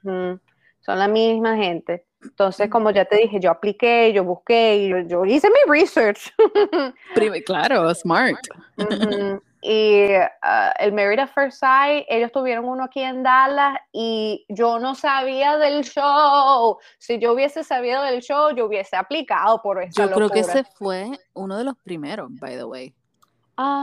Son 0.80 0.98
la 0.98 1.08
misma 1.08 1.56
gente. 1.56 2.04
Entonces, 2.22 2.68
como 2.68 2.90
ya 2.90 3.04
te 3.04 3.16
dije, 3.16 3.38
yo 3.40 3.50
apliqué, 3.50 4.12
yo 4.12 4.24
busqué, 4.24 4.76
y 4.76 5.08
yo, 5.08 5.24
hice 5.24 5.48
mi 5.48 5.72
research. 5.72 6.34
claro, 7.46 7.94
smart. 7.94 8.38
Y 9.60 10.14
ah, 10.42 10.72
el 10.78 10.92
Merit 10.92 11.18
at 11.18 11.30
First 11.34 11.58
Sight, 11.58 12.06
ellos 12.08 12.30
tuvieron 12.30 12.64
uno 12.64 12.84
aquí 12.84 13.00
en 13.00 13.24
Dallas 13.24 13.76
y 13.92 14.46
yo 14.48 14.78
no 14.78 14.94
sabía 14.94 15.58
del 15.58 15.82
show. 15.82 16.78
Si 16.98 17.18
yo 17.18 17.32
hubiese 17.32 17.64
sabido 17.64 18.02
del 18.02 18.20
show, 18.20 18.54
yo 18.54 18.66
hubiese 18.66 18.94
aplicado 18.94 19.60
por 19.60 19.82
esta 19.82 20.06
Yo 20.06 20.12
creo 20.12 20.30
que 20.30 20.40
ese 20.40 20.62
fue 20.62 21.10
uno 21.34 21.56
de 21.56 21.64
los 21.64 21.76
primeros, 21.78 22.30
by 22.38 22.56
the 22.56 22.64
way. 22.64 22.94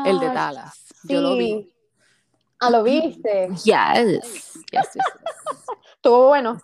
el 0.06 0.20
de 0.20 0.28
ah, 0.28 0.34
Dallas. 0.34 0.94
Yo 1.04 1.20
lo 1.20 1.36
vi. 1.36 1.70
Ah, 2.62 2.70
¿lo 2.70 2.82
viste? 2.82 3.50
Yes. 3.50 3.66
yes, 3.66 4.60
yes, 4.72 4.90
Estuvo 6.06 6.28
bueno. 6.28 6.62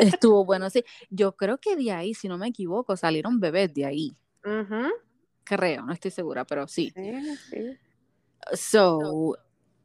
Estuvo 0.00 0.44
bueno, 0.44 0.68
sí. 0.68 0.84
Yo 1.08 1.36
creo 1.36 1.58
que 1.58 1.76
de 1.76 1.92
ahí, 1.92 2.12
si 2.12 2.26
no 2.26 2.36
me 2.36 2.48
equivoco, 2.48 2.96
salieron 2.96 3.38
bebés 3.38 3.72
de 3.72 3.86
ahí. 3.86 4.16
Creo, 5.44 5.82
no 5.82 5.92
estoy 5.92 6.10
segura, 6.10 6.44
pero 6.44 6.66
sí. 6.66 6.92
Sí, 6.96 7.36
sí. 7.36 7.78
So, 8.54 9.36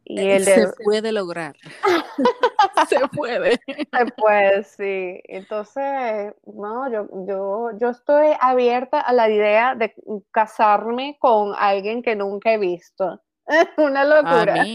eh, 0.05 0.39
se 0.39 0.73
puede 0.83 1.11
lograr. 1.11 1.55
se 2.89 2.99
puede. 3.09 3.59
Se 3.67 4.05
puede, 4.17 4.63
sí. 4.63 5.21
Entonces, 5.25 6.33
no, 6.47 6.91
yo, 6.91 7.07
yo, 7.27 7.69
yo 7.79 7.89
estoy 7.89 8.29
abierta 8.41 9.01
a 9.01 9.13
la 9.13 9.29
idea 9.29 9.75
de 9.75 9.93
casarme 10.31 11.15
con 11.19 11.53
alguien 11.55 12.01
que 12.01 12.15
nunca 12.15 12.53
he 12.53 12.57
visto. 12.57 13.21
Una 13.77 14.03
locura. 14.03 14.65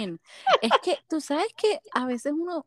Es 0.62 0.70
que 0.84 0.98
tú 1.08 1.20
sabes 1.20 1.52
que 1.56 1.80
a 1.92 2.06
veces 2.06 2.32
uno 2.32 2.64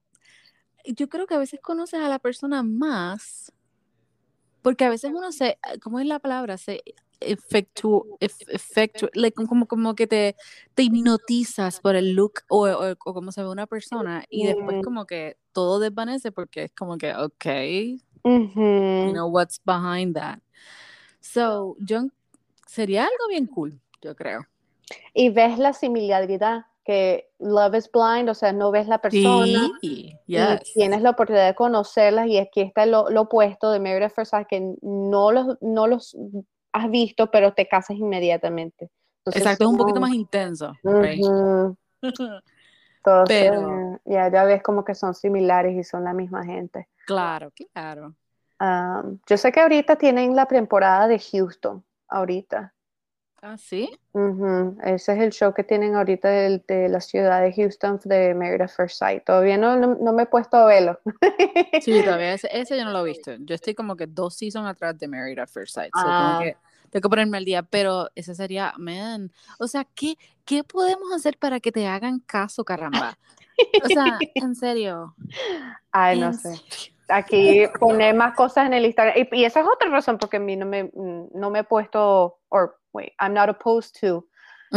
yo 0.94 1.10
creo 1.10 1.28
que 1.28 1.36
a 1.36 1.40
veces 1.40 1.60
conoces 1.62 2.00
a 2.00 2.10
la 2.10 2.20
persona 2.20 2.64
más, 2.64 3.52
porque 4.62 4.86
a 4.86 4.90
veces 4.90 5.12
uno 5.14 5.32
se, 5.32 5.58
¿cómo 5.82 6.00
es 6.00 6.06
la 6.06 6.20
palabra? 6.20 6.58
Se 6.58 6.84
efectúa, 7.20 8.04
efectu, 8.20 9.10
como, 9.48 9.68
como 9.68 9.96
que 9.96 10.08
te, 10.08 10.36
te 10.76 10.84
hipnotizas 10.84 11.80
por 11.80 11.96
el 11.96 12.14
look 12.14 12.42
o, 12.50 12.68
o, 12.68 12.96
cómo 12.98 13.32
se 13.32 13.42
ve 13.42 13.50
una 13.50 13.66
persona 13.66 14.24
y 14.30 14.46
después 14.46 14.84
como 14.84 15.06
que 15.06 15.38
todo 15.52 15.80
desvanece 15.80 16.32
porque 16.32 16.66
es 16.66 16.72
como 16.74 16.98
que, 16.98 17.16
ok, 17.16 17.46
you 18.24 19.12
know 19.12 19.28
what's 19.30 19.60
behind 19.66 20.16
that. 20.16 20.40
So, 21.20 21.76
yo, 21.80 22.08
sería 22.68 23.04
algo 23.04 23.28
bien 23.30 23.48
cool, 23.48 23.80
yo 24.02 24.16
creo. 24.16 24.46
Y 25.14 25.30
ves 25.30 25.58
la 25.58 25.74
similaridad 25.74 26.66
que 26.88 27.30
love 27.40 27.76
is 27.76 27.92
blind, 27.92 28.30
o 28.30 28.34
sea, 28.34 28.54
no 28.54 28.72
ves 28.72 28.88
la 28.88 29.00
persona 29.00 29.70
y 29.82 30.16
tienes 30.74 31.02
la 31.02 31.10
oportunidad 31.10 31.48
de 31.48 31.54
conocerlas 31.54 32.28
y 32.28 32.38
aquí 32.38 32.62
está 32.62 32.86
lo, 32.86 33.02
opuesto 33.02 33.72
de 33.72 33.82
Mary 33.82 34.10
First 34.10 34.34
que 34.48 34.74
no 34.82 35.34
los, 35.34 35.58
no 35.60 35.86
los 35.86 36.16
has 36.72 36.90
visto, 36.90 37.30
pero 37.30 37.54
te 37.54 37.68
casas 37.68 37.98
inmediatamente. 37.98 38.90
Exacto, 39.26 39.66
es 39.66 39.70
un 39.70 39.76
poquito 39.76 40.00
más 40.00 40.14
intenso. 40.14 40.72
pero 43.28 44.00
ya, 44.06 44.32
ya 44.32 44.44
ves 44.46 44.64
como 44.64 44.86
que 44.86 44.96
son 44.96 45.14
similares 45.14 45.76
y 45.76 45.84
son 45.84 46.06
la 46.06 46.14
misma 46.14 46.46
gente. 46.46 46.88
Claro, 47.06 47.52
claro. 47.74 48.16
yo 49.28 49.38
sé 49.38 49.52
que 49.52 49.60
ahorita 49.60 49.98
tienen 49.98 50.38
la 50.38 50.46
temporada 50.46 51.10
de 51.10 51.20
Houston, 51.20 51.84
ahorita. 52.08 52.74
Ah, 53.42 53.58
sí. 53.58 53.90
Ese 54.84 55.14
es 55.14 55.20
el 55.20 55.32
show 55.32 55.54
que 55.54 55.64
tienen 55.64 55.96
ahorita 55.96 56.28
de, 56.28 56.90
la 56.90 57.00
ciudad 57.00 57.42
de 57.42 57.54
Houston 57.54 58.00
de 58.04 58.34
Married 58.34 58.62
at 58.62 58.70
First 58.70 58.98
Sight. 58.98 59.24
Todavía 59.26 59.58
no, 59.58 59.78
no, 59.78 60.14
me 60.14 60.24
he 60.24 60.26
puesto 60.26 60.58
a 60.58 60.66
verlo. 60.66 61.00
sí, 61.82 62.02
todavía 62.04 62.34
ese, 62.34 62.50
ese, 62.52 62.78
yo 62.78 62.86
no 62.86 62.92
lo 62.92 63.06
he 63.06 63.10
visto. 63.10 63.36
Yo 63.40 63.54
estoy 63.54 63.76
como 63.76 63.96
que 63.96 64.08
dos 64.08 64.36
seasons 64.36 64.68
atrás 64.68 64.98
de 64.98 65.08
Married 65.08 65.38
at 65.38 65.50
First 65.50 65.76
Sight. 65.76 65.92
Ah. 65.94 66.40
tengo, 66.90 67.04
que, 67.04 67.10
ponerme 67.10 67.38
al 67.38 67.46
día, 67.46 67.62
pero 67.62 68.10
ese 68.16 68.34
sería, 68.34 68.74
man. 68.78 69.32
O 69.60 69.68
sea, 69.68 69.86
¿qué, 69.86 70.16
¿qué 70.44 70.64
podemos 70.64 71.14
hacer 71.14 71.38
para 71.38 71.60
que 71.60 71.72
te 71.72 71.86
hagan 71.86 72.20
caso, 72.20 72.66
caramba? 72.66 73.20
O 73.84 73.88
sea, 73.88 74.18
en 74.36 74.56
serio. 74.56 75.16
Ay, 75.92 76.20
no 76.20 76.34
sé. 76.34 76.60
Aquí 77.10 77.64
poner 77.80 78.16
más 78.16 78.36
cosas 78.36 78.68
en 78.68 78.74
el 78.74 78.86
Instagram. 78.86 79.16
Y, 79.32 79.46
esa 79.46 79.62
es 79.62 79.68
otra 79.68 79.90
razón 79.90 80.18
porque 80.18 80.38
a 80.38 80.42
mí 80.42 80.56
no 80.56 80.66
me, 80.66 80.92
no 80.94 81.50
me 81.50 81.60
he 81.60 81.64
puesto, 81.64 82.40
or 82.50 82.78
wait, 82.94 83.14
I'm 83.20 83.34
not 83.34 83.50
opposed 83.50 84.00
to, 84.02 84.26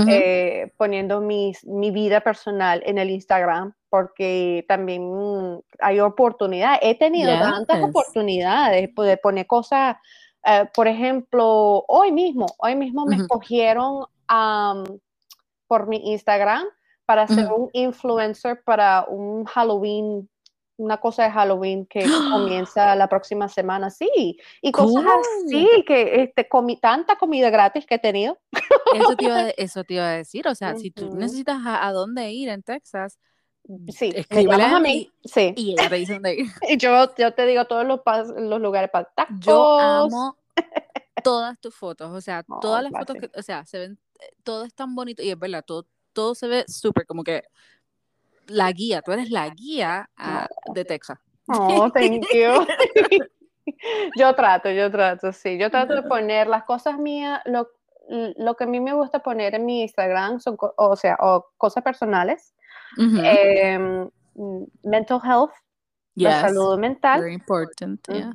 eh, 0.09 0.72
poniendo 0.76 1.20
mi 1.20 1.55
vida 1.91 2.20
personal 2.20 2.83
en 2.87 2.99
el 2.99 3.11
Instagram 3.11 3.74
porque 3.91 4.64
también 4.68 5.61
hay 5.81 6.01
oportunidades. 6.01 6.78
He 6.83 6.95
tenido 6.95 7.39
tantas 7.39 7.83
oportunidades 7.83 8.89
de 8.97 9.16
poner 9.16 9.47
cosas, 9.47 9.97
eh, 10.47 10.66
por 10.72 10.87
ejemplo, 10.87 11.85
hoy 11.89 12.12
mismo, 12.12 12.47
hoy 12.59 12.76
mismo 12.76 13.05
me 13.05 13.16
escogieron 13.16 14.07
por 15.66 15.89
mi 15.89 16.12
Instagram 16.12 16.64
para 17.05 17.26
ser 17.26 17.51
un 17.51 17.68
influencer 17.72 18.62
para 18.64 19.05
un 19.09 19.45
Halloween 19.45 20.30
una 20.81 20.97
cosa 20.99 21.24
de 21.24 21.31
Halloween 21.31 21.87
que 21.87 22.05
comienza 22.31 22.97
la 22.97 23.09
próxima 23.09 23.49
semana, 23.49 23.91
sí, 23.91 24.39
y 24.62 24.72
cosas 24.72 25.05
así, 25.45 25.68
que 25.87 26.22
este, 26.22 26.49
comí 26.49 26.76
tanta 26.78 27.16
comida 27.16 27.51
gratis 27.51 27.87
que 27.87 27.97
he 27.97 27.99
tenido. 27.99 28.39
Eso 28.95 29.16
te 29.16 29.24
iba, 29.24 29.37
a, 29.37 29.51
eso 29.51 29.85
te 29.85 29.95
iba 29.95 30.09
a 30.09 30.16
decir, 30.16 30.49
o 30.49 30.55
sea, 30.55 30.76
si 30.76 30.91
tú 30.91 31.14
necesitas 31.14 31.59
a, 31.64 31.93
dónde 31.93 32.33
ir 32.33 32.49
en 32.49 32.62
Texas, 32.62 33.18
sí, 33.89 34.12
escríbele 34.14 34.64
a 34.64 34.81
mí, 34.81 35.12
sí. 35.24 35.53
y 35.57 35.72
ella 35.72 35.89
te 35.89 35.97
dice 35.97 36.14
dónde 36.14 36.35
ir. 36.35 36.47
y 36.68 36.76
yo, 36.78 37.14
yo 37.16 37.35
te 37.35 37.47
digo 37.47 37.66
todos 37.66 37.87
los, 37.87 38.01
los 38.37 38.61
lugares 38.61 38.91
para 38.91 39.05
tacos. 39.05 39.37
Yo 39.41 39.78
amo 39.78 40.37
todas 41.22 41.59
tus 41.61 41.74
fotos, 41.74 42.11
o 42.11 42.20
sea, 42.20 42.43
todas 42.61 42.83
las 42.83 42.93
fotos 42.93 43.16
que, 43.16 43.31
o 43.39 43.43
sea, 43.43 43.64
se 43.66 43.78
ven, 43.78 43.99
eh, 44.20 44.35
todo 44.43 44.64
es 44.64 44.74
tan 44.74 44.95
bonito, 44.95 45.22
y 45.22 45.31
es 45.31 45.39
verdad, 45.39 45.64
todo, 45.64 45.87
todo 46.12 46.35
se 46.35 46.49
ve 46.49 46.64
súper 46.68 47.07
como 47.07 47.22
que 47.24 47.45
la 48.47 48.70
guía, 48.72 49.01
tú 49.03 49.12
eres 49.12 49.31
la 49.31 49.49
guía 49.49 50.11
ah, 50.16 50.49
de 50.75 50.85
Texas. 50.85 51.18
Oh, 51.49 51.91
thank 51.91 52.25
you. 52.33 52.66
yo 54.16 54.35
trato, 54.35 54.71
yo 54.71 54.91
trato, 54.91 55.33
sí. 55.33 55.59
Yo 55.59 55.71
trato 55.71 55.95
de 55.95 56.03
poner 56.03 56.47
las 56.47 56.64
cosas 56.64 56.99
mías, 56.99 57.41
lo, 57.45 57.68
lo 58.09 58.55
que 58.55 58.64
a 58.64 58.66
mí 58.66 58.81
me 58.81 58.93
gusta 58.93 59.21
poner 59.21 59.55
en 59.55 59.66
mi 59.66 59.83
Instagram 59.83 60.41
son, 60.41 60.57
o 60.77 60.97
sea, 60.97 61.16
o 61.21 61.47
cosas 61.57 61.83
personales. 61.83 62.55
Em, 62.99 64.11
mental 64.83 65.21
health, 65.25 65.53
la 66.16 66.41
salud 66.41 66.79
mental. 66.79 67.21
Very 67.21 67.35
important, 67.35 68.01
yeah. 68.09 68.33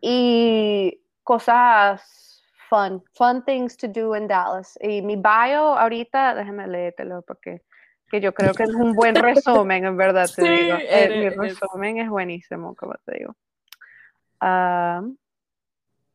Y 0.00 1.00
cosas 1.24 2.42
fun, 2.68 3.02
fun 3.14 3.44
things 3.44 3.76
to 3.76 3.88
do 3.88 4.14
in 4.14 4.28
Dallas. 4.28 4.78
Y 4.80 5.02
mi 5.02 5.16
bio 5.16 5.76
ahorita, 5.76 6.34
déjame 6.34 6.66
leértelo 6.66 7.22
porque 7.22 7.62
que 8.10 8.20
yo 8.20 8.32
creo 8.32 8.52
que 8.54 8.64
es 8.64 8.74
un 8.74 8.94
buen 8.94 9.14
resumen, 9.14 9.84
en 9.84 9.96
verdad 9.96 10.28
te 10.34 10.42
digo. 10.50 10.76
Eh, 10.80 11.18
mi 11.18 11.28
resumen 11.28 11.98
es 11.98 12.08
buenísimo, 12.08 12.74
como 12.74 12.94
te 13.04 13.18
digo. 13.18 13.36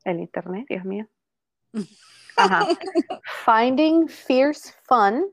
el 0.06 0.20
internet, 0.20 0.66
Dios 0.70 0.86
mío. 0.86 1.08
Ajá. 2.36 2.66
Finding 3.46 4.08
fierce 4.08 4.74
fun, 4.88 5.26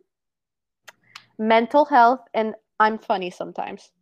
mental 1.38 1.86
health, 1.90 2.20
and 2.34 2.54
I'm 2.78 2.98
funny 2.98 3.30
sometimes. 3.30 3.92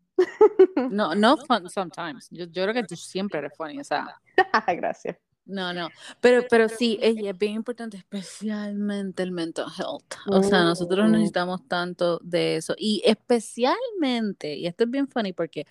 No, 0.91 1.15
no 1.15 1.37
fun 1.37 1.69
sometimes. 1.69 2.29
Yo, 2.31 2.47
yo 2.47 2.65
creo 2.65 2.75
que 2.75 2.85
tú 2.85 2.97
siempre 2.97 3.39
eres 3.39 3.53
funny, 3.57 3.81
o 3.81 3.85
sea. 3.85 4.21
Gracias. 4.67 5.17
No, 5.49 5.73
no, 5.73 5.89
pero, 6.21 6.45
pero 6.51 6.69
sí, 6.69 6.99
es, 7.01 7.17
bien 7.39 7.55
importante, 7.55 7.97
especialmente 7.97 9.23
el 9.23 9.33
mental 9.33 9.67
health. 9.79 10.15
O 10.27 10.43
sea, 10.43 10.63
nosotros 10.63 11.09
necesitamos 11.09 11.67
tanto 11.67 12.21
de 12.23 12.57
eso. 12.57 12.75
Y 12.77 13.01
especialmente, 13.03 14.55
y 14.57 14.67
esto 14.67 14.85
es 14.85 14.91
bien 14.91 15.09
funny 15.09 15.33
porque 15.33 15.67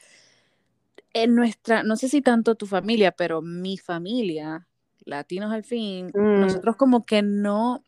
en 1.14 1.36
nuestra, 1.36 1.84
no 1.84 1.96
sé 1.96 2.10
si 2.10 2.22
tanto 2.22 2.56
tu 2.56 2.66
familia, 2.66 3.12
pero 3.12 3.44
mi 3.44 3.78
familia, 3.78 4.68
latinos 5.06 5.52
al 5.54 5.64
fin, 5.64 6.08
mm. 6.08 6.40
nosotros 6.42 6.76
como 6.76 7.06
que 7.06 7.22
no, 7.22 7.84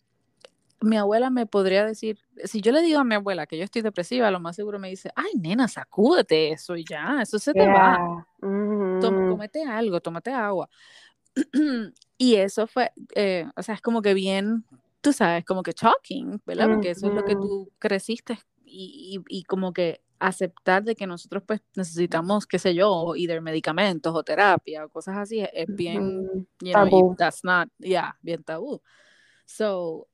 mi 0.82 0.96
abuela 0.96 1.32
me 1.32 1.48
podría 1.48 1.86
decir, 1.86 2.20
si 2.44 2.62
yo 2.62 2.72
le 2.72 2.82
digo 2.82 3.00
a 3.00 3.04
mi 3.04 3.16
abuela 3.16 3.48
que 3.48 3.58
yo 3.58 3.64
estoy 3.64 3.82
depresiva, 3.82 4.30
lo 4.30 4.40
más 4.40 4.56
seguro 4.56 4.78
me 4.78 4.90
dice, 4.90 5.12
ay, 5.16 5.32
nena, 5.40 5.68
sacúdete 5.68 6.52
eso 6.52 6.76
y 6.76 6.86
ya, 6.86 7.20
eso 7.24 7.40
se 7.40 7.52
te 7.52 7.68
va. 7.68 8.28
Mm. 8.42 9.00
Tómate 9.00 9.64
algo, 9.64 10.00
tómate 10.00 10.32
agua. 10.32 10.70
y 12.18 12.36
eso 12.36 12.68
fue, 12.68 12.92
eh, 13.16 13.46
o 13.56 13.64
sea, 13.64 13.76
es 13.76 13.82
como 13.82 14.02
que 14.02 14.14
bien, 14.14 14.66
tú 15.02 15.14
sabes, 15.14 15.46
como 15.46 15.64
que 15.64 15.72
shocking, 15.72 16.42
¿verdad? 16.46 16.68
Porque 16.68 16.92
eso 16.92 17.08
es 17.08 17.14
lo 17.14 17.24
que 17.24 17.36
tú 17.36 17.72
creciste 17.80 18.40
y, 18.66 19.22
y, 19.28 19.44
como 19.44 19.74
que 19.74 20.02
aceptar 20.20 20.84
de 20.84 20.96
que 20.96 21.08
nosotros 21.08 21.44
pues 21.46 21.62
necesitamos, 21.76 22.46
qué 22.46 22.60
sé 22.60 22.76
yo, 22.76 23.16
either 23.16 23.42
medicamentos 23.42 24.14
o 24.14 24.24
terapia 24.24 24.86
o 24.86 24.90
cosas 24.90 25.18
así, 25.18 25.40
es, 25.54 25.66
bien, 25.68 26.48
tabú. 26.72 27.16
that's 27.18 27.44
not, 27.44 27.70
yeah, 27.80 28.18
bien 28.22 28.44
tabú. 28.44 28.82
So, 29.46 30.08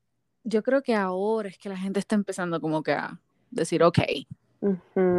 yo 0.44 0.64
creo 0.64 0.82
que 0.84 0.96
ahora 0.96 1.50
es 1.50 1.58
que 1.58 1.70
la 1.70 1.78
gente 1.78 2.00
está 2.00 2.16
empezando 2.16 2.62
como 2.62 2.84
que 2.84 2.94
a 2.94 3.20
decir, 3.50 3.84
ok, 3.84 4.00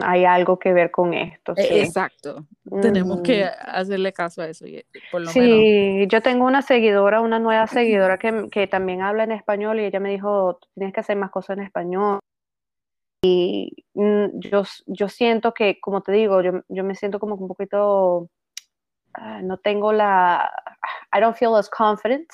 hay 0.02 0.24
algo 0.24 0.58
que 0.58 0.72
ver 0.72 0.90
con 0.90 1.14
esto. 1.14 1.54
E, 1.56 1.82
exacto. 1.82 2.46
Tenemos 2.82 3.20
que 3.22 3.44
hacerle 3.44 4.12
caso 4.12 4.42
a 4.42 4.48
eso. 4.48 4.64
Por 5.10 5.22
lo 5.22 5.30
sí, 5.30 6.06
yo 6.08 6.20
tengo 6.22 6.46
una 6.46 6.62
seguidora, 6.62 7.20
una 7.20 7.38
nueva 7.38 7.66
seguidora 7.66 8.18
que, 8.18 8.48
que, 8.50 8.66
también 8.66 9.02
habla 9.02 9.24
en 9.24 9.32
español 9.32 9.80
y 9.80 9.84
ella 9.84 10.00
me 10.00 10.10
dijo, 10.10 10.58
tienes 10.74 10.94
que 10.94 11.00
hacer 11.00 11.16
más 11.16 11.30
cosas 11.30 11.58
en 11.58 11.64
español. 11.64 12.18
Y 13.22 13.84
mm, 13.94 14.38
yo, 14.38 14.62
yo 14.86 15.08
siento 15.08 15.54
que, 15.54 15.80
como 15.80 16.02
te 16.02 16.12
digo, 16.12 16.42
yo, 16.42 16.62
yo 16.68 16.84
me 16.84 16.94
siento 16.94 17.18
como 17.18 17.34
un 17.34 17.48
poquito, 17.48 18.28
ah, 19.14 19.40
no 19.42 19.58
tengo 19.58 19.92
la, 19.92 20.50
I 21.14 21.20
don't 21.20 21.36
feel 21.36 21.54
as 21.56 21.68
confident 21.68 22.28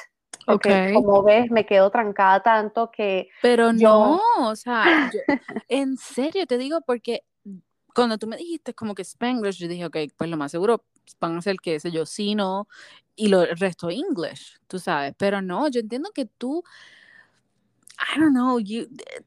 Okay. 0.46 0.92
Como 0.92 1.22
ves, 1.22 1.50
me 1.50 1.66
quedo 1.66 1.90
trancada 1.90 2.42
tanto 2.42 2.90
que. 2.90 3.28
Pero 3.40 3.72
no, 3.72 4.20
o 4.40 4.56
sea, 4.56 5.10
en 5.68 5.96
serio 5.96 6.46
te 6.46 6.58
digo, 6.58 6.80
porque 6.80 7.24
cuando 7.94 8.18
tú 8.18 8.26
me 8.26 8.36
dijiste 8.36 8.74
como 8.74 8.94
que 8.94 9.02
Spanglish, 9.02 9.58
yo 9.58 9.68
dije, 9.68 9.86
ok, 9.86 9.96
pues 10.16 10.30
lo 10.30 10.36
más 10.36 10.50
seguro 10.50 10.84
van 11.20 11.36
a 11.36 11.42
ser, 11.42 11.56
qué 11.56 11.78
sé 11.78 11.90
yo, 11.90 12.06
sino 12.06 12.66
y 13.14 13.28
lo, 13.28 13.42
el 13.42 13.56
resto 13.56 13.90
English, 13.90 14.58
tú 14.66 14.78
sabes. 14.78 15.14
Pero 15.16 15.42
no, 15.42 15.68
yo 15.68 15.80
entiendo 15.80 16.10
que 16.12 16.26
tú, 16.26 16.62
I 17.98 18.18
don't 18.18 18.32
know, 18.32 18.58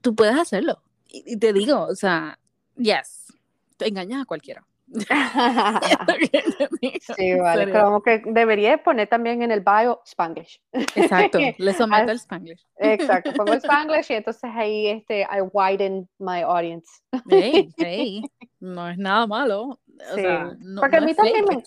tú 0.01 0.15
puedes 0.15 0.35
hacerlo. 0.35 0.81
y 1.07 1.37
te 1.37 1.53
digo, 1.53 1.85
o 1.85 1.95
sea, 1.95 2.39
yes, 2.75 3.33
te 3.77 3.87
engañas 3.87 4.21
a 4.21 4.25
cualquiera. 4.25 4.65
sí, 7.15 7.33
vale. 7.35 7.71
Como 7.71 8.01
que 8.01 8.21
debería 8.25 8.81
poner 8.81 9.07
también 9.07 9.41
en 9.41 9.51
el 9.51 9.61
bio 9.61 10.01
Spanglish. 10.05 10.61
Exacto, 10.71 11.39
le 11.57 11.73
someto 11.73 12.11
el 12.11 12.17
Spanglish. 12.17 12.65
Exacto, 12.77 13.33
pongo 13.33 13.53
el 13.53 13.59
Spanglish 13.59 14.11
y 14.11 14.15
entonces 14.15 14.49
ahí 14.53 14.87
este, 14.87 15.21
I 15.21 15.41
widen 15.53 16.09
my 16.19 16.41
audience. 16.41 16.87
Hey, 17.29 17.69
hey, 17.77 18.21
no 18.59 18.89
es 18.89 18.97
nada 18.97 19.27
malo. 19.27 19.79
O 20.11 20.15
sea, 20.15 20.53
no, 20.59 20.81
Porque 20.81 20.97
a 20.97 21.01
mí 21.01 21.13
también 21.13 21.45
me, 21.47 21.63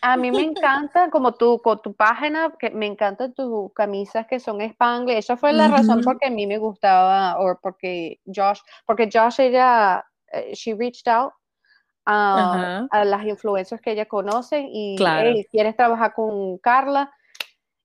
a 0.00 0.16
mí 0.16 0.30
me 0.30 0.40
encanta, 0.40 1.10
como 1.10 1.34
tú, 1.34 1.60
con 1.62 1.82
tu 1.82 1.92
página, 1.92 2.54
que 2.58 2.70
me 2.70 2.86
encantan 2.86 3.34
tus 3.34 3.72
camisas 3.74 4.26
que 4.26 4.40
son 4.40 4.62
Spanglish. 4.62 5.18
Esa 5.18 5.36
fue 5.36 5.52
la 5.52 5.68
razón 5.68 6.02
por 6.02 6.16
a 6.22 6.30
mí 6.30 6.46
me 6.46 6.58
gustaba, 6.58 7.38
o 7.38 7.58
porque 7.60 8.20
Josh, 8.24 8.60
porque 8.86 9.10
Josh, 9.12 9.40
ella, 9.40 10.02
eh, 10.32 10.54
she 10.54 10.72
reached 10.72 11.08
out 11.08 11.32
a, 12.08 13.04
las 13.04 13.26
influencias 13.26 13.80
que 13.80 13.92
ella 13.92 14.06
conoce 14.06 14.66
y 14.70 14.96
claro. 14.96 15.30
quieres 15.50 15.76
trabajar 15.76 16.14
con 16.14 16.58
Carla 16.58 17.12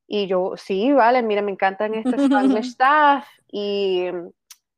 y 0.07 0.27
yo 0.27 0.53
sí 0.55 0.91
vale 0.91 1.23
mira 1.23 1.41
me 1.41 1.51
encantan 1.51 1.93
estos 1.93 2.15
Spanglish 2.15 2.67
staff 2.73 3.27
y 3.51 4.05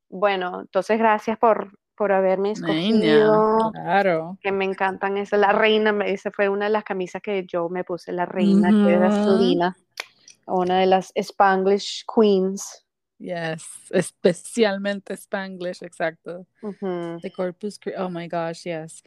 bueno 0.08 0.62
entonces 0.62 0.98
gracias 0.98 1.38
por 1.38 1.78
por 1.96 2.12
haberme 2.12 2.50
escogido. 2.50 3.70
claro. 3.72 4.36
Que 4.42 4.52
me 4.52 4.66
encantan 4.66 5.16
esa 5.16 5.38
la 5.38 5.52
reina 5.52 5.92
me 5.92 6.10
dice 6.10 6.30
fue 6.30 6.48
una 6.48 6.66
de 6.66 6.72
las 6.72 6.84
camisas 6.84 7.22
que 7.22 7.46
yo 7.46 7.68
me 7.68 7.84
puse 7.84 8.12
la 8.12 8.26
reina 8.26 8.70
que 8.70 8.92
era 8.92 9.10
Selena 9.10 9.76
una 10.46 10.80
de 10.80 10.86
las 10.86 11.12
Spanglish 11.14 12.04
queens 12.14 12.85
Yes, 13.18 13.64
especialmente 13.90 15.14
Spanglish, 15.14 15.82
exacto. 15.82 16.46
The 17.22 17.32
Corpus 17.34 17.78
Oh 17.96 18.10
my 18.10 18.28
gosh, 18.28 18.64
yes. 18.64 19.02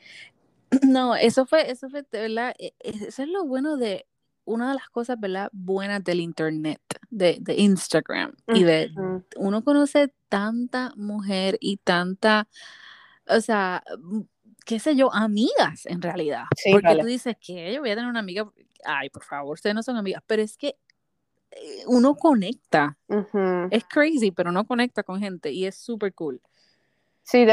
No, 0.84 1.16
eso 1.16 1.45
fue, 1.45 1.70
eso 1.70 1.89
fue, 1.89 2.05
¿verdad? 2.12 2.53
E, 2.60 2.74
e, 2.80 2.89
eso 3.07 3.24
es 3.24 3.30
lo 3.30 3.45
bueno 3.45 3.78
de 3.78 4.05
una 4.45 4.70
de 4.70 4.76
las 4.76 4.89
cosas, 4.89 5.20
¿verdad? 5.20 5.49
Buenas 5.51 6.03
del 6.03 6.20
internet, 6.20 6.82
de, 7.10 7.38
de 7.39 7.55
Instagram. 7.55 8.36
Y 8.47 8.64
de 8.64 8.91
uno 9.36 9.64
conoce 9.64 10.14
tanta 10.28 10.93
mujer 10.95 11.57
y 11.60 11.78
tanta, 11.78 12.47
o 13.28 13.41
sea, 13.41 13.84
qué 14.66 14.80
sé 14.80 14.95
yo, 14.95 15.14
amigas 15.14 15.86
en 15.86 16.01
realidad. 16.01 16.45
Porque 16.72 16.95
tú 16.99 17.05
dices 17.05 17.36
que 17.39 17.74
yo 17.74 17.82
voy 17.82 17.91
a 17.91 17.95
tener 17.95 18.10
una 18.10 18.20
amiga, 18.20 18.49
ay, 18.86 19.10
por 19.10 19.24
favor, 19.24 19.53
ustedes 19.53 19.76
no 19.76 19.84
son 19.84 19.97
amigas, 19.97 20.24
pero 20.26 20.41
es 20.41 20.57
que 20.57 20.78
uno 21.88 22.16
conecta. 22.16 22.97
Es 23.72 23.84
crazy, 23.86 24.32
pero 24.32 24.50
uno 24.50 24.66
conecta 24.66 25.04
con 25.04 25.20
gente 25.20 25.52
y 25.52 25.66
es 25.66 25.76
súper 25.76 26.14
cool. 26.14 26.41
Sí, 27.24 27.45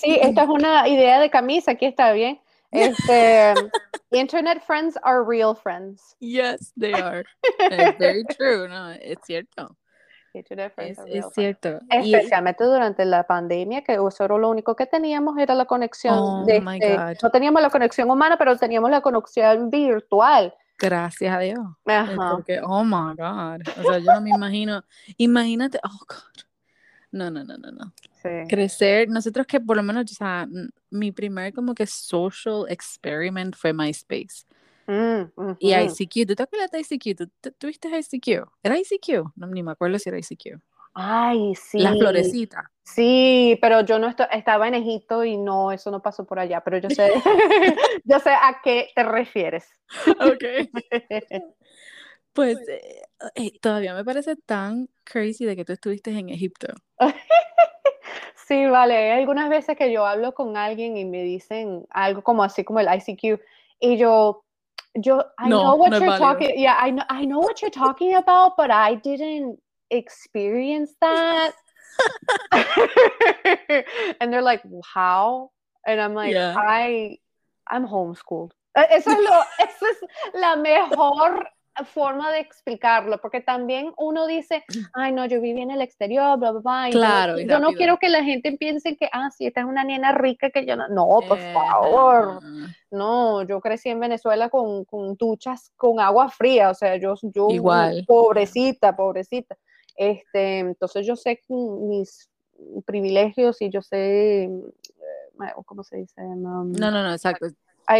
sí, 0.00 0.18
esta 0.22 0.44
es 0.44 0.48
una 0.48 0.88
idea 0.88 1.18
de 1.20 1.30
camisa, 1.30 1.72
aquí 1.72 1.86
está 1.86 2.12
bien. 2.12 2.40
Este, 2.70 3.54
internet 4.12 4.62
friends 4.64 4.96
are 5.02 5.24
real 5.26 5.54
friends. 5.54 6.16
Yes, 6.20 6.72
they 6.78 6.92
are. 6.94 7.24
Es 7.58 7.98
very 7.98 8.24
true, 8.24 8.68
no, 8.68 8.92
es 8.92 9.18
cierto. 9.24 9.76
Internet 10.32 10.72
friends 10.74 10.98
es, 11.06 11.24
es 11.24 11.32
cierto. 11.32 11.80
Especialmente 11.90 12.62
durante 12.64 13.04
la 13.04 13.24
pandemia, 13.24 13.82
que 13.82 13.98
solo 14.10 14.38
lo 14.38 14.50
único 14.50 14.76
que 14.76 14.86
teníamos 14.86 15.38
era 15.38 15.54
la 15.54 15.64
conexión. 15.64 16.18
Oh, 16.18 16.44
de, 16.44 16.58
este, 16.58 17.18
no 17.22 17.30
teníamos 17.30 17.62
la 17.62 17.70
conexión 17.70 18.10
humana, 18.10 18.36
pero 18.36 18.56
teníamos 18.56 18.90
la 18.90 19.00
conexión 19.00 19.70
virtual. 19.70 20.54
Gracias 20.78 21.34
a 21.34 21.38
Dios. 21.40 21.66
Porque, 21.84 22.60
oh 22.62 22.84
my 22.84 23.14
God. 23.16 23.62
O 23.78 23.82
sea, 23.82 23.98
yo 23.98 24.12
no 24.14 24.20
me 24.20 24.30
imagino. 24.30 24.84
Imagínate, 25.16 25.78
oh 25.82 25.98
God. 26.06 26.44
No, 27.12 27.30
no, 27.30 27.44
no, 27.44 27.56
no, 27.56 27.70
no. 27.70 27.92
crecer. 28.48 29.08
Nosotros 29.08 29.46
que 29.46 29.60
por 29.60 29.76
lo 29.76 29.82
menos, 29.82 30.10
o 30.10 30.14
sea, 30.14 30.46
mi 30.90 31.12
primer 31.12 31.52
como 31.52 31.74
que 31.74 31.86
social 31.86 32.66
experiment 32.68 33.56
fue 33.56 33.72
MySpace. 33.72 34.44
Mm, 34.86 35.56
y 35.58 35.74
ICQ, 35.74 36.28
¿tú 36.28 36.34
te 36.36 36.42
acuerdas 36.42 36.70
de 36.70 36.80
ICQ? 36.80 37.16
¿Tú 37.16 37.52
tuviste 37.58 37.88
ICQ? 37.88 38.46
¿Era 38.62 38.78
ICQ? 38.78 39.32
No, 39.34 39.46
ni 39.48 39.62
me 39.62 39.72
acuerdo 39.72 39.98
si 39.98 40.08
era 40.08 40.18
ICQ. 40.18 40.60
Ay, 40.98 41.54
sí. 41.54 41.78
La 41.78 41.92
florecita. 41.92 42.72
Sí, 42.82 43.58
pero 43.60 43.82
yo 43.82 43.98
no 43.98 44.08
estaba 44.08 44.66
en 44.66 44.74
Egipto 44.74 45.24
y 45.24 45.36
no, 45.36 45.70
eso 45.70 45.90
no 45.90 46.00
pasó 46.00 46.24
por 46.24 46.38
allá, 46.38 46.62
pero 46.62 46.78
yo 46.78 46.88
sé, 46.88 47.12
yo 48.04 48.18
sé 48.18 48.30
a 48.30 48.60
qué 48.64 48.88
te 48.94 49.02
refieres. 49.02 49.68
Ok. 50.18 50.70
pues 52.32 52.56
eh, 52.66 53.02
eh, 53.34 53.58
todavía 53.60 53.94
me 53.94 54.04
parece 54.04 54.36
tan 54.36 54.88
crazy 55.04 55.44
de 55.44 55.54
que 55.54 55.66
tú 55.66 55.74
estuviste 55.74 56.10
en 56.10 56.30
Egipto. 56.30 56.68
Sí, 58.48 58.64
vale. 58.64 58.96
Hay 58.96 59.18
algunas 59.18 59.50
veces 59.50 59.76
que 59.76 59.92
yo 59.92 60.06
hablo 60.06 60.32
con 60.32 60.56
alguien 60.56 60.96
y 60.96 61.04
me 61.04 61.24
dicen 61.24 61.86
algo 61.90 62.22
como 62.22 62.42
así 62.42 62.64
como 62.64 62.80
el 62.80 62.86
ICQ 62.86 63.38
y 63.80 63.98
yo, 63.98 64.44
yo, 64.94 65.18
I 65.38 65.48
know 65.48 65.76
what 65.76 65.90
you're 65.90 66.18
talking, 66.18 66.54
yeah, 66.56 66.78
I 66.82 66.90
know, 66.90 67.04
I 67.10 67.26
know 67.26 67.40
what 67.40 67.60
you're 67.60 67.70
talking 67.70 68.14
about, 68.14 68.54
but 68.56 68.70
I 68.70 68.94
didn't 68.94 69.60
experience 69.90 70.94
that. 71.00 71.52
and 74.20 74.32
they're 74.32 74.42
like, 74.42 74.62
how? 74.94 75.50
And 75.86 76.00
I'm 76.00 76.14
like, 76.14 76.36
I, 76.36 77.18
I'm 77.68 77.86
homeschooled. 77.86 78.52
E, 78.76 78.96
eso 78.96 79.10
es, 79.10 79.18
lo, 79.18 79.42
eso 79.58 79.86
es 79.90 79.98
la 80.34 80.56
mejor 80.56 81.48
forma 81.84 82.32
de 82.32 82.40
explicarlo, 82.40 83.20
porque 83.20 83.40
también 83.40 83.92
uno 83.96 84.26
dice, 84.26 84.64
ay, 84.94 85.12
no, 85.12 85.26
yo 85.26 85.40
viví 85.40 85.60
en 85.60 85.70
el 85.70 85.82
exterior, 85.82 86.38
bla, 86.38 86.52
bla, 86.52 86.60
bla. 86.60 86.88
claro, 86.90 87.38
yo, 87.38 87.58
no 87.58 87.72
quiero 87.72 87.98
que 87.98 88.08
la 88.08 88.24
gente 88.24 88.52
piense 88.52 88.96
que, 88.96 89.08
ah, 89.12 89.30
sí, 89.30 89.46
esta 89.46 89.60
es 89.60 89.66
una 89.66 89.84
nena 89.84 90.12
rica 90.12 90.50
que 90.50 90.64
yo 90.66 90.76
no. 90.76 90.88
No, 90.88 91.20
por 91.26 91.38
favor. 91.38 92.40
No, 92.90 93.42
yo 93.42 93.60
crecí 93.60 93.90
en 93.90 94.00
Venezuela 94.00 94.48
con, 94.48 94.84
con 94.84 95.14
duchas 95.16 95.70
con 95.76 96.00
agua 96.00 96.28
fría, 96.28 96.70
o 96.70 96.74
sea, 96.74 96.96
yo, 96.96 97.14
yo 97.22 97.48
Igual. 97.50 98.04
pobrecita, 98.06 98.96
pobrecita. 98.96 99.56
Este, 99.96 100.58
entonces 100.58 101.06
yo 101.06 101.16
sé 101.16 101.40
mis 101.48 102.28
privilegios 102.84 103.60
y 103.60 103.70
yo 103.70 103.82
sé, 103.82 104.44
eh, 104.44 105.52
¿cómo 105.64 105.82
se 105.82 105.98
dice? 105.98 106.22
No, 106.22 106.64
no, 106.64 106.90
no, 106.90 107.12
exacto. 107.12 107.46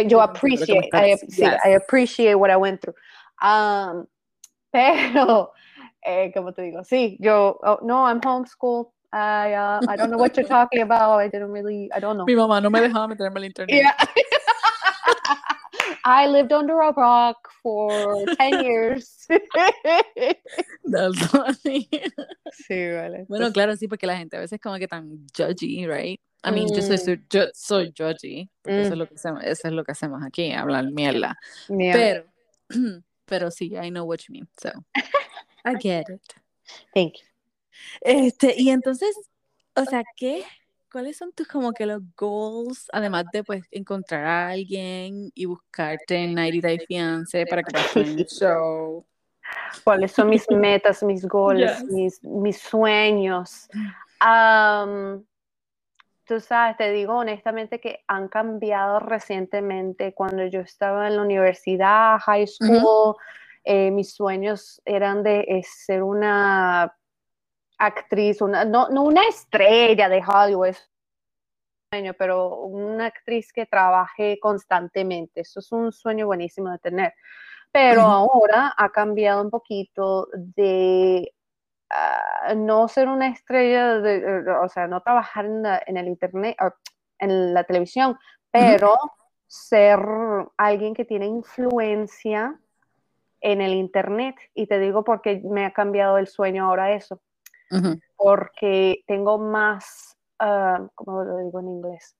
yo 0.07 0.21
appreciate, 0.21 0.89
I, 0.93 1.73
appreciate 1.75 2.35
what 2.35 2.51
I 2.51 2.57
went 2.57 2.81
through. 2.81 2.95
Um, 3.41 4.07
pero, 4.71 5.53
eh, 6.01 6.31
como 6.33 6.53
te 6.53 6.63
digo, 6.63 6.83
sí, 6.83 7.17
yo, 7.19 7.59
oh, 7.63 7.79
no, 7.83 8.05
I'm 8.05 8.21
homeschooled. 8.21 8.91
I, 9.13 9.53
uh, 9.53 9.79
I 9.87 9.95
don't 9.95 10.11
know 10.11 10.17
what 10.17 10.35
you're 10.35 10.47
talking 10.47 10.81
about. 10.81 11.19
I 11.19 11.29
didn't 11.29 11.51
really, 11.51 11.89
I 11.95 11.99
don't 11.99 12.17
know. 12.17 12.25
Mi 12.25 12.35
mamá 12.35 12.61
no 12.61 12.69
me 12.69 12.81
dejaba 12.81 13.07
meterme 13.07 13.37
al 13.37 13.45
internet. 13.45 13.95
I 16.07 16.25
lived 16.27 16.53
under 16.53 16.79
a 16.79 16.93
rock 16.93 17.49
for 17.61 18.23
10 18.37 18.63
years. 18.63 19.27
That's 20.85 21.19
funny. 21.27 21.89
Sí, 22.53 22.91
vale. 22.95 23.25
Bueno, 23.27 23.51
claro, 23.51 23.75
sí, 23.75 23.89
porque 23.89 24.07
la 24.07 24.15
gente 24.15 24.37
a 24.37 24.39
veces 24.39 24.57
como 24.61 24.77
que 24.77 24.87
tan 24.87 25.27
judgy, 25.37 25.85
right? 25.85 26.21
I 26.45 26.51
mean, 26.51 26.69
yo, 26.73 26.81
soy, 26.81 26.95
mm. 26.95 27.27
yo 27.29 27.47
soy 27.53 27.91
judgy, 27.91 28.49
porque 28.61 28.81
eso, 28.83 28.93
es 28.93 28.95
mm. 28.95 28.99
lo 28.99 29.07
que 29.07 29.15
hacemos, 29.15 29.43
eso 29.43 29.67
es 29.67 29.73
lo 29.73 29.83
que 29.83 29.91
hacemos 29.91 30.23
aquí, 30.23 30.53
hablar 30.53 30.89
mierda. 30.93 31.37
Pero, 31.67 32.23
pero 33.25 33.51
sí, 33.51 33.75
I 33.75 33.89
know 33.89 34.05
what 34.05 34.19
you 34.19 34.31
mean, 34.31 34.47
so 34.57 34.69
I 35.65 35.75
get 35.77 36.05
it. 36.09 36.21
Thank 36.93 37.15
you. 37.15 37.27
Este, 37.99 38.55
y 38.57 38.69
entonces, 38.69 39.13
o 39.75 39.83
sea, 39.83 40.03
¿qué 40.15 40.45
¿cuáles 40.97 41.15
son 41.15 41.31
tus 41.31 41.47
como 41.47 41.73
que 41.73 41.85
los 41.85 42.01
goals, 42.15 42.87
además 42.91 43.25
de 43.31 43.43
pues 43.43 43.63
encontrar 43.69 44.25
a 44.25 44.47
alguien 44.49 45.31
y 45.35 45.45
buscarte 45.45 46.15
en 46.15 46.33
90 46.33 46.67
Day 46.67 46.79
Fiance 46.87 47.45
para 47.45 47.61
que 47.61 47.71
pasen 47.71 48.17
el 48.17 48.25
show? 48.27 49.05
¿Cuáles 49.83 50.11
son 50.11 50.27
mis 50.27 50.49
metas, 50.49 51.03
mis 51.03 51.27
goals, 51.27 51.83
mis, 51.83 52.23
mis 52.23 52.57
sueños? 52.57 53.69
tú 56.25 56.39
sabes, 56.39 56.77
te 56.77 56.91
digo 56.91 57.17
honestamente 57.17 57.79
que 57.79 58.03
han 58.07 58.27
cambiado 58.27 58.99
recientemente. 58.99 60.15
Cuando 60.15 60.47
yo 60.47 60.61
estaba 60.61 61.07
en 61.07 61.17
la 61.17 61.21
universidad, 61.21 62.17
high 62.21 62.47
school, 62.47 63.17
eh, 63.63 63.91
mis 63.91 64.15
sueños 64.15 64.81
eran 64.83 65.21
de 65.21 65.41
eh, 65.41 65.61
ser 65.63 66.01
una 66.01 66.91
actriz, 67.77 68.41
una, 68.41 68.65
no, 68.65 68.89
no 68.89 69.03
una 69.03 69.23
estrella 69.27 70.09
de 70.09 70.23
Hollywood, 70.25 70.75
pero 72.17 72.55
una 72.55 73.05
actriz 73.07 73.51
que 73.53 73.65
trabaje 73.65 74.39
constantemente. 74.39 75.41
Eso 75.41 75.59
es 75.59 75.71
un 75.71 75.91
sueño 75.91 76.25
buenísimo 76.25 76.69
de 76.71 76.79
tener. 76.79 77.13
Pero 77.71 78.01
ahora 78.01 78.73
ha 78.77 78.89
cambiado 78.89 79.41
un 79.41 79.49
poquito 79.49 80.27
de 80.33 81.33
ah, 81.89 82.53
no 82.55 82.87
ser 82.87 83.07
una 83.07 83.27
estrella, 83.29 83.99
de, 83.99 84.49
o 84.51 84.69
sea, 84.69 84.87
no 84.87 85.01
trabajar 85.01 85.45
en, 85.45 85.97
el 85.97 86.07
internet, 86.07 86.57
o 86.61 86.71
en 87.19 87.53
la 87.53 87.63
televisión, 87.63 88.17
pero 88.51 88.97
ser 89.47 89.99
alguien 90.57 90.93
que 90.93 91.05
tiene 91.05 91.25
influencia 91.25 92.59
en 93.41 93.61
el 93.61 93.73
internet. 93.73 94.35
Y 94.53 94.67
te 94.67 94.79
digo 94.79 95.03
porque 95.03 95.41
me 95.43 95.65
ha 95.65 95.71
cambiado 95.71 96.17
el 96.17 96.27
sueño 96.27 96.65
ahora 96.65 96.91
eso 96.93 97.21
porque 98.15 99.03
tengo 99.07 99.37
más, 99.37 100.17
uh, 100.41 100.87
¿cómo 100.95 101.23
lo 101.23 101.37
digo 101.37 101.59
en 101.59 101.67
inglés? 101.67 102.15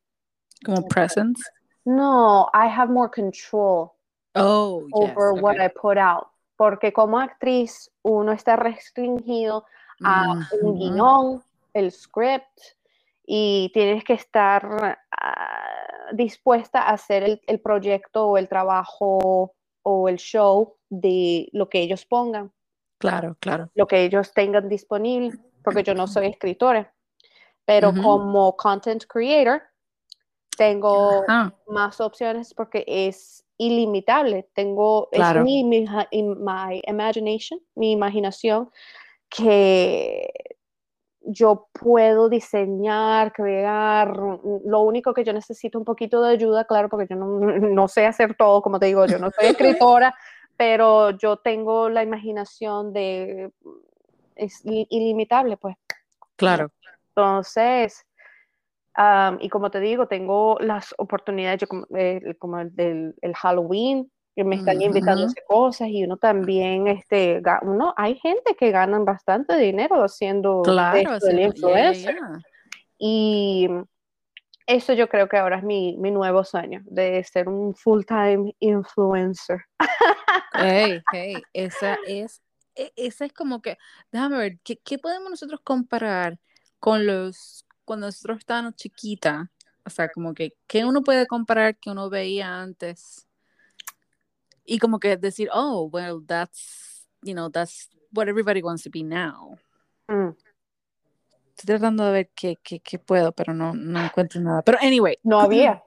Como 0.65 0.87
presence. 0.87 1.41
No, 1.85 2.49
I 2.53 2.67
have 2.67 2.91
more 2.91 3.09
control 3.09 3.93
oh, 4.35 4.87
over 4.91 5.41
what 5.41 5.57
I 5.59 5.69
put 5.69 5.97
out. 5.97 6.27
Porque 6.57 6.91
como 6.91 7.19
actriz 7.19 7.91
uno 8.03 8.31
está 8.31 8.55
restringido 8.55 9.65
a 10.03 10.47
un 10.61 10.77
guion, 10.77 11.43
el 11.73 11.91
script, 11.91 12.77
y 13.25 13.69
tienes 13.73 14.03
que 14.03 14.13
estar 14.13 14.99
ah, 15.11 16.11
dispuesta 16.13 16.81
a 16.81 16.93
hacer 16.93 17.23
el, 17.23 17.41
el, 17.45 17.59
proyecto 17.59 18.27
o 18.27 18.37
el 18.37 18.47
trabajo 18.47 19.53
o 19.83 20.09
el 20.09 20.17
show 20.17 20.75
de 20.89 21.49
lo 21.51 21.69
que 21.69 21.79
ellos 21.79 22.05
pongan. 22.05 22.51
Claro, 22.97 23.37
claro. 23.39 23.69
Lo 23.75 23.87
que 23.87 24.03
ellos 24.03 24.33
tengan 24.33 24.67
disponible, 24.67 25.37
porque 25.63 25.83
yo 25.83 25.93
no 25.93 26.07
soy 26.07 26.27
escritora, 26.27 26.93
pero 27.65 27.93
como 27.93 28.55
content 28.55 29.03
creator 29.07 29.61
tengo 30.57 31.23
más 31.67 32.01
opciones 32.01 32.53
porque 32.53 32.83
es 32.87 33.45
ilimitable. 33.57 34.49
Tengo, 34.53 35.09
es 35.11 35.35
mi, 35.43 35.63
mi 35.63 35.85
my 36.11 36.81
imagination, 36.87 37.59
mi 37.75 37.91
imaginación, 37.91 38.71
que 39.29 40.31
yo 41.21 41.67
puedo 41.73 42.29
diseñar, 42.29 43.33
crear. 43.33 44.15
Lo 44.65 44.81
único 44.81 45.13
que 45.13 45.23
yo 45.23 45.33
necesito 45.33 45.77
un 45.77 45.85
poquito 45.85 46.21
de 46.21 46.31
ayuda, 46.31 46.65
claro, 46.65 46.89
porque 46.89 47.07
yo 47.09 47.15
no, 47.15 47.27
no 47.59 47.87
sé 47.87 48.05
hacer 48.05 48.35
todo, 48.35 48.61
como 48.61 48.79
te 48.79 48.87
digo, 48.87 49.05
yo 49.05 49.19
no 49.19 49.29
soy 49.31 49.49
escritora, 49.57 50.15
pero 50.57 51.11
yo 51.11 51.37
tengo 51.37 51.89
la 51.89 52.03
imaginación 52.03 52.91
de, 52.91 53.51
es 54.35 54.61
ilimitable, 54.65 55.57
pues. 55.57 55.75
Claro. 56.35 56.71
Entonces, 57.09 58.05
y 59.39 59.49
como 59.49 59.71
te 59.71 59.79
digo, 59.79 60.07
tengo 60.07 60.57
las 60.59 60.93
oportunidades, 60.97 61.61
yo 61.61 61.67
eh, 61.95 62.35
como 62.39 62.59
el 62.59 62.75
del 62.75 63.15
el 63.21 63.35
Halloween, 63.35 64.11
que 64.35 64.43
me 64.43 64.55
están 64.55 64.79
invitando 64.81 65.23
a 65.23 65.25
hacer 65.25 65.43
cosas 65.47 65.87
y 65.87 66.03
uno 66.03 66.17
también, 66.17 66.87
este, 66.87 67.41
uno, 67.63 67.93
hay 67.97 68.15
gente 68.19 68.55
que 68.55 68.69
ganan 68.69 69.03
bastante 69.03 69.57
dinero 69.57 70.03
haciendo 70.03 70.61
claro, 70.61 71.15
esto, 71.15 71.27
el 71.27 71.39
influencer. 71.39 72.15
Y 72.99 73.67
eso 74.67 74.93
yo 74.93 75.07
creo 75.07 75.29
que 75.29 75.37
ahora 75.37 75.57
es 75.57 75.63
mi, 75.63 75.97
mi 75.97 76.11
nuevo 76.11 76.43
sueño, 76.43 76.81
de 76.85 77.23
ser 77.23 77.47
un 77.47 77.73
full-time 77.73 78.53
influencer. 78.59 79.61
Hey, 80.53 81.01
hey, 81.13 81.41
esa 81.53 81.97
es, 82.05 82.41
e, 82.75 82.91
esa 82.97 83.25
es 83.25 83.33
como 83.33 83.61
que, 83.61 83.77
déjame 84.11 84.37
ver, 84.37 84.59
¿qué, 84.63 84.77
¿qué, 84.77 84.99
podemos 84.99 85.29
nosotros 85.29 85.61
comparar 85.63 86.37
con 86.79 87.07
los, 87.07 87.65
cuando 87.85 88.07
nosotros 88.07 88.39
estábamos 88.39 88.75
chiquita? 88.75 89.49
O 89.85 89.89
sea, 89.89 90.09
como 90.09 90.33
que, 90.33 90.53
¿qué 90.67 90.83
uno 90.83 91.01
puede 91.01 91.25
comparar 91.27 91.77
que 91.77 91.89
uno 91.89 92.09
veía 92.09 92.61
antes? 92.61 93.25
Y 94.65 94.79
como 94.79 94.99
que 94.99 95.15
decir, 95.15 95.49
oh, 95.53 95.89
well, 95.91 96.21
that's, 96.27 97.07
you 97.21 97.33
know, 97.33 97.49
that's 97.49 97.89
what 98.11 98.27
everybody 98.27 98.61
wants 98.61 98.83
to 98.83 98.89
be 98.89 99.01
now. 99.01 99.57
Mm. 100.09 100.35
Estoy 101.57 101.75
tratando 101.75 102.05
de 102.05 102.11
ver 102.11 102.29
qué, 102.35 102.55
qué, 102.61 102.79
qué 102.79 102.99
puedo, 102.99 103.31
pero 103.31 103.51
no, 103.51 103.73
no 103.73 104.03
encuentro 104.03 104.39
nada. 104.39 104.61
Pero 104.61 104.77
anyway. 104.79 105.17
No 105.23 105.39
había. 105.39 105.83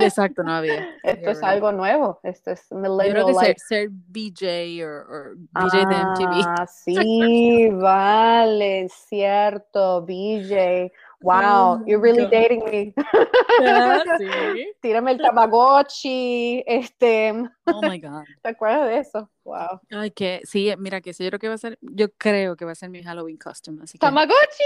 Exacto, 0.00 0.42
no 0.42 0.52
había. 0.52 0.84
Esto 1.04 1.30
es 1.30 1.42
algo 1.44 1.70
nuevo. 1.70 2.18
Esto 2.24 2.50
es 2.50 2.66
millennial 2.72 3.06
Yo 3.06 3.12
creo 3.12 3.26
que 3.26 3.54
ser, 3.60 3.88
BJ 3.90 4.84
o 4.84 5.34
BJ 5.52 5.86
de 5.86 5.94
MTV. 5.94 6.44
Ah, 6.44 6.66
sí, 6.66 7.68
vale, 7.70 8.88
cierto, 8.88 10.02
BJ. 10.04 10.90
Wow, 11.22 11.80
oh 11.80 11.84
you're 11.86 12.00
really 12.00 12.26
dating 12.26 12.64
me. 12.64 12.94
Yeah, 13.60 14.02
sí. 14.18 14.72
Tírame 14.80 15.12
el 15.12 15.18
Tamagotchi, 15.18 16.64
este. 16.66 17.46
Oh 17.66 17.82
my 17.82 17.98
God. 17.98 18.24
¿Te 18.42 18.48
acuerdas 18.48 18.88
de 18.88 18.98
eso? 18.98 19.30
Wow. 19.44 19.80
Ay, 19.90 20.12
que 20.12 20.40
sí, 20.44 20.72
mira 20.78 21.02
que 21.02 21.12
yo 21.12 21.28
creo 21.28 21.38
que 21.38 21.48
va 21.48 21.54
a 21.54 21.58
ser, 21.58 21.78
yo 21.82 22.10
creo 22.12 22.56
que 22.56 22.64
va 22.64 22.72
a 22.72 22.74
ser 22.74 22.88
mi 22.88 23.02
Halloween 23.02 23.36
costume. 23.36 23.82
Así 23.82 23.98
¿Tamagotchi? 23.98 24.64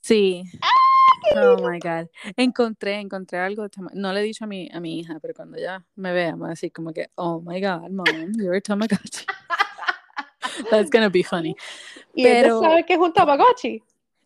Sí. 0.00 0.42
¡Ah, 0.60 1.36
oh 1.36 1.68
my 1.68 1.78
God. 1.78 2.08
Encontré, 2.36 2.98
encontré 2.98 3.38
algo, 3.38 3.68
no 3.94 4.12
le 4.12 4.20
he 4.20 4.22
dicho 4.24 4.44
a 4.44 4.48
mi, 4.48 4.68
a 4.72 4.80
mi 4.80 4.98
hija, 4.98 5.20
pero 5.20 5.34
cuando 5.34 5.56
ya 5.56 5.84
me 5.94 6.12
vea, 6.12 6.34
me 6.34 6.42
va 6.42 6.46
a 6.48 6.50
decir 6.50 6.72
como 6.72 6.92
que, 6.92 7.10
oh 7.14 7.40
my 7.40 7.60
God, 7.60 7.90
mom, 7.90 8.32
you're 8.34 8.56
a 8.56 8.60
Tamagotchi. 8.60 9.24
That's 10.70 10.90
gonna 10.90 11.10
be 11.10 11.22
funny. 11.22 11.54
¿Y 12.12 12.24
pero... 12.24 12.60
sabe 12.60 12.84
qué 12.84 12.94
es 12.94 12.98
un 12.98 13.12
Tamagotchi? 13.12 13.84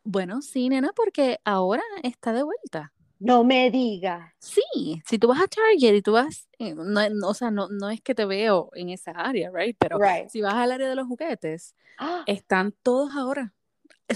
Bueno, 0.08 0.40
sí, 0.40 0.68
nena, 0.68 0.92
porque 0.94 1.40
ahora 1.44 1.82
está 2.04 2.32
de 2.32 2.44
vuelta. 2.44 2.92
No 3.18 3.42
me 3.42 3.72
diga. 3.72 4.32
Sí, 4.38 5.02
si 5.04 5.18
tú 5.18 5.26
vas 5.26 5.40
a 5.40 5.48
Target 5.48 5.96
y 5.96 6.00
tú 6.00 6.12
vas, 6.12 6.48
eh, 6.60 6.76
no, 6.76 7.28
o 7.28 7.34
sea, 7.34 7.50
no, 7.50 7.68
no 7.68 7.90
es 7.90 8.00
que 8.00 8.14
te 8.14 8.24
veo 8.24 8.70
en 8.74 8.90
esa 8.90 9.10
área, 9.10 9.50
right? 9.52 9.76
Pero 9.76 9.98
si 10.28 10.42
vas 10.42 10.54
al 10.54 10.70
área 10.70 10.88
de 10.88 10.94
los 10.94 11.08
juguetes, 11.08 11.74
¡Ah! 11.98 12.22
están 12.26 12.72
todos 12.84 13.16
ahora. 13.16 13.52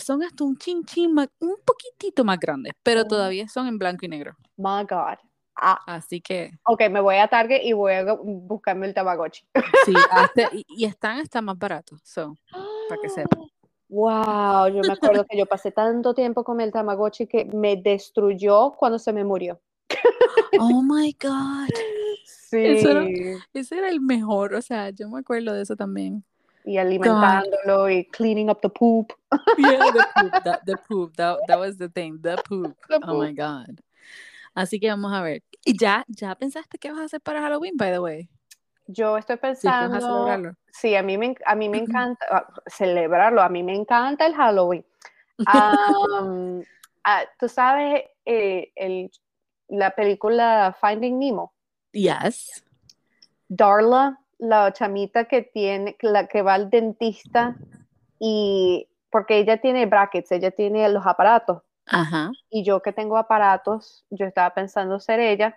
Son 0.00 0.22
hasta 0.22 0.44
un 0.44 0.56
chin 0.58 0.84
chin, 0.84 1.10
un 1.10 1.56
poquitito 1.64 2.24
más 2.24 2.38
grandes, 2.38 2.72
pero 2.84 3.00
oh. 3.00 3.08
todavía 3.08 3.48
son 3.48 3.66
en 3.66 3.76
blanco 3.76 4.06
y 4.06 4.08
negro. 4.08 4.36
My 4.56 4.84
God. 4.88 5.18
Ah. 5.56 5.80
Así 5.86 6.20
que. 6.20 6.52
Ok, 6.66 6.82
me 6.88 7.00
voy 7.00 7.16
a 7.16 7.26
Target 7.26 7.62
y 7.64 7.72
voy 7.72 7.94
a 7.94 8.14
buscarme 8.14 8.86
el 8.86 8.94
Tamagotchi. 8.94 9.44
Sí, 9.84 9.92
y, 10.52 10.64
y, 10.68 10.84
están 10.84 11.18
hasta 11.18 11.42
más 11.42 11.58
baratos, 11.58 12.00
so, 12.04 12.36
para 12.88 13.00
que 13.02 13.08
sepan. 13.08 13.49
Wow, 13.90 14.68
yo 14.68 14.82
me 14.82 14.92
acuerdo 14.92 15.26
que 15.26 15.36
yo 15.36 15.46
pasé 15.46 15.72
tanto 15.72 16.14
tiempo 16.14 16.44
con 16.44 16.60
el 16.60 16.70
Tamagotchi 16.70 17.26
que 17.26 17.44
me 17.46 17.76
destruyó 17.76 18.72
cuando 18.78 19.00
se 19.00 19.12
me 19.12 19.24
murió. 19.24 19.60
Oh 20.58 20.82
my 20.82 21.14
God. 21.20 21.68
Sí. 22.50 22.58
ese 23.54 23.78
era 23.78 23.88
el 23.90 24.00
mejor, 24.00 24.54
o 24.54 24.60
sea, 24.62 24.90
yo 24.90 25.08
me 25.08 25.20
acuerdo 25.20 25.52
de 25.52 25.62
eso 25.62 25.76
también. 25.76 26.24
Y 26.64 26.78
alimentándolo 26.78 27.88
y 27.88 28.04
cleaning 28.06 28.50
up 28.50 28.58
the 28.60 28.68
poop. 28.68 29.12
Yeah, 29.56 29.92
the 29.92 30.04
poop, 30.16 30.42
that, 30.42 30.60
the 30.66 30.76
poop, 30.76 31.16
that, 31.16 31.38
that 31.46 31.60
was 31.60 31.78
the 31.78 31.88
thing, 31.88 32.18
the 32.20 32.42
poop. 32.48 32.76
Oh 33.06 33.22
my 33.22 33.32
God. 33.32 33.80
Así 34.52 34.80
que 34.80 34.88
vamos 34.88 35.12
a 35.12 35.22
ver. 35.22 35.44
¿Y 35.64 35.78
ya, 35.78 36.04
ya 36.08 36.34
pensaste 36.34 36.78
qué 36.78 36.90
vas 36.90 37.02
a 37.02 37.04
hacer 37.04 37.20
para 37.20 37.40
Halloween, 37.40 37.76
by 37.76 37.92
the 37.92 38.00
way? 38.00 38.28
Yo 38.92 39.16
estoy 39.16 39.36
pensando. 39.36 40.52
Sí, 40.72 40.94
a 40.96 41.02
mí 41.02 41.18
me, 41.18 41.36
a 41.44 41.54
mí 41.54 41.68
me 41.68 41.78
encanta 41.78 42.24
ah, 42.30 42.46
celebrarlo. 42.66 43.42
A 43.42 43.48
mí 43.48 43.62
me 43.62 43.74
encanta 43.74 44.26
el 44.26 44.34
Halloween. 44.34 44.84
Ah, 47.02 47.24
Tú 47.38 47.48
sabes 47.48 48.04
eh, 48.26 48.72
el, 48.76 49.10
la 49.68 49.90
película 49.92 50.76
Finding 50.80 51.18
Nemo. 51.18 51.54
Yes. 51.92 52.62
Darla, 53.48 54.20
la 54.38 54.70
chamita 54.72 55.24
que 55.24 55.42
tiene, 55.42 55.96
la 56.02 56.26
que 56.26 56.42
va 56.42 56.54
al 56.54 56.68
dentista 56.68 57.56
y 58.18 58.86
porque 59.10 59.38
ella 59.38 59.56
tiene 59.60 59.86
brackets, 59.86 60.30
ella 60.30 60.50
tiene 60.50 60.88
los 60.90 61.06
aparatos. 61.06 61.62
Ajá. 61.86 62.30
Y 62.50 62.62
yo 62.62 62.82
que 62.82 62.92
tengo 62.92 63.16
aparatos, 63.16 64.04
yo 64.10 64.26
estaba 64.26 64.50
pensando 64.54 65.00
ser 65.00 65.20
ella 65.20 65.56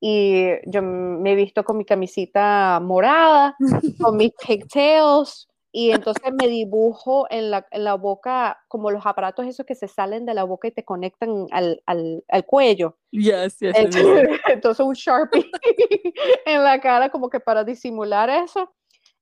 y 0.00 0.48
yo 0.66 0.82
me 0.82 1.32
he 1.32 1.34
visto 1.34 1.64
con 1.64 1.76
mi 1.76 1.84
camisita 1.84 2.80
morada, 2.80 3.56
con 4.00 4.16
mis 4.16 4.32
pigtails, 4.32 5.48
y 5.70 5.90
entonces 5.90 6.32
me 6.32 6.48
dibujo 6.48 7.26
en 7.30 7.50
la, 7.50 7.66
en 7.70 7.84
la, 7.84 7.94
boca 7.94 8.58
como 8.68 8.90
los 8.90 9.04
aparatos 9.04 9.46
esos 9.46 9.66
que 9.66 9.74
se 9.74 9.86
salen 9.86 10.24
de 10.24 10.34
la 10.34 10.44
boca 10.44 10.68
y 10.68 10.72
te 10.72 10.84
conectan 10.84 11.46
al, 11.50 11.82
al, 11.84 12.24
al 12.28 12.46
cuello. 12.46 12.96
Yes, 13.10 13.58
yes, 13.58 13.74
entonces, 14.48 14.84
un 14.84 14.94
Sharpie 14.94 15.50
en 16.46 16.64
la 16.64 16.80
cara 16.80 17.10
como 17.10 17.28
que 17.28 17.40
para 17.40 17.64
disimular 17.64 18.30
eso, 18.30 18.72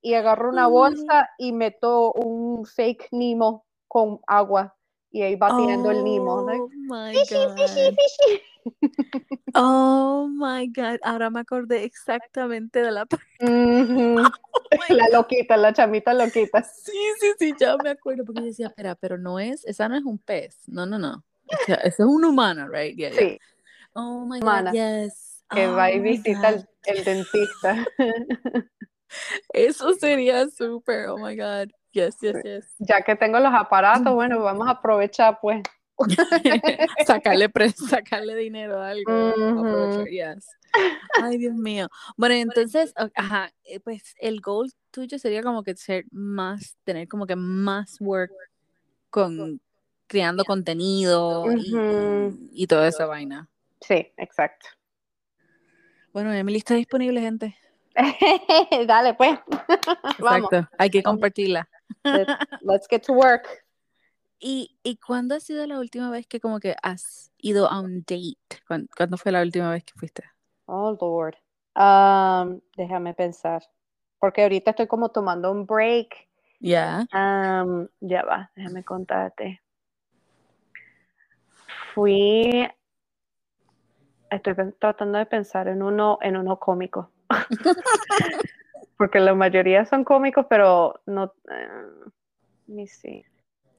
y 0.01 0.15
agarro 0.15 0.51
una 0.51 0.69
bolsa 0.69 1.29
y 1.37 1.53
meto 1.53 2.13
un 2.13 2.65
fake 2.65 3.09
Nemo 3.11 3.67
con 3.89 4.21
agua 4.27 4.77
y 5.11 5.23
ahí 5.23 5.35
va 5.35 5.57
tirando 5.57 5.91
el 5.91 6.05
Nemo. 6.05 6.35
Oh 6.35 6.69
my 6.89 7.15
God. 7.29 7.97
Oh 9.55 10.29
my 10.29 10.67
God, 10.69 10.99
ahora 11.03 11.31
me 11.31 11.41
acordé 11.41 11.85
exactamente 11.85 12.83
de 12.83 12.91
la 12.91 13.07
parte. 13.07 13.25
Oh 13.41 14.95
la 14.95 15.09
loquita, 15.13 15.57
la 15.57 15.73
chamita 15.73 16.13
loquita. 16.13 16.63
Sí, 16.63 16.93
sí, 17.21 17.33
sí, 17.39 17.55
ya 17.59 17.77
me 17.83 17.91
acuerdo, 17.91 18.25
porque 18.25 18.41
yo 18.41 18.47
decía, 18.47 18.67
espera, 18.69 18.95
pero 18.95 19.19
no 19.19 19.39
es, 19.39 19.65
esa 19.65 19.89
no 19.89 19.97
es 19.97 20.05
un 20.05 20.19
pez, 20.19 20.59
no, 20.67 20.87
no, 20.87 20.99
no. 20.99 21.25
Esa, 21.67 21.77
es 21.77 21.99
una 22.01 22.29
humana, 22.29 22.69
right? 22.71 22.99
sí. 23.15 23.39
Oh 23.95 24.27
my 24.27 24.41
God, 24.41 24.73
yes. 24.73 25.43
Que 25.51 25.69
oh 25.69 25.77
va 25.77 25.91
y 25.91 26.01
visita 26.01 26.51
el, 26.51 26.69
el, 26.85 27.05
dentista. 27.05 27.87
Eso 29.55 29.95
sería 29.95 30.49
súper, 30.51 31.09
oh 31.09 31.19
my 31.19 31.37
God. 31.37 31.71
Yes, 31.93 32.19
yes, 32.21 32.37
yes. 32.45 32.75
Ya 32.79 33.01
que 33.01 33.17
tengo 33.17 33.41
los 33.41 33.55
aparatos, 33.55 34.13
bueno, 34.13 34.43
vamos 34.43 34.69
a 34.69 34.73
aprovechar, 34.73 35.39
pues. 35.41 35.63
sacarle, 37.07 37.51
sacarle 37.75 38.35
dinero 38.37 38.81
a 38.81 38.91
algo. 38.91 39.35
Ay, 41.23 41.39
Dios 41.39 41.55
mío. 41.55 41.89
Bueno, 42.17 42.35
entonces, 42.35 42.93
ajá, 43.15 43.53
eh, 43.65 43.81
pues 43.81 44.15
el 44.19 44.41
goal 44.41 44.73
tuyo 44.91 45.19
sería 45.19 45.43
como 45.43 45.63
que 45.63 45.75
ser 45.77 46.05
más, 46.11 46.77
tener 46.85 47.09
como 47.09 47.27
que 47.27 47.37
más 47.37 47.97
work 48.01 48.33
con 49.11 49.61
creando 50.07 50.45
contenido 50.45 51.47
y, 51.53 52.63
y, 52.63 52.67
toda 52.67 52.89
esa 52.89 53.07
vaina. 53.07 53.49
Sí, 53.81 54.13
exacto. 54.17 54.69
Bueno, 56.13 56.33
Emily 56.33 56.59
está 56.59 56.75
disponible, 56.75 57.21
gente. 57.21 57.57
Dale, 58.87 59.15
pues. 59.15 59.39
Exacto, 60.19 60.69
hay 60.79 60.91
que 60.91 61.03
compartirla. 61.03 61.69
let's 62.63 62.87
get 62.89 63.03
to 63.03 63.13
work. 63.13 63.66
¿Y, 64.39 64.79
¿Y 64.83 64.99
cuándo 64.99 65.35
ha 65.35 65.41
sido 65.41 65.67
la 65.67 65.79
última 65.79 66.11
vez 66.11 66.27
que 66.27 66.41
como 66.41 66.61
que 66.61 66.77
has 66.83 67.33
ido 67.39 67.71
a 67.71 67.81
un 67.81 68.01
date? 68.01 68.37
¿Cuándo, 68.67 69.17
fue 69.17 69.33
la 69.33 69.41
última 69.41 69.71
vez 69.71 69.85
que 69.85 69.95
fuiste? 69.95 70.25
Oh, 70.67 70.97
Lord. 71.01 71.37
Um, 71.75 72.61
déjame 72.77 73.15
pensar. 73.15 73.63
Porque 74.19 74.43
ahorita 74.43 74.71
estoy 74.71 74.87
como 74.87 75.11
tomando 75.11 75.51
un 75.51 75.67
break. 75.67 76.29
Ya. 76.61 77.07
Um, 77.13 77.89
ya 78.01 78.23
va, 78.25 78.51
déjame 78.57 78.85
contarte. 78.85 79.63
Fui. 81.95 82.69
Estoy 84.31 84.55
tratando 84.79 85.19
de 85.19 85.27
pensar 85.27 85.69
en 85.69 85.83
uno, 85.83 86.19
en 86.21 86.37
uno 86.37 86.59
cómico. 86.59 87.11
Porque 88.99 89.21
la 89.21 89.35
mayoría 89.35 89.85
son 89.85 90.05
cómicos, 90.05 90.47
pero 90.49 91.01
no. 91.07 91.33
Uh, 91.45 92.11
me 92.67 92.87
see. 92.87 93.25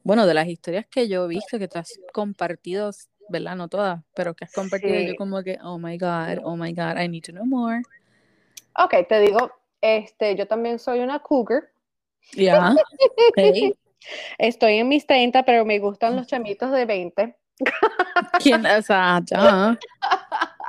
Bueno, 0.08 0.26
de 0.26 0.34
las 0.34 0.48
historias 0.48 0.86
que 0.86 1.10
yo 1.10 1.26
he 1.26 1.28
visto 1.28 1.60
que 1.60 1.68
te 1.68 1.80
has 1.80 2.00
compartido, 2.14 2.92
¿verdad? 3.28 3.58
No 3.58 3.68
todas, 3.68 4.02
pero 4.16 4.34
que 4.36 4.46
has 4.46 4.54
compartido, 4.54 4.98
yo 5.02 5.18
como 5.18 5.44
que, 5.44 5.60
oh 5.62 5.78
my 5.78 5.98
God, 5.98 6.40
oh 6.46 6.56
my 6.56 6.72
God, 6.72 6.98
I 6.98 7.10
need 7.10 7.24
to 7.24 7.34
know 7.34 7.46
more. 7.46 7.82
Ok, 8.80 9.06
te 9.10 9.20
digo, 9.20 9.52
este, 9.82 10.38
yo 10.38 10.48
también 10.48 10.80
soy 10.80 11.02
una 11.02 11.20
cougar. 11.20 11.72
Ya. 12.32 12.74
Estoy 14.38 14.78
en 14.78 14.88
mis 14.88 15.06
30, 15.06 15.44
pero 15.44 15.66
me 15.66 15.78
gustan 15.78 16.16
los 16.16 16.26
chamitos 16.26 16.72
de 16.72 16.86
20. 16.86 17.36
¿Quién? 18.42 18.66
O 18.66 18.82
sea, 18.82 19.22
ya. 19.26 19.78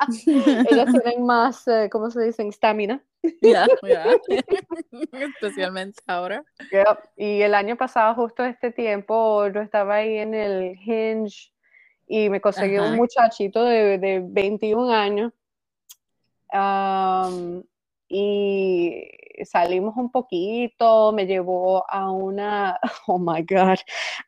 Ellos 0.27 0.87
tienen 1.03 1.25
más, 1.25 1.67
eh, 1.69 1.89
¿cómo 1.91 2.11
se 2.11 2.23
dicen? 2.23 2.49
Estamina. 2.49 3.03
Ya, 3.43 3.67
Especialmente 5.13 6.01
ahora. 6.07 6.45
Y 7.17 7.43
el 7.43 7.55
año 7.55 7.77
pasado, 7.77 8.15
justo 8.15 8.45
este 8.45 8.71
tiempo, 8.71 9.47
yo 9.49 9.61
estaba 9.61 9.97
ahí 9.97 10.19
en 10.19 10.35
el 10.35 10.79
Hinge 10.81 11.53
y 12.07 12.31
me 12.31 12.41
conseguí 12.41 12.79
un 12.79 12.97
muchachito 12.97 13.65
de, 13.65 13.99
de 13.99 14.23
21 14.25 14.93
años. 14.93 15.33
Y 18.09 19.05
salimos 19.45 19.97
un 19.97 20.11
poquito, 20.11 21.13
me 21.13 21.27
llevó 21.27 21.85
a 21.91 22.11
una, 22.11 22.79
oh 23.07 23.19
my 23.19 23.43
God, 23.43 23.79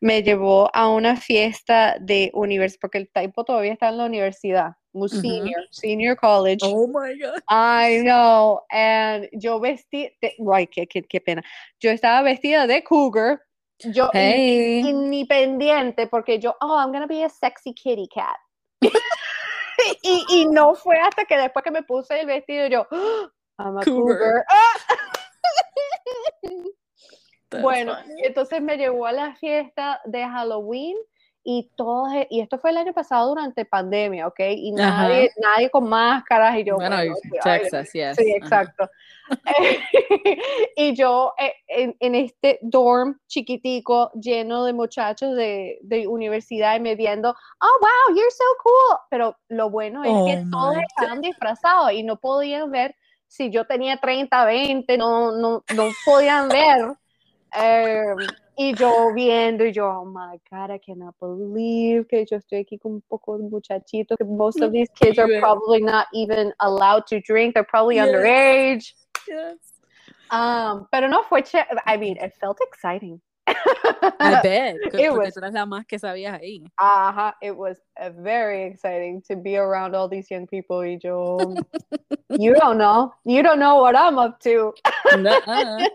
me 0.01 0.23
llevó 0.23 0.71
a 0.75 0.89
una 0.89 1.17
fiesta 1.17 1.97
de 2.01 2.31
universidad, 2.35 2.81
porque 2.81 2.99
el 2.99 3.11
tipo 3.11 3.45
todavía 3.45 3.73
está 3.73 3.89
en 3.89 3.99
la 3.99 4.05
universidad 4.05 4.73
un 4.93 5.09
senior, 5.09 5.63
senior 5.71 6.17
college. 6.17 6.59
Oh 6.63 6.87
my 6.87 7.17
God. 7.17 7.41
I 7.49 8.03
know. 8.03 8.63
And 8.71 9.29
yo 9.33 9.61
vestí, 9.61 10.11
ay, 10.53 10.67
qué, 10.67 10.87
qué, 10.87 11.21
pena. 11.21 11.43
Yo 11.79 11.91
estaba 11.91 12.23
vestida 12.23 12.67
de 12.67 12.83
cougar. 12.83 13.41
Yo 13.79 14.11
hey. 14.13 14.83
independiente 14.85 16.07
porque 16.07 16.39
yo, 16.39 16.55
oh, 16.61 16.77
I'm 16.79 16.93
gonna 16.93 17.07
be 17.07 17.25
a 17.25 17.29
sexy 17.29 17.73
kitty 17.73 18.09
cat. 18.09 18.37
y, 20.03 20.25
y, 20.29 20.47
no 20.47 20.75
fue 20.75 20.99
hasta 20.99 21.25
que 21.25 21.39
después 21.39 21.65
que 21.65 21.71
me 21.71 21.83
puse 21.83 22.21
el 22.21 22.27
vestido 22.27 22.67
yo. 22.67 22.87
I'm 23.61 23.77
a 23.79 23.85
cougar. 23.85 24.45
bueno, 27.63 27.97
entonces 28.25 28.63
me 28.63 28.77
llevó 28.77 29.07
a 29.07 29.13
la 29.13 29.35
fiesta 29.35 30.01
de 30.05 30.23
Halloween 30.25 30.97
y 31.43 31.71
todo, 31.75 32.13
e, 32.13 32.27
y 32.31 32.41
esto 32.41 32.59
fue 32.59 32.71
el 32.71 32.77
año 32.77 32.93
pasado 32.93 33.31
durante 33.31 33.65
pandemia, 33.65 34.27
¿ok? 34.27 34.41
Y 34.57 34.73
nadie, 34.73 35.31
nadie 35.39 35.71
con 35.71 35.89
máscaras 35.89 36.59
y 36.59 36.65
yo... 36.65 36.77
Bueno, 36.77 36.97
Texas, 37.43 37.89
Sí, 37.91 38.31
exacto. 38.31 38.89
y 40.77 40.95
yo 40.95 41.33
eh, 41.39 41.95
en, 41.99 42.15
este 42.15 42.59
dorm 42.63 43.19
chiquitico 43.27 44.11
lleno 44.13 44.65
de 44.65 44.73
muchachos 44.73 45.35
de, 45.35 45.79
de, 45.83 46.07
universidad 46.07 46.77
y 46.77 46.81
me 46.81 46.95
viendo, 46.95 47.31
oh, 47.31 47.79
wow, 47.81 48.17
you're 48.17 48.31
so 48.31 48.45
cool. 48.63 48.99
Pero 49.09 49.37
lo 49.49 49.71
bueno 49.71 50.05
es 50.05 50.11
que 50.11 50.43
oh 50.47 50.51
todos 50.51 50.77
estaban 50.77 51.21
disfrazados 51.21 51.93
y 51.93 52.03
no 52.03 52.17
podían 52.17 52.71
ver 52.71 52.95
si 53.31 53.49
yo 53.49 53.65
tenía 53.65 53.97
30, 53.97 54.45
20, 54.45 54.99
no, 54.99 55.31
no, 55.31 55.63
no 55.75 55.89
podían 56.05 56.49
ver. 56.49 56.97
Eh, 57.57 58.17
y 58.57 58.75
yo 58.75 59.15
viendo, 59.15 59.65
y 59.65 59.73
yo, 59.73 59.89
oh 59.89 60.05
my 60.05 60.41
God, 60.51 60.71
I 60.73 60.81
cannot 60.81 61.15
believe 61.21 62.09
que 62.09 62.27
yo 62.27 62.37
estoy 62.39 62.59
aquí 62.59 62.77
con 62.77 62.95
un 62.95 63.03
poco 63.03 63.39
de 63.39 63.45
muchachitos, 63.45 64.19
que 64.19 64.25
most 64.25 64.61
of 64.61 64.73
these 64.73 64.91
kids 64.91 65.19
are 65.19 65.29
probably 65.39 65.81
not 65.81 66.09
even 66.13 66.53
allowed 66.59 67.07
to 67.07 67.21
drink, 67.21 67.55
they're 67.55 67.65
probably 67.65 67.97
underage. 67.97 68.95
Yes. 69.29 69.59
Um, 70.33 70.89
pero 70.91 71.07
no 71.07 71.23
fue, 71.23 71.43
I 71.87 71.97
mean, 71.97 72.17
it 72.17 72.35
felt 72.41 72.59
exciting. 72.61 73.21
I 74.21 74.41
bet. 74.43 74.77
It 74.95 75.13
was, 75.13 75.35
tú 75.35 75.41
eras 75.41 75.53
la 75.53 75.67
más 75.67 75.87
que 75.87 75.99
sabías 75.99 76.41
ahí. 76.41 76.65
Ajá, 76.79 77.35
it 77.43 77.57
was 77.57 77.79
very 78.19 78.65
exciting 78.65 79.23
to 79.23 79.37
be 79.37 79.57
around 79.57 79.95
all 79.95 80.09
these 80.09 80.31
young 80.31 80.47
people. 80.47 80.79
Y 80.85 80.99
yo, 81.03 81.39
you 82.31 82.55
don't 82.55 82.79
know. 82.79 83.13
You 83.25 83.43
don't 83.43 83.59
know 83.59 83.81
what 83.81 83.97
I'm 83.97 84.19
up 84.19 84.41
to. 84.41 84.75
-uh. 85.05 85.89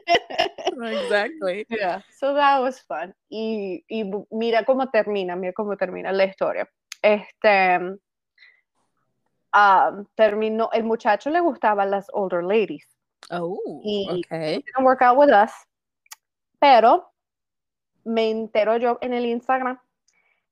exactly. 0.83 1.65
Yeah, 1.69 2.01
so 2.11 2.33
that 2.33 2.61
was 2.61 2.79
fun. 2.79 3.13
Y, 3.29 3.83
y 3.89 4.03
mira 4.31 4.63
cómo 4.65 4.89
termina, 4.91 5.35
mira 5.35 5.53
cómo 5.53 5.77
termina 5.77 6.11
la 6.11 6.25
historia. 6.25 6.67
Este, 7.01 7.77
um, 9.53 10.05
terminó, 10.15 10.69
el 10.73 10.83
muchacho 10.83 11.29
le 11.29 11.39
gustaban 11.39 11.91
las 11.91 12.07
older 12.13 12.43
ladies. 12.43 12.85
Oh, 13.31 13.57
y 13.83 14.07
okay. 14.25 14.61
didn't 14.61 14.83
work 14.83 15.01
out 15.01 15.17
with 15.17 15.31
us. 15.31 15.51
Pero 16.59 17.14
me 18.05 18.29
entero 18.29 18.77
yo 18.77 18.97
en 19.01 19.13
el 19.13 19.25
Instagram 19.25 19.79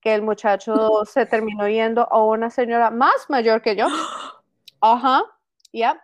que 0.01 0.13
el 0.13 0.21
muchacho 0.21 1.05
se 1.05 1.25
terminó 1.25 1.67
yendo 1.69 2.11
a 2.11 2.21
una 2.23 2.49
señora 2.49 2.91
más 2.91 3.29
mayor 3.29 3.61
que 3.61 3.77
yo. 3.77 3.87
Ajá, 4.81 5.23
ya. 5.71 6.03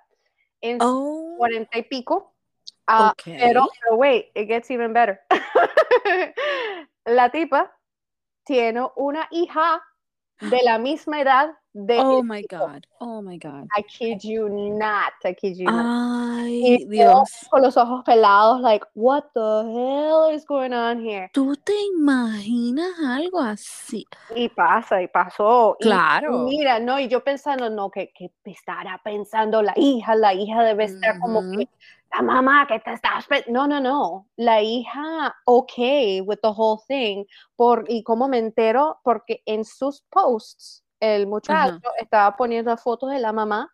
En 0.61 0.77
oh. 0.81 1.35
cuarenta 1.37 1.77
y 1.77 1.83
pico. 1.83 2.33
Uh, 2.87 3.11
pero, 3.23 3.67
pero, 3.81 3.95
wait, 3.97 4.31
it 4.35 4.47
gets 4.47 4.71
even 4.71 4.93
better. 4.93 5.19
la 7.05 7.29
tipa 7.29 7.71
tiene 8.45 8.87
una 8.95 9.27
hija 9.31 9.83
de 10.39 10.63
la 10.63 10.79
misma 10.79 11.21
edad 11.21 11.58
oh 11.75 12.23
my 12.23 12.43
God, 12.49 12.85
oh 12.99 13.21
my 13.21 13.37
God. 13.37 13.67
I 13.75 13.81
kid 13.83 14.23
you 14.23 14.49
not, 14.49 15.13
I 15.23 15.33
kid 15.33 15.57
you 15.57 15.65
not. 15.65 15.85
Ay, 15.85 16.85
Dios. 16.89 17.29
Con 17.49 17.61
los 17.61 17.77
ojos 17.77 18.03
pelados, 18.05 18.61
like, 18.61 18.85
what 18.93 19.25
the 19.33 19.63
hell 19.63 20.29
is 20.33 20.45
going 20.45 20.73
on 20.73 20.99
here? 20.99 21.29
¿Tú 21.33 21.55
te 21.55 21.73
imaginas 21.97 22.93
algo 22.99 23.39
así? 23.39 24.05
Y 24.35 24.49
pasa, 24.49 25.01
y 25.01 25.07
pasó. 25.07 25.77
Claro. 25.79 26.47
Y, 26.47 26.57
mira, 26.57 26.79
no, 26.79 26.99
y 26.99 27.07
yo 27.07 27.23
pensando, 27.23 27.69
no, 27.69 27.89
que, 27.89 28.11
que 28.13 28.31
estará 28.45 28.99
pensando 29.03 29.61
la 29.61 29.73
hija, 29.75 30.15
la 30.15 30.33
hija 30.33 30.63
debe 30.63 30.85
estar 30.85 31.19
como 31.19 31.41
que 31.41 31.69
la 32.11 32.21
mamá 32.23 32.65
que 32.67 32.79
te 32.79 32.93
estás 32.93 33.27
no 33.47 33.67
no 33.67 33.79
no 33.79 34.27
la 34.35 34.61
hija 34.63 35.35
ok 35.45 36.23
with 36.25 36.39
the 36.41 36.49
whole 36.49 36.79
thing 36.87 37.23
por 37.55 37.85
y 37.87 38.03
cómo 38.03 38.27
me 38.27 38.39
entero 38.39 38.99
porque 39.03 39.43
en 39.45 39.63
sus 39.63 40.01
posts 40.09 40.83
el 40.99 41.27
muchacho 41.27 41.89
estaba 41.99 42.35
poniendo 42.35 42.75
fotos 42.77 43.11
de 43.11 43.19
la 43.19 43.31
mamá 43.31 43.73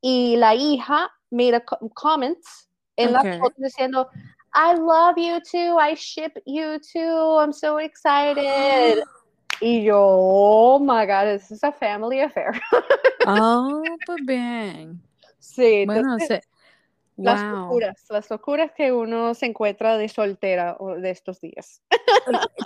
y 0.00 0.36
la 0.36 0.54
hija 0.54 1.10
made 1.30 1.62
comments 1.94 2.68
en 2.96 3.12
la 3.12 3.22
foto 3.22 3.54
diciendo, 3.58 4.08
I 4.54 4.74
love 4.74 5.16
you 5.16 5.40
too, 5.40 5.78
I 5.78 5.94
ship 5.94 6.36
you 6.44 6.78
too, 6.80 7.38
I'm 7.38 7.52
so 7.52 7.78
excited. 7.78 9.02
y 9.60 9.84
yo, 9.84 9.96
oh 9.98 10.78
my 10.78 11.06
God, 11.06 11.26
this 11.26 11.50
is 11.50 11.62
a 11.62 11.72
family 11.72 12.20
affair. 12.20 12.60
oh, 13.26 13.98
pues 14.04 14.18
bien. 14.24 15.00
Sí, 15.38 15.84
bueno, 15.86 16.18
Las 17.22 17.42
locuras, 17.42 18.04
las 18.08 18.30
locuras 18.30 18.72
que 18.72 18.92
uno 18.92 19.34
se 19.34 19.46
encuentra 19.46 19.98
de 19.98 20.08
soltera 20.08 20.76
de 20.98 21.10
estos 21.10 21.40
días. 21.40 21.82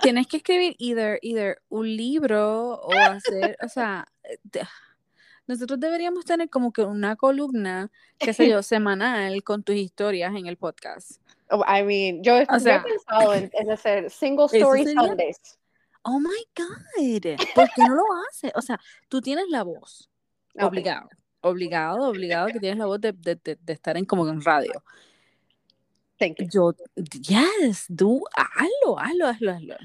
Tienes 0.01 0.27
que 0.27 0.37
escribir 0.37 0.75
either, 0.79 1.19
either 1.21 1.61
un 1.69 1.95
libro 1.95 2.75
o 2.75 2.91
hacer, 2.93 3.57
o 3.61 3.67
sea, 3.67 4.07
nosotros 5.47 5.79
deberíamos 5.79 6.25
tener 6.25 6.49
como 6.49 6.71
que 6.71 6.83
una 6.83 7.15
columna, 7.15 7.91
qué 8.17 8.33
sé 8.33 8.49
yo, 8.49 8.63
semanal 8.63 9.43
con 9.43 9.63
tus 9.63 9.75
historias 9.75 10.33
en 10.35 10.47
el 10.47 10.57
podcast. 10.57 11.21
Oh, 11.49 11.63
I 11.67 11.83
mean, 11.83 12.23
yo, 12.23 12.37
he 12.37 12.45
pensado 12.45 13.33
en, 13.33 13.51
hacer 13.69 14.09
single 14.09 14.45
story 14.53 14.85
Sundays. 14.85 15.59
Oh 16.03 16.19
my 16.19 16.47
God, 16.55 17.37
¿por 17.55 17.67
qué 17.75 17.81
no 17.87 17.95
lo 17.95 18.03
haces? 18.29 18.51
O 18.55 18.61
sea, 18.61 18.79
tú 19.09 19.21
tienes 19.21 19.49
la 19.49 19.63
voz, 19.63 20.09
obligado 20.61 21.09
obligado, 21.45 22.09
obligado 22.09 22.47
que 22.47 22.59
tienes 22.59 22.77
la 22.77 22.85
voz 22.85 22.99
de, 22.99 23.11
de, 23.13 23.35
de, 23.35 23.73
estar 23.73 23.97
en 23.97 24.05
como 24.05 24.27
en 24.27 24.41
radio. 24.41 24.83
Thank 26.17 26.37
you. 26.39 26.47
Yo, 26.49 26.73
yes, 26.95 27.85
do, 27.89 28.21
hazlo, 28.35 28.97
hazlo, 28.97 29.27
hazlo, 29.27 29.51
hazlo. 29.51 29.75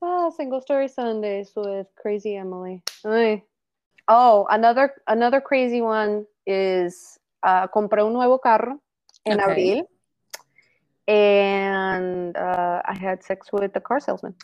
Ah, 0.00 0.30
Single 0.36 0.60
Story 0.60 0.88
Sundays 0.88 1.52
with 1.56 1.86
Crazy 1.94 2.36
Emily. 2.36 2.82
Ay. 3.04 3.44
Oh, 4.08 4.46
another, 4.50 4.92
another 5.06 5.40
crazy 5.40 5.80
one 5.80 6.26
is, 6.46 7.18
uh, 7.42 7.68
compré 7.68 8.02
un 8.02 8.12
nuevo 8.12 8.38
carro 8.38 8.80
en 9.24 9.40
okay. 9.40 9.52
abril 9.52 9.88
and 11.06 12.36
uh, 12.36 12.82
I 12.84 12.94
had 12.94 13.22
sex 13.22 13.52
with 13.52 13.72
the 13.72 13.80
car 13.80 14.00
salesman. 14.00 14.34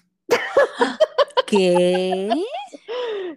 ¿Qué? 1.46 2.30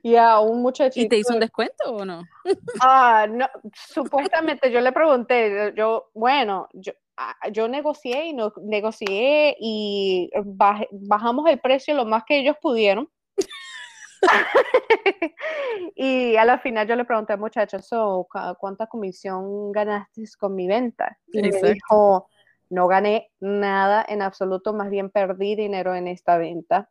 Ya, 0.03 0.39
un 0.39 0.61
muchachito. 0.61 1.05
¿Y 1.05 1.09
te 1.09 1.17
hizo 1.17 1.33
un 1.33 1.39
descuento 1.39 1.83
o 1.85 2.05
no? 2.05 2.23
Ah, 2.81 3.27
no, 3.29 3.47
supuestamente 3.73 4.71
yo 4.71 4.81
le 4.81 4.91
pregunté, 4.91 5.73
yo, 5.75 6.09
bueno, 6.13 6.67
yo, 6.73 6.93
ah, 7.17 7.35
yo 7.51 7.67
negocié 7.67 8.27
y 8.27 8.33
no, 8.33 8.53
negocié 8.61 9.55
y 9.59 10.29
bajamos 10.91 11.49
el 11.49 11.59
precio 11.59 11.93
lo 11.93 12.05
más 12.05 12.23
que 12.25 12.39
ellos 12.39 12.55
pudieron. 12.61 13.09
y 15.95 16.35
a 16.35 16.45
la 16.45 16.59
final 16.59 16.87
yo 16.87 16.95
le 16.95 17.05
pregunté 17.05 17.33
al 17.33 17.39
muchacho, 17.39 17.79
so, 17.79 18.27
¿cuánta 18.59 18.87
comisión 18.87 19.71
ganaste 19.71 20.23
con 20.37 20.55
mi 20.55 20.67
venta? 20.67 21.17
Y 21.31 21.41
me 21.41 21.61
dijo, 21.61 22.29
no 22.69 22.87
gané 22.87 23.31
nada 23.39 24.05
en 24.07 24.21
absoluto, 24.21 24.73
más 24.73 24.89
bien 24.89 25.09
perdí 25.09 25.55
dinero 25.55 25.95
en 25.95 26.07
esta 26.07 26.37
venta. 26.37 26.89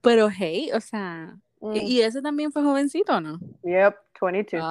Pero 0.00 0.30
hey, 0.30 0.70
o 0.74 0.80
sea, 0.80 1.36
Mm. 1.62 1.76
¿Y 1.76 2.02
ese 2.02 2.20
también 2.20 2.50
fue 2.50 2.62
jovencito 2.62 3.20
no? 3.20 3.38
Yep, 3.62 3.94
22. 4.20 4.62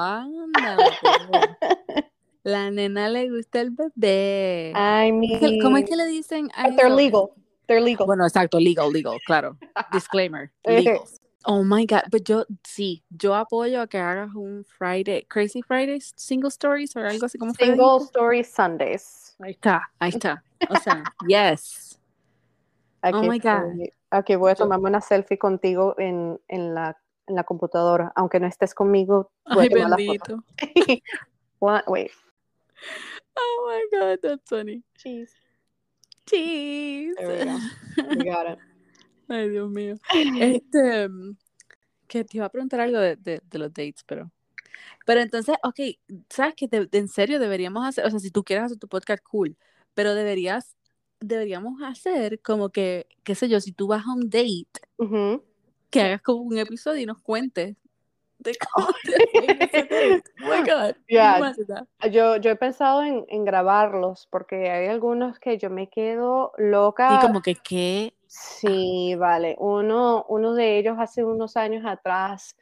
La 2.43 2.71
nena 2.71 3.07
le 3.07 3.29
gusta 3.29 3.61
el 3.61 3.71
bebé. 3.71 4.73
I 4.75 5.11
mean, 5.11 5.61
¿Cómo 5.61 5.77
es 5.77 5.87
que 5.87 5.95
le 5.95 6.05
dicen? 6.07 6.49
they're 6.75 6.89
legal. 6.89 7.29
They're 7.67 7.81
legal. 7.81 8.07
Bueno, 8.07 8.25
exacto, 8.25 8.59
legal, 8.59 8.91
legal, 8.91 9.17
claro. 9.25 9.57
Disclaimer, 9.93 10.51
legal. 10.65 10.99
Oh 11.45 11.63
my 11.63 11.85
God, 11.85 12.01
pero 12.11 12.23
yo 12.23 12.45
sí, 12.63 13.03
yo 13.09 13.35
apoyo 13.35 13.81
a 13.81 13.87
que 13.87 13.97
hagas 13.97 14.35
un 14.35 14.65
Friday, 14.65 15.25
Crazy 15.27 15.61
Fridays, 15.61 16.13
Single 16.15 16.49
Stories 16.49 16.95
o 16.95 16.99
algo 16.99 17.25
así 17.25 17.37
como 17.37 17.53
Single 17.53 18.03
Stories 18.05 18.51
Sundays. 18.51 19.35
Ahí 19.39 19.51
está, 19.51 19.89
ahí 19.97 20.09
está. 20.09 20.43
O 20.69 20.75
sea, 20.77 21.03
yes. 21.27 21.90
Oh 23.03 23.23
my 23.23 23.39
God. 23.39 23.89
Aquí 24.09 24.35
voy 24.35 24.51
a 24.51 24.55
tomarme 24.55 24.89
una 24.89 25.01
selfie 25.01 25.37
contigo 25.37 25.95
en, 25.97 26.39
en, 26.47 26.73
la, 26.73 26.97
en 27.27 27.35
la 27.35 27.43
computadora, 27.43 28.11
aunque 28.15 28.39
no 28.39 28.47
estés 28.47 28.73
conmigo. 28.73 29.31
Ay, 29.45 29.69
bendito. 29.69 30.43
wait. 31.87 32.11
Oh 33.37 33.67
my 33.67 33.99
God, 33.99 34.19
that's 34.21 34.49
funny. 34.49 34.83
Cheese. 34.97 35.33
Cheese. 36.25 37.15
There 37.17 37.27
we 37.27 38.23
go. 38.23 38.23
got 38.31 38.51
it. 38.51 38.59
Ay, 39.29 39.49
Dios 39.49 39.69
mío. 39.69 39.95
Este, 40.13 41.07
que 42.07 42.25
te 42.25 42.37
iba 42.37 42.45
a 42.45 42.49
preguntar 42.49 42.81
algo 42.81 42.99
de, 42.99 43.15
de, 43.15 43.41
de, 43.43 43.59
los 43.59 43.73
dates, 43.73 44.03
pero. 44.05 44.29
Pero 45.05 45.21
entonces, 45.21 45.55
ok, 45.63 45.79
¿sabes 46.29 46.55
que 46.55 46.67
en 46.91 47.07
serio 47.07 47.39
deberíamos 47.39 47.87
hacer? 47.87 48.05
O 48.05 48.09
sea, 48.09 48.19
si 48.19 48.29
tú 48.29 48.43
quieres 48.43 48.65
hacer 48.65 48.77
tu 48.77 48.87
podcast, 48.87 49.23
cool, 49.23 49.57
pero 49.93 50.13
deberías 50.13 50.75
deberíamos 51.21 51.81
hacer 51.83 52.41
como 52.41 52.69
que, 52.69 53.07
qué 53.23 53.35
sé 53.35 53.47
yo, 53.47 53.61
si 53.61 53.71
tú 53.71 53.87
vas 53.87 54.05
a 54.05 54.13
un 54.13 54.29
date, 54.29 54.65
que 55.89 56.01
hagas 56.01 56.21
como 56.21 56.41
un 56.41 56.57
episodio 56.57 57.01
y 57.01 57.05
nos 57.05 57.19
cuentes 57.19 57.77
de 58.39 58.53
cómo 58.73 58.87
te 59.03 60.23
oh 60.43 60.49
my 60.49 60.67
God. 60.67 60.95
Yeah. 61.07 61.53
Yo, 62.09 62.37
yo 62.37 62.51
he 62.51 62.55
pensado 62.55 63.03
en, 63.03 63.25
en, 63.29 63.45
grabarlos 63.45 64.27
porque 64.31 64.69
hay 64.69 64.87
algunos 64.87 65.37
que 65.39 65.57
yo 65.57 65.69
me 65.69 65.89
quedo 65.89 66.51
loca. 66.57 67.19
Y 67.19 67.25
como 67.25 67.41
que 67.41 67.55
qué. 67.55 68.15
Sí, 68.25 69.15
vale. 69.15 69.55
Uno, 69.59 70.25
uno 70.27 70.53
de 70.53 70.79
ellos 70.79 70.95
hace 70.97 71.23
unos 71.23 71.55
años 71.55 71.83
atrás, 71.85 72.55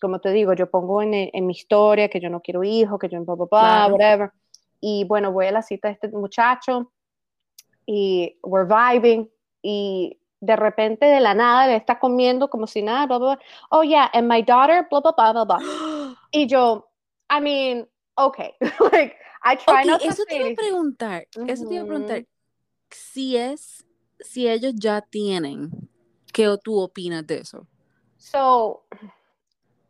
como 0.00 0.20
te 0.20 0.30
digo, 0.32 0.52
yo 0.52 0.68
pongo 0.68 1.00
en, 1.00 1.14
en, 1.14 1.46
mi 1.46 1.52
historia 1.52 2.08
que 2.08 2.20
yo 2.20 2.28
no 2.28 2.40
quiero 2.40 2.62
hijos, 2.64 2.98
que 2.98 3.08
yo 3.08 3.18
no 3.18 3.36
papá, 3.36 3.86
whatever. 3.86 4.32
Y 4.80 5.04
bueno, 5.04 5.32
voy 5.32 5.46
a 5.46 5.52
la 5.52 5.62
cita 5.62 5.88
de 5.88 5.94
este 5.94 6.08
muchacho 6.08 6.92
y 7.86 8.38
we're 8.42 8.66
vibing 8.66 9.30
y 9.62 10.18
de 10.40 10.56
repente 10.56 11.06
de 11.06 11.20
la 11.20 11.34
nada 11.34 11.66
le 11.66 11.76
está 11.76 11.98
comiendo 11.98 12.48
como 12.50 12.66
si 12.66 12.82
nada, 12.82 13.06
bla, 13.06 13.18
bla, 13.18 13.38
Oh, 13.70 13.82
yeah, 13.82 14.10
and 14.12 14.28
my 14.28 14.42
daughter, 14.42 14.86
blah, 14.90 15.00
blah, 15.00 15.12
blah, 15.12 15.32
blah, 15.32 15.44
blah. 15.44 15.60
y 16.32 16.46
yo, 16.46 16.88
I 17.30 17.40
mean, 17.40 17.86
okay. 18.18 18.54
like, 18.92 19.16
I 19.42 19.56
try 19.56 19.84
not 19.84 20.00
to 20.00 20.08
eso 20.08 20.24
te 20.24 20.36
iba 20.36 20.48
a 20.48 20.54
preguntar, 20.54 21.26
eso 21.48 21.66
te 21.68 21.74
iba 21.74 21.84
a 21.84 21.86
preguntar, 21.86 22.26
si 22.90 23.36
es, 23.36 23.84
si 24.20 24.48
ellos 24.48 24.74
ya 24.74 25.00
tienen, 25.00 25.70
¿qué 26.32 26.56
tú 26.62 26.78
opinas 26.78 27.26
de 27.26 27.38
eso? 27.38 27.66
So, 28.18 28.82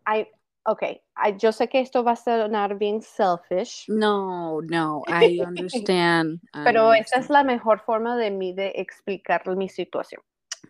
I, 0.07 0.27
okay, 0.67 1.01
yo 1.39 1.53
sé 1.53 1.69
que 1.69 1.81
esto 1.81 2.05
va 2.05 2.13
a 2.13 2.17
sonar 2.17 2.77
bien 2.77 3.01
selfish. 3.01 3.87
No, 3.89 4.61
no, 4.63 5.03
I 5.09 5.41
understand. 5.41 6.41
Pero 6.65 6.93
esa 6.93 7.19
es 7.19 7.31
la 7.31 7.43
mejor 7.43 7.81
forma 7.81 8.17
de 8.17 8.31
mí 8.31 8.53
de 8.53 8.73
explicar 8.77 9.47
mi 9.57 9.69
situación. 9.69 10.23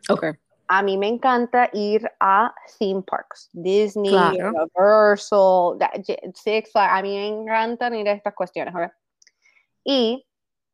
Okay. 0.09 0.33
A 0.69 0.83
mí 0.83 0.99
me 0.99 1.07
encanta 1.07 1.71
ir 1.73 2.11
a 2.19 2.53
theme 2.79 3.03
parks, 3.03 3.49
Disney, 3.53 4.15
Universal, 4.15 5.79
Six 6.35 6.73
Flags. 6.73 6.93
A 6.93 7.03
mí 7.03 7.15
me 7.15 7.29
encantan 7.29 7.95
ir 7.95 8.09
a 8.09 8.13
estas 8.13 8.35
cuestiones. 8.35 8.75
Y 9.85 10.27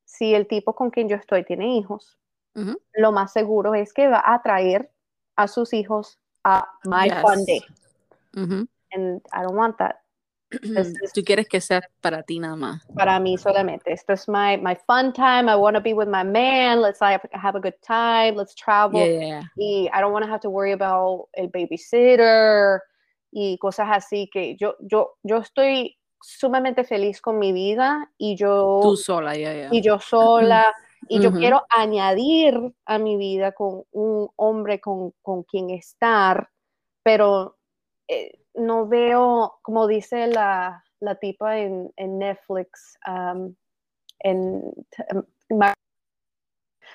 si 0.04 0.34
el 0.34 0.46
tipo 0.46 0.74
con 0.74 0.90
quien 0.90 1.08
yo 1.08 1.16
estoy 1.16 1.44
tiene 1.44 1.76
hijos, 1.76 2.18
lo 2.94 3.12
más 3.12 3.32
seguro 3.32 3.74
es 3.74 3.92
que 3.92 4.08
va 4.08 4.22
a 4.24 4.42
traer 4.42 4.90
a 5.36 5.48
sus 5.48 5.72
hijos 5.72 6.18
a 6.44 6.66
my 6.84 7.10
fun 7.20 7.44
day. 7.44 7.62
And 8.93 9.20
I 9.32 9.43
don't 9.43 9.57
want 9.57 9.78
that. 9.78 10.03
Tú 11.14 11.22
quieres 11.24 11.49
que 11.49 11.61
sea 11.61 11.82
para 12.01 12.22
ti 12.22 12.38
nada 12.38 12.57
más. 12.57 12.82
Para 12.95 13.18
mí 13.18 13.38
solamente. 13.38 13.93
Esto 13.93 14.12
es 14.12 14.28
my, 14.28 14.57
my 14.59 14.76
fun 14.86 15.12
time. 15.12 15.49
I 15.49 15.57
want 15.57 15.76
to 15.76 15.80
be 15.80 15.95
with 15.95 16.09
my 16.09 16.24
man. 16.24 16.80
Let's 16.80 17.01
have, 17.01 17.22
have 17.32 17.57
a 17.57 17.61
good 17.61 17.80
time. 17.86 18.36
Let's 18.36 18.55
travel. 18.55 19.01
Yeah, 19.01 19.43
Y 19.57 19.88
I 19.93 20.01
don't 20.01 20.12
want 20.12 20.24
to 20.24 20.30
have 20.30 20.40
to 20.40 20.51
worry 20.51 20.72
about 20.72 21.28
el 21.34 21.49
babysitter 21.49 22.82
y 23.30 23.57
cosas 23.59 23.88
así 23.90 24.28
que 24.30 24.57
yo, 24.57 24.76
yo, 24.80 25.14
yo 25.22 25.38
estoy 25.38 25.97
sumamente 26.20 26.84
feliz 26.84 27.20
con 27.20 27.38
mi 27.38 27.53
vida 27.53 28.11
y 28.18 28.36
yo... 28.36 28.80
Tú 28.82 28.97
sola, 28.97 29.34
yeah, 29.34 29.68
Y 29.72 29.80
yo 29.80 29.99
sola. 29.99 30.72
Y 31.09 31.20
yo 31.20 31.32
quiero 31.32 31.66
añadir 31.68 32.55
a 32.86 32.97
mi 32.97 33.16
vida 33.16 33.51
con 33.51 33.82
un 33.90 34.30
hombre 34.36 34.80
con, 34.80 35.12
con 35.20 35.43
quien 35.43 35.70
estar, 35.70 36.49
pero... 37.03 37.59
Eh, 38.07 38.41
no 38.55 38.86
veo, 38.86 39.59
como 39.62 39.86
dice 39.86 40.26
la, 40.26 40.84
la 41.00 41.14
tipa 41.16 41.59
en, 41.59 41.92
en 41.96 42.18
Netflix, 42.18 42.98
um, 43.07 43.55
en, 44.20 44.72
um, 45.12 45.22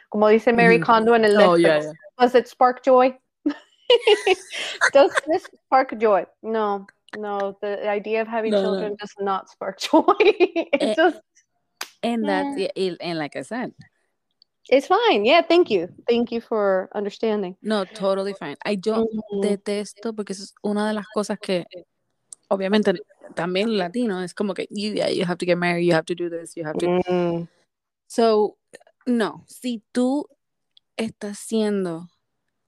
como 0.09 0.27
dice 0.29 0.53
Mary 0.53 0.79
mm. 0.79 0.83
Kondo 0.83 1.15
en 1.15 1.25
el 1.25 1.37
oh, 1.37 1.57
Netflix, 1.57 1.93
does 2.17 2.35
it 2.35 2.47
spark 2.47 2.83
joy? 2.83 3.17
does 4.93 5.11
this 5.27 5.47
spark 5.65 5.97
joy? 5.99 6.25
No, 6.41 6.87
no, 7.17 7.57
the 7.61 7.89
idea 7.89 8.21
of 8.21 8.27
having 8.27 8.51
no, 8.51 8.61
children 8.61 8.91
no. 8.91 8.95
does 8.97 9.13
not 9.19 9.49
spark 9.49 9.79
joy. 9.91 10.03
it 10.19 10.69
and, 10.81 10.95
just, 10.95 11.21
and 12.03 12.27
that's, 12.27 12.71
and 12.75 12.97
mm. 12.97 13.15
like 13.15 13.35
I 13.35 13.41
said, 13.41 13.73
It's 14.69 14.87
fine. 14.87 15.25
Yeah, 15.25 15.41
thank 15.41 15.69
you. 15.69 15.87
Thank 16.07 16.31
you 16.31 16.41
for 16.41 16.89
understanding. 16.93 17.55
No, 17.61 17.85
totally 17.85 18.33
fine. 18.33 18.57
I, 18.65 18.77
yo 18.77 19.05
detesto 19.41 20.13
porque 20.13 20.33
es 20.33 20.53
una 20.61 20.87
de 20.87 20.93
las 20.93 21.07
cosas 21.13 21.39
que 21.39 21.65
obviamente 22.49 22.93
también 23.35 23.77
latino 23.77 24.21
es 24.21 24.33
como 24.33 24.53
que 24.53 24.67
you, 24.69 24.93
yeah, 24.93 25.09
you 25.09 25.23
have 25.25 25.37
to 25.37 25.45
get 25.45 25.57
married, 25.57 25.85
you 25.85 25.93
have 25.93 26.05
to 26.05 26.15
do 26.15 26.29
this, 26.29 26.55
you 26.55 26.65
have 26.65 26.77
to. 26.79 26.87
Mm. 27.09 27.47
So, 28.07 28.57
no, 29.05 29.45
si 29.47 29.83
tú 29.91 30.27
estás 30.97 31.39
siendo, 31.39 32.09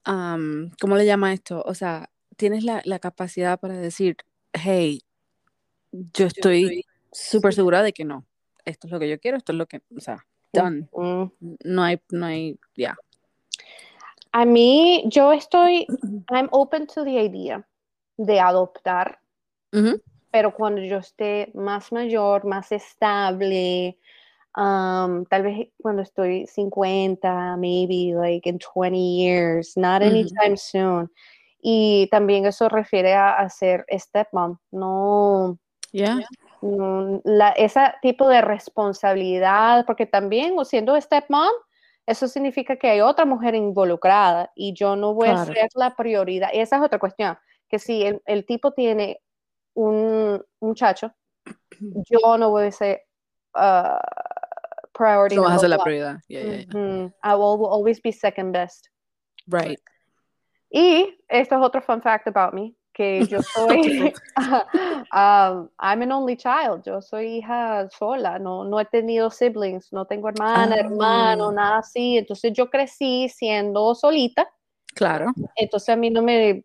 um, 0.08 0.70
¿cómo 0.80 0.95
le 0.95 1.06
llama 1.06 1.34
esto? 1.34 1.64
O 1.66 1.74
sea, 1.74 2.10
tienes 2.38 2.64
la, 2.64 2.82
la 2.86 3.00
capacidad 3.00 3.60
para 3.60 3.76
decir, 3.76 4.18
hey, 4.54 5.02
yo 5.91 6.28
estoy 6.28 6.86
súper 7.12 7.54
segura 7.54 7.84
de 7.84 7.91
que 7.91 8.06
no. 8.06 8.26
Esto 8.66 8.88
es 8.88 8.91
lo 8.91 9.00
que 9.00 9.10
yo 9.10 9.20
quiero, 9.20 9.38
esto 9.38 9.52
es 9.52 9.58
lo 9.58 9.66
que, 9.66 9.82
o 9.95 10.00
sea, 10.00 10.28
done. 10.54 10.88
No 10.91 11.84
hay, 11.84 12.02
no 12.12 12.26
hay, 12.26 12.58
ya. 12.76 12.95
A 14.32 14.45
mí, 14.45 15.04
yo 15.08 15.32
estoy, 15.34 15.88
I'm 16.30 16.50
open 16.52 16.86
to 16.88 17.04
the 17.04 17.20
idea 17.20 17.66
de 18.18 18.39
adoptar, 18.39 19.20
pero 20.32 20.54
cuando 20.54 20.82
yo 20.82 20.97
esté 20.97 21.52
más 21.56 21.91
mayor, 21.91 22.45
más 22.45 22.72
estable, 22.72 23.97
um, 24.56 25.26
tal 25.26 25.43
vez 25.43 25.70
cuando 25.82 26.04
estoy 26.04 26.45
50, 26.45 27.58
maybe 27.58 28.14
like 28.14 28.47
in 28.47 28.60
20 28.60 28.97
years, 28.97 29.76
not 29.76 30.04
anytime 30.04 30.58
soon. 30.58 31.10
Y 31.62 32.08
también 32.12 32.45
eso 32.45 32.70
refiere 32.70 33.14
a, 33.14 33.36
a 33.38 33.50
ser 33.50 33.86
stepmom, 33.89 34.58
no. 34.72 35.58
Yeah. 35.91 36.20
Mm, 36.62 37.20
la, 37.24 37.49
ese 37.51 37.80
tipo 38.01 38.28
de 38.28 38.41
responsabilidad, 38.41 39.86
porque 39.86 40.05
también 40.05 40.53
siendo 40.66 40.99
stepmom, 40.99 41.49
eso 42.05 42.28
significa 42.28 42.76
que 42.76 42.89
hay 42.89 43.01
otra 43.01 43.26
mujer 43.26 43.55
involucrada 43.55 44.51
y 44.55 44.74
yo 44.74 44.95
no 44.95 45.14
voy 45.14 45.30
a 45.30 45.45
ser 45.45 45.70
la 45.76 45.95
prioridad. 45.95 46.49
Y 46.53 46.60
esa 46.60 46.78
es 46.78 46.82
otra 46.82 46.99
cuestión, 46.99 47.38
que 47.70 47.80
si 47.80 48.03
el, 48.03 48.22
el 48.26 48.45
tipo 48.45 48.72
tiene 48.72 49.22
un 49.76 50.43
muchacho, 50.60 51.14
yo 51.80 52.38
no 52.38 52.49
voy 52.49 52.68
a 52.68 52.72
ser 52.72 53.03
uh, 53.55 53.99
priority. 54.91 55.36
No 55.36 55.43
vas 55.43 55.57
a 55.57 55.60
ser 55.60 55.70
la 55.70 55.78
prioridad. 55.78 56.18
I 56.30 57.36
will, 57.36 57.57
will 57.60 57.72
always 57.72 58.01
be 58.01 58.12
second 58.12 58.51
best. 58.51 58.88
Right. 59.47 59.80
Y 60.72 61.18
esto 61.28 61.55
es 61.55 61.62
otro 61.62 61.82
fun 61.82 62.01
fact 62.01 62.28
about 62.28 62.53
me 62.53 62.76
que 63.00 63.26
yo 63.28 63.41
soy, 63.56 64.14
um, 65.14 65.70
I'm 65.80 66.02
an 66.02 66.12
only 66.12 66.36
child, 66.36 66.84
yo 66.86 67.00
soy 67.00 67.38
hija 67.38 67.89
sola, 67.97 68.38
no, 68.39 68.66
no 68.66 68.78
he 68.78 68.86
tenido 68.86 69.30
siblings, 69.32 69.93
no 69.93 70.06
tengo 70.06 70.28
hermana, 70.28 70.76
hermano, 70.76 71.47
ah. 71.47 71.54
nada 71.54 71.78
así, 71.78 72.18
entonces 72.18 72.52
yo 72.52 72.70
crecí 72.70 73.30
siendo 73.30 73.95
solita. 73.95 74.50
Claro. 74.93 75.32
Entonces 75.56 75.88
a 75.88 75.95
mí 75.95 76.10
no 76.10 76.22
me, 76.22 76.50
eh, 76.50 76.64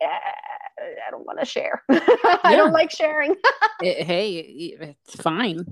I 0.00 1.10
don't 1.12 1.24
want 1.24 1.38
to 1.38 1.44
share. 1.46 1.80
I 2.42 2.56
don't 2.56 2.72
like 2.72 2.90
sharing. 2.90 3.36
Eh, 3.80 4.04
hey, 4.04 4.76
it's 4.80 5.22
fine. 5.22 5.64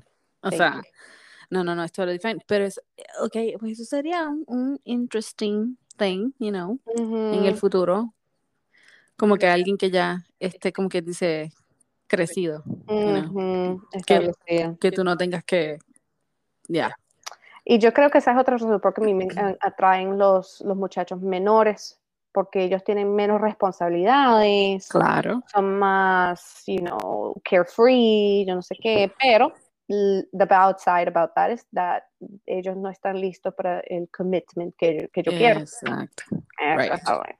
O 0.45 0.51
sea, 0.53 0.83
no, 1.51 1.65
no, 1.65 1.75
no, 1.75 1.83
es 1.83 1.91
totally 1.91 2.21
fine. 2.21 2.39
Pero 2.47 2.65
es, 2.65 2.79
ok, 3.21 3.59
pues 3.59 3.73
eso 3.73 3.85
sería 3.85 4.29
un, 4.29 4.45
un 4.47 4.79
interesting 4.85 5.77
thing, 5.97 6.33
you 6.39 6.53
know, 6.53 6.79
en 6.97 7.45
el 7.45 7.57
futuro 7.57 8.16
como 9.17 9.37
que 9.37 9.47
alguien 9.47 9.77
que 9.77 9.91
ya 9.91 10.25
esté, 10.39 10.73
como 10.73 10.89
que 10.89 11.03
dice, 11.03 11.53
crecido. 12.07 12.63
que, 14.07 14.77
que, 14.81 14.93
tú 14.93 15.05
no 15.05 15.17
tengas 15.17 15.45
que, 15.45 15.79
ya. 16.69 16.97
Y 17.65 17.79
yo 17.79 17.93
creo 17.93 18.11
que 18.11 18.19
esa 18.19 18.33
es 18.33 18.39
otra 18.39 18.57
razón 18.57 18.81
porque 18.81 19.01
a 19.01 19.05
mí 19.05 19.15
me 19.15 19.27
atraen 19.61 20.19
los, 20.19 20.61
los 20.61 20.77
muchachos 20.77 21.21
menores, 21.21 21.99
porque 22.33 22.63
ellos 22.63 22.85
tienen 22.85 23.15
menos 23.15 23.41
responsabilidades. 23.41 24.89
Claro. 24.89 25.43
Son 25.53 25.79
más, 25.79 26.63
you 26.67 26.81
know, 26.81 27.35
carefree, 27.45 28.45
yo 28.47 28.55
no 28.55 28.63
sé 28.63 28.77
qué, 28.81 29.11
pero 29.21 29.53
the 29.89 30.45
bad 30.47 30.79
side 30.79 31.09
about 31.09 31.35
that 31.35 31.51
is 31.51 31.67
that 31.73 32.05
ellos 32.47 32.77
no 32.77 32.89
están 32.89 33.21
listos 33.21 33.55
para 33.55 33.81
el 33.81 34.09
commitment 34.11 34.75
que, 34.77 35.09
que 35.13 35.23
yo 35.23 35.33
quiero. 35.33 35.61
Exacto. 35.61 36.25
Right. 36.59 37.37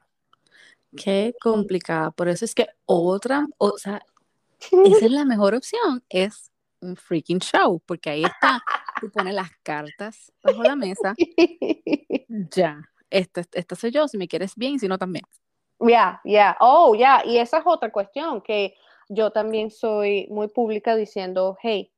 Qué 0.97 1.35
complicada. 1.41 2.11
Por 2.11 2.29
eso 2.29 2.45
es 2.45 2.55
que 2.55 2.69
otra, 2.85 3.47
o 3.59 3.79
sea, 3.79 4.03
esa 4.61 5.05
es 5.05 5.11
la 5.11 5.25
mejor 5.25 5.55
opción, 5.55 6.03
es 6.09 6.51
un 6.81 6.97
freaking 6.97 7.41
show, 7.41 7.81
porque 7.87 8.11
ahí 8.11 8.25
está, 8.25 8.61
tú 9.01 9.11
pones 9.11 9.35
las 9.35 9.51
cartas 9.63 10.33
bajo 10.43 10.63
la 10.63 10.77
mesa, 10.77 11.15
ya, 12.29 12.81
esta, 13.11 13.43
esta 13.53 13.77
soy 13.77 13.91
yo, 13.91 14.09
si 14.09 14.19
me 14.19 14.29
quieres 14.29 14.55
bien, 14.57 14.79
si 14.79 14.89
no 14.89 14.99
también. 14.99 15.25
Ya, 15.79 15.87
yeah, 15.87 16.21
ya, 16.25 16.31
yeah. 16.31 16.57
oh, 16.61 16.95
ya, 16.95 17.23
yeah. 17.23 17.33
y 17.33 17.39
esa 17.39 17.59
es 17.59 17.65
otra 17.67 17.91
cuestión, 17.91 18.41
que 18.41 18.75
yo 19.09 19.31
también 19.31 19.71
soy 19.71 20.27
muy 20.31 20.49
pública 20.49 20.97
diciendo, 20.97 21.57
hey, 21.63 21.93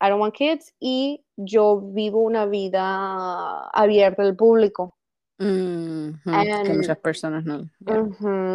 I 0.00 0.08
don't 0.08 0.20
want 0.20 0.34
kids, 0.34 0.74
y 0.80 1.24
yo 1.36 1.80
vivo 1.80 2.20
una 2.20 2.46
vida 2.46 3.68
abierta 3.68 4.22
al 4.22 4.36
público. 4.36 4.93
Mm, 5.38 6.10
que 6.64 6.74
muchas 6.74 6.98
personas 6.98 7.44
no. 7.44 7.68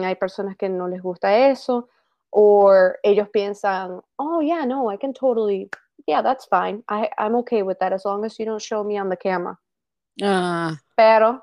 hay 0.05 0.15
personas 0.15 0.55
que 0.55 0.69
no 0.69 0.87
les 0.87 1.01
gusta 1.01 1.49
eso. 1.49 1.89
O 2.31 2.71
ellos 3.01 3.27
piensan, 3.29 4.01
oh, 4.17 4.41
yeah, 4.41 4.63
no, 4.65 4.91
I 4.91 4.97
can 4.97 5.13
totally, 5.13 5.67
yeah, 6.05 6.21
that's 6.21 6.45
fine. 6.45 6.83
I, 6.87 7.09
I'm 7.17 7.35
okay 7.37 7.63
with 7.63 7.79
that 7.79 7.91
as 7.91 8.05
long 8.05 8.23
as 8.23 8.37
you 8.37 8.45
don't 8.45 8.61
show 8.61 8.83
me 8.83 8.99
on 8.99 9.09
the 9.09 9.17
camera. 9.17 9.57
Ah. 10.21 10.77
Pero 10.95 11.41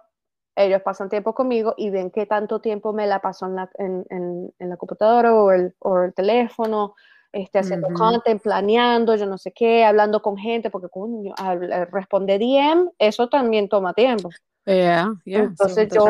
ellos 0.55 0.83
pasan 0.83 1.09
tiempo 1.09 1.35
conmigo 1.35 1.75
y 1.77 1.91
ven 1.91 2.11
que 2.11 2.27
tanto 2.27 2.61
tiempo 2.61 2.93
me 2.93 3.07
la 3.07 3.21
paso 3.21 3.47
en 3.47 3.57
la, 3.57 3.69
en, 3.79 4.07
en, 4.11 4.55
en 4.59 4.69
la 4.71 4.77
computadora 4.77 5.35
o 5.35 5.51
el, 5.51 5.75
o 5.81 6.03
el 6.03 6.15
teléfono, 6.15 6.95
este, 7.33 7.59
haciendo 7.59 7.89
content, 7.93 8.41
planeando, 8.41 9.15
yo 9.17 9.27
no 9.27 9.37
sé 9.37 9.53
qué, 9.53 9.85
hablando 9.85 10.23
con 10.23 10.37
gente, 10.37 10.71
porque 10.71 10.89
coño, 10.89 11.35
al, 11.37 11.89
responder 11.91 12.41
DM, 12.41 12.91
eso 12.99 13.29
también 13.29 13.69
toma 13.69 13.93
tiempo. 13.93 14.31
Entonces 14.67 15.89
yo 15.93 16.05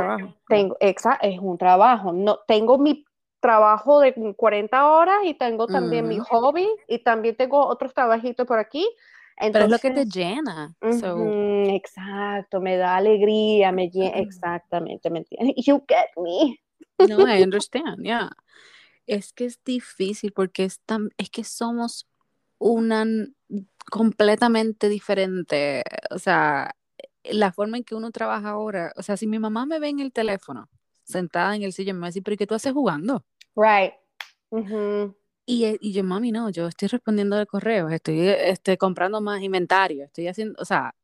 tengo, 0.49 0.77
exacto, 0.81 1.27
es 1.27 1.39
un 1.39 1.59
trabajo. 1.59 2.13
No, 2.13 2.41
tengo 2.47 2.79
mi 2.79 3.05
trabajo 3.41 4.01
de 4.01 4.15
40 4.35 4.91
horas 4.91 5.19
y 5.25 5.35
tengo 5.35 5.67
también 5.67 6.09
mi 6.09 6.19
hobby 6.19 6.67
y 6.89 6.99
también 7.01 7.37
tengo 7.37 7.65
otros 7.67 7.93
trabajitos 7.95 8.47
por 8.47 8.59
aquí. 8.59 8.89
Entonces, 9.39 9.53
Pero 9.53 9.65
es 9.67 9.71
lo 9.71 9.79
que 9.79 9.91
te 9.91 10.19
llena. 10.19 10.75
exacto, 11.75 12.61
me 12.61 12.77
da 12.79 12.97
alegría, 12.97 13.71
me 13.71 13.91
llena, 13.91 14.17
exactamente, 14.17 15.11
¿me 15.11 15.19
entiendes? 15.19 15.55
You 15.67 15.85
get 15.87 16.09
me. 16.17 16.59
No, 17.07 17.29
I 17.29 17.43
understand, 17.45 18.03
yeah. 18.03 18.31
Es 19.07 19.33
que 19.33 19.45
es 19.45 19.63
difícil 19.63 20.33
porque 20.33 20.65
es, 20.65 20.81
tan, 20.81 21.11
es 21.19 21.31
que 21.31 21.45
somos 21.45 22.09
una 22.59 23.05
completamente 23.91 24.89
diferente, 24.89 25.85
o 26.11 26.19
sea, 26.19 26.75
la 27.33 27.53
forma 27.53 27.77
en 27.77 27.85
que 27.85 27.95
uno 27.95 28.11
trabaja 28.11 28.51
ahora, 28.51 28.93
o 28.97 29.03
sea, 29.03 29.17
si 29.17 29.27
mi 29.27 29.39
mamá 29.39 29.67
me 29.67 29.79
ve 29.79 29.89
en 29.89 30.01
el 30.01 30.13
teléfono, 30.13 30.69
sentada 31.05 31.55
en 31.57 31.63
el 31.63 31.73
sillón, 31.73 31.97
me 31.97 32.03
va 32.03 32.07
a 32.07 32.11
decir, 32.11 32.23
pero 32.23 32.37
¿qué 32.37 32.47
tú 32.47 32.55
haces 32.55 32.73
jugando? 32.73 33.25
Right. 33.55 33.95
y, 35.47 35.65
eh, 35.65 35.79
y, 35.81 35.93
yo, 35.93 36.05
mami, 36.05 36.33
no, 36.33 36.51
yo 36.51 36.67
estoy 36.67 36.89
respondiendo 36.89 37.37
de 37.37 37.47
correos, 37.47 37.93
estoy, 37.93 38.29
estoy 38.29 38.77
comprando 38.77 39.21
más 39.21 39.43
inventario, 39.43 40.05
estoy 40.05 40.29
haciendo, 40.29 40.61
o 40.61 40.65
sea, 40.65 40.95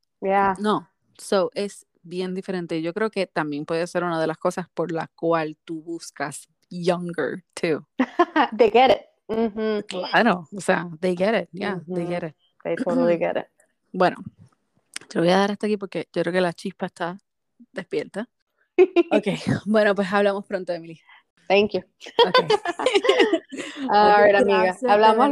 no. 0.58 0.88
So, 1.18 1.50
es 1.54 1.86
bien 2.02 2.34
diferente. 2.34 2.80
Yo 2.82 2.92
creo 2.92 3.10
que 3.10 3.26
también 3.26 3.64
puede 3.64 3.86
ser 3.86 4.04
una 4.04 4.20
de 4.20 4.26
las 4.26 4.38
cosas 4.38 4.68
por 4.72 4.92
la 4.92 5.08
cual 5.14 5.56
tú 5.64 5.82
buscas 5.82 6.48
younger, 6.70 7.44
too. 7.54 7.86
they 8.56 8.70
get 8.70 8.90
it. 8.90 9.86
Claro, 9.88 10.48
o 10.54 10.60
sea, 10.60 10.88
they 11.00 11.16
get 11.16 11.34
it, 11.34 11.48
yeah, 11.52 11.80
they 11.86 12.06
get 12.06 12.22
it. 12.22 12.34
They 12.64 12.76
totally 12.76 13.16
get 13.16 13.36
it. 13.36 13.46
Bueno, 13.92 14.16
te 15.12 15.18
lo 15.18 15.24
voy 15.24 15.32
a 15.32 15.38
dar 15.38 15.50
hasta 15.50 15.66
aquí 15.66 15.76
porque 15.76 16.08
yo 16.10 16.22
creo 16.22 16.32
que 16.32 16.40
la 16.40 16.54
chispa 16.54 16.86
está 16.86 17.18
despierta. 17.70 18.30
Ok, 19.10 19.26
bueno, 19.66 19.94
pues 19.94 20.10
hablamos 20.10 20.46
pronto, 20.46 20.72
Emily. 20.72 20.98
Thank 21.48 21.72
you. 21.72 21.82
Okay. 22.26 22.48
All 23.90 24.24
right, 24.24 24.34
amiga. 24.34 24.74
Hablamos 24.88 25.28